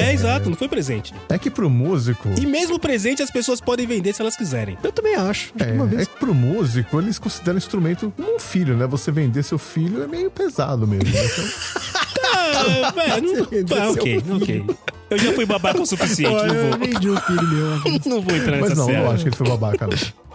[0.00, 1.12] É, exato, não foi presente.
[1.28, 2.30] É que pro músico.
[2.40, 4.78] E mesmo presente as pessoas podem vender se elas quiserem.
[4.82, 5.52] Eu também acho.
[5.52, 6.08] Que uma É, é vez.
[6.08, 8.86] que pro músico, eles consideram o instrumento como um filho, né?
[8.86, 11.04] Você vender seu filho é meio pesado mesmo.
[11.12, 11.20] né?
[12.50, 13.32] Então, Ah, velho,
[13.68, 13.82] não...
[13.82, 14.64] Ah, ok, ok.
[15.10, 16.78] Eu já fui babaca o suficiente, não eu vou.
[16.78, 17.68] vendi um filho meu.
[18.06, 18.98] Não vou entrar nessa Mas não, série.
[18.98, 20.27] não acho que ele foi babaca, não.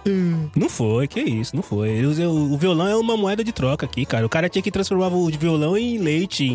[0.55, 2.05] Não foi, que isso, não foi.
[2.05, 4.25] O, violão é uma moeda de troca aqui, cara.
[4.25, 6.51] O cara tinha que transformar o violão em leite, em,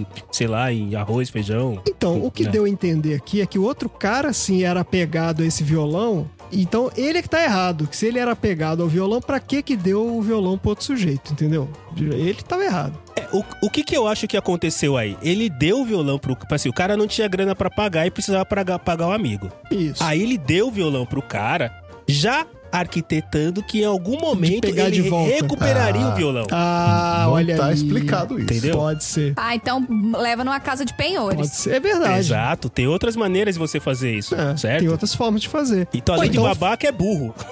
[0.00, 1.80] em- sei lá, em arroz, feijão.
[1.88, 2.48] Então, o que É.
[2.48, 6.28] deu a entender aqui é que o outro cara, sim, era apegado a esse violão.
[6.50, 7.86] Então, ele é que tá errado.
[7.86, 10.84] Que se ele era apegado ao violão, pra que que deu o violão pro outro
[10.84, 11.68] sujeito, entendeu?
[11.96, 12.98] Ele tava errado.
[13.16, 15.16] É, o, o que que eu acho que aconteceu aí?
[15.22, 16.36] Ele deu o violão pro...
[16.50, 19.50] Assim, o cara não tinha grana pra pagar e precisava pagar, pagar o amigo.
[19.70, 20.02] Isso.
[20.02, 21.70] Aí ele deu o violão pro cara,
[22.06, 25.30] já arquitetando que em algum momento pegar ele de volta.
[25.34, 26.12] recuperaria Ah.
[26.12, 26.46] o violão.
[26.50, 27.74] Ah, não olha tá aí.
[27.74, 28.44] explicado isso.
[28.52, 28.76] Entendeu?
[28.76, 29.32] Pode ser.
[29.36, 29.86] Ah, então
[30.18, 31.50] leva numa casa de Pode penhores.
[31.50, 31.74] ser.
[31.74, 32.18] É verdade.
[32.18, 34.80] Exato, tem outras maneiras de você fazer isso, É, certo?
[34.80, 35.86] Tem outras formas de fazer.
[35.94, 37.34] Então, além Ou então, de babaca, é burro.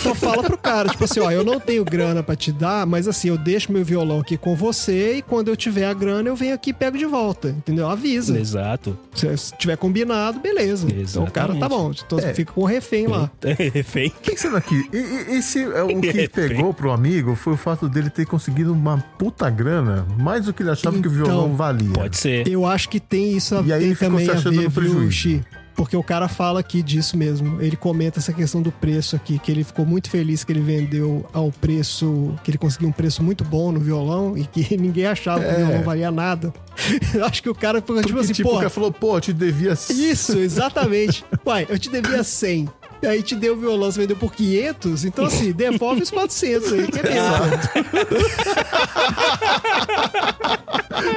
[0.00, 3.06] Então fala pro cara, tipo assim, ó, eu não tenho grana pra te dar, mas
[3.06, 6.34] assim, eu deixo meu violão aqui com você e quando eu tiver a grana, eu
[6.36, 7.88] venho aqui e pego de volta, entendeu?
[7.88, 8.38] Avisa.
[8.38, 8.96] Exato.
[9.14, 10.86] Se se tiver combinado, beleza.
[10.90, 12.32] Então o cara tá bom, então É.
[12.34, 13.30] fica com o refém lá.
[13.74, 14.10] Refém.
[14.50, 16.28] Pensando aqui, e- e- esse é o que Refém.
[16.28, 20.62] pegou pro amigo foi o fato dele ter conseguido uma puta grana, mais do que
[20.62, 21.92] ele achava que o Então, violão valia.
[21.92, 22.46] Pode ser.
[22.48, 24.56] Eu acho que tem isso a E aí tem ele ficou também se a achando
[24.56, 25.40] ver, no prejuízo.
[25.76, 27.62] Porque o cara fala aqui disso mesmo.
[27.62, 31.24] Ele comenta essa questão do preço aqui, que ele ficou muito feliz que ele vendeu
[31.32, 35.40] ao preço, que ele conseguiu um preço muito bom no violão e que ninguém achava
[35.40, 35.56] que o É.
[35.64, 36.52] violão valia nada.
[37.14, 39.20] Eu acho que o cara ficou tipo assim, tipo, o pô, cara falou, pô, eu
[39.20, 39.72] te devia...
[39.72, 41.24] Isso, exatamente.
[41.46, 42.68] Uai, eu te devia 100.
[43.02, 45.04] E aí te deu o violão, você vendeu por 500.
[45.06, 47.20] Então, assim, devolve os 400 aí, que é.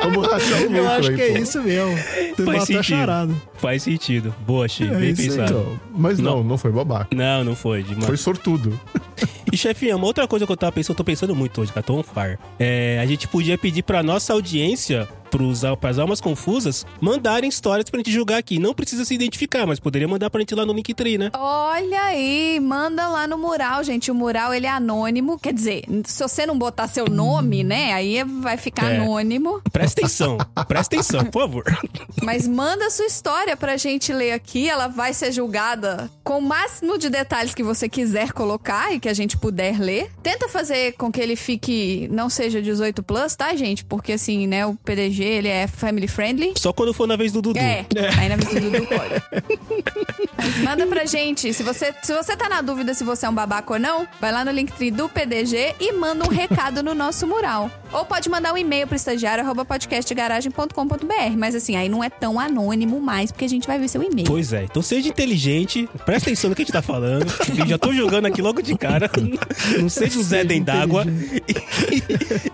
[0.04, 1.38] Vamos rachar o lucro Eu acho aí, que é pô.
[1.38, 1.96] isso mesmo.
[2.36, 2.84] Tu Faz sentido.
[2.84, 3.34] charada.
[3.58, 4.34] Faz sentido.
[4.46, 4.86] Boa, Chi.
[4.86, 5.44] É Bem pensado.
[5.44, 7.16] Então, mas não, não, foi babaca.
[7.16, 7.84] Não, não foi.
[7.84, 8.80] De Foi sortudo.
[9.52, 11.86] E, chefinha, uma outra coisa que eu tava pensando, eu tô pensando muito hoje, cara,
[11.86, 12.38] tô on fire.
[12.60, 17.98] É, a gente podia pedir pra nossa audiência pros, pras almas confusas mandarem histórias pra
[17.98, 18.60] gente julgar aqui.
[18.60, 21.32] Não precisa se identificar, mas poderia mandar pra gente lá no Linktree, né?
[21.36, 24.12] Olha aí, manda lá no mural, gente.
[24.12, 28.24] O mural ele é anônimo, quer dizer, se você não botar seu nome, né, aí
[28.24, 28.98] vai ficar É.
[28.98, 29.60] anônimo.
[29.72, 30.38] Presta atenção,
[30.68, 31.64] presta atenção, por favor.
[32.22, 34.70] Mas manda sua história pra gente ler aqui.
[34.70, 39.10] Ela vai ser julgada com o máximo de detalhes que você quiser colocar e que
[39.10, 40.12] a gente puder ler.
[40.22, 43.84] Tenta fazer com que ele fique, não seja 18 plus, tá, gente?
[43.84, 46.54] Porque assim, né, o PDG ele é family friendly.
[46.58, 47.60] Só quando for na vez do Dudu.
[47.60, 47.86] É,
[48.18, 49.24] aí na vez do Dudu pode.
[50.38, 51.54] Mas manda pra gente.
[51.54, 54.32] Se você, se você tá na dúvida se você é um babaca ou não, vai
[54.32, 57.70] lá no Linktree do PDG e manda um recado no nosso mural.
[57.92, 61.38] Ou pode mandar um e-mail pro estagiário arroba podcastgaragem.com.br.
[61.38, 64.26] Mas assim, aí não é tão anônimo mais, porque a gente vai ver seu e-mail.
[64.26, 67.32] Pois é, então seja inteligente, presta atenção no que a gente tá falando.
[67.58, 69.10] Eu já tô jogando aqui logo de cara.
[69.80, 71.06] Não seja um Zé dentro d'água.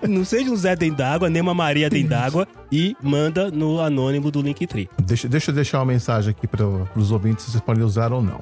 [0.07, 2.47] Não seja um Zé dentro d'água, nem uma Maria dentro d'água.
[2.71, 4.89] E manda no anônimo do Linktree.
[4.99, 6.65] Deixa, deixa eu deixar uma mensagem aqui para
[6.95, 8.41] os ouvintes se vocês podem usar ou não.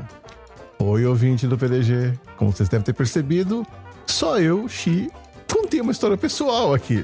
[0.80, 2.14] Oi, ouvinte do PDG.
[2.36, 3.66] Como vocês devem ter percebido,
[4.06, 5.10] só eu, Xi,
[5.52, 7.04] contei uma história pessoal aqui.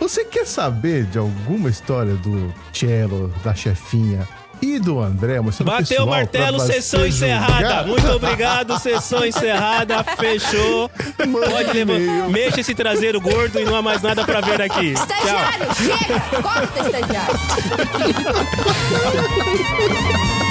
[0.00, 4.26] Você quer saber de alguma história do Cello, da chefinha
[4.64, 5.40] e do André?
[5.62, 7.52] Bateu o martelo, sessão encerrada.
[7.52, 7.86] julgar?
[7.86, 10.02] Muito obrigado, sessão encerrada.
[10.18, 10.88] Fechou.
[10.88, 12.28] Pode levar.
[12.30, 14.94] Mexa esse traseiro gordo e não há mais nada pra ver aqui.
[14.94, 15.04] Tchau.
[15.04, 16.20] Estagiário, chega!
[16.42, 17.34] Corta, estagiário!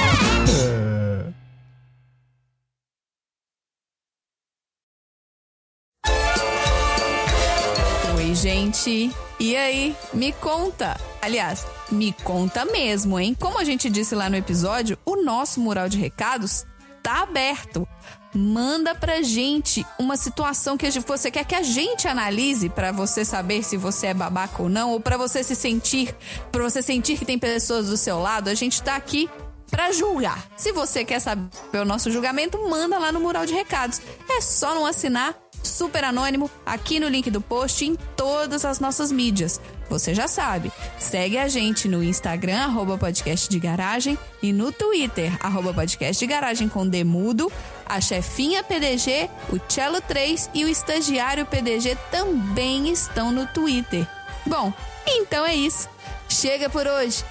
[9.40, 11.00] E aí, me conta.
[11.22, 13.36] Aliás, me conta mesmo, hein?
[13.40, 16.66] Como a gente disse lá no episódio, o nosso mural de recados
[17.02, 17.88] tá aberto.
[18.36, 23.62] Manda pra gente uma situação que você quer que a gente analise pra você saber
[23.64, 26.16] se você é babaca ou não, ou pra você se sentir,
[26.52, 28.50] para você sentir que tem pessoas do seu lado.
[28.50, 29.30] A gente tá aqui
[29.70, 30.48] pra julgar.
[30.58, 34.02] Se você quer saber o nosso julgamento, manda lá no mural de recados.
[34.30, 39.12] É só não assinar super anônimo aqui no link do post em todas as nossas
[39.12, 39.60] mídias.
[39.90, 45.32] Você já sabe, segue a gente no Instagram, arroba podcast de garagem, e no Twitter,
[45.40, 47.52] arroba podcast de garagem com Demudo,
[47.86, 54.08] a chefinha PDG, o Cello 3 e o estagiário PDG também estão no Twitter.
[54.46, 54.74] Bom,
[55.08, 55.88] então é isso.
[56.28, 57.24] Chega por hoje.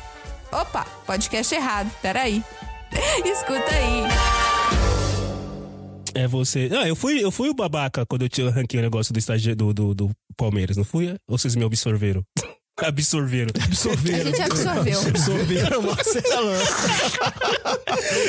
[0.53, 2.45] Opa, podcast errado, peraí.
[3.25, 4.03] Escuta aí.
[6.15, 6.69] É você.
[6.79, 9.57] Ah, eu fui, eu fui o babaca quando eu te ranquei o negócio do estágio
[9.57, 11.09] do, do, do Palmeiras, não fui?
[11.27, 12.23] Ou vocês me absorveram?
[12.83, 13.51] absorveram.
[13.55, 15.01] A gente absorveu.
[15.01, 16.55] Absorveram, Marcelo.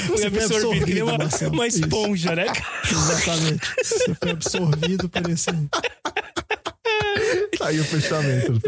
[0.08, 1.54] Fui foi absorvido, que uma, Marcelo.
[1.54, 1.82] uma Isso.
[1.82, 2.46] esponja, né?
[2.90, 3.68] Exatamente.
[3.84, 5.50] Você foi absorvido por esse.
[7.60, 8.62] Aí o fechamento.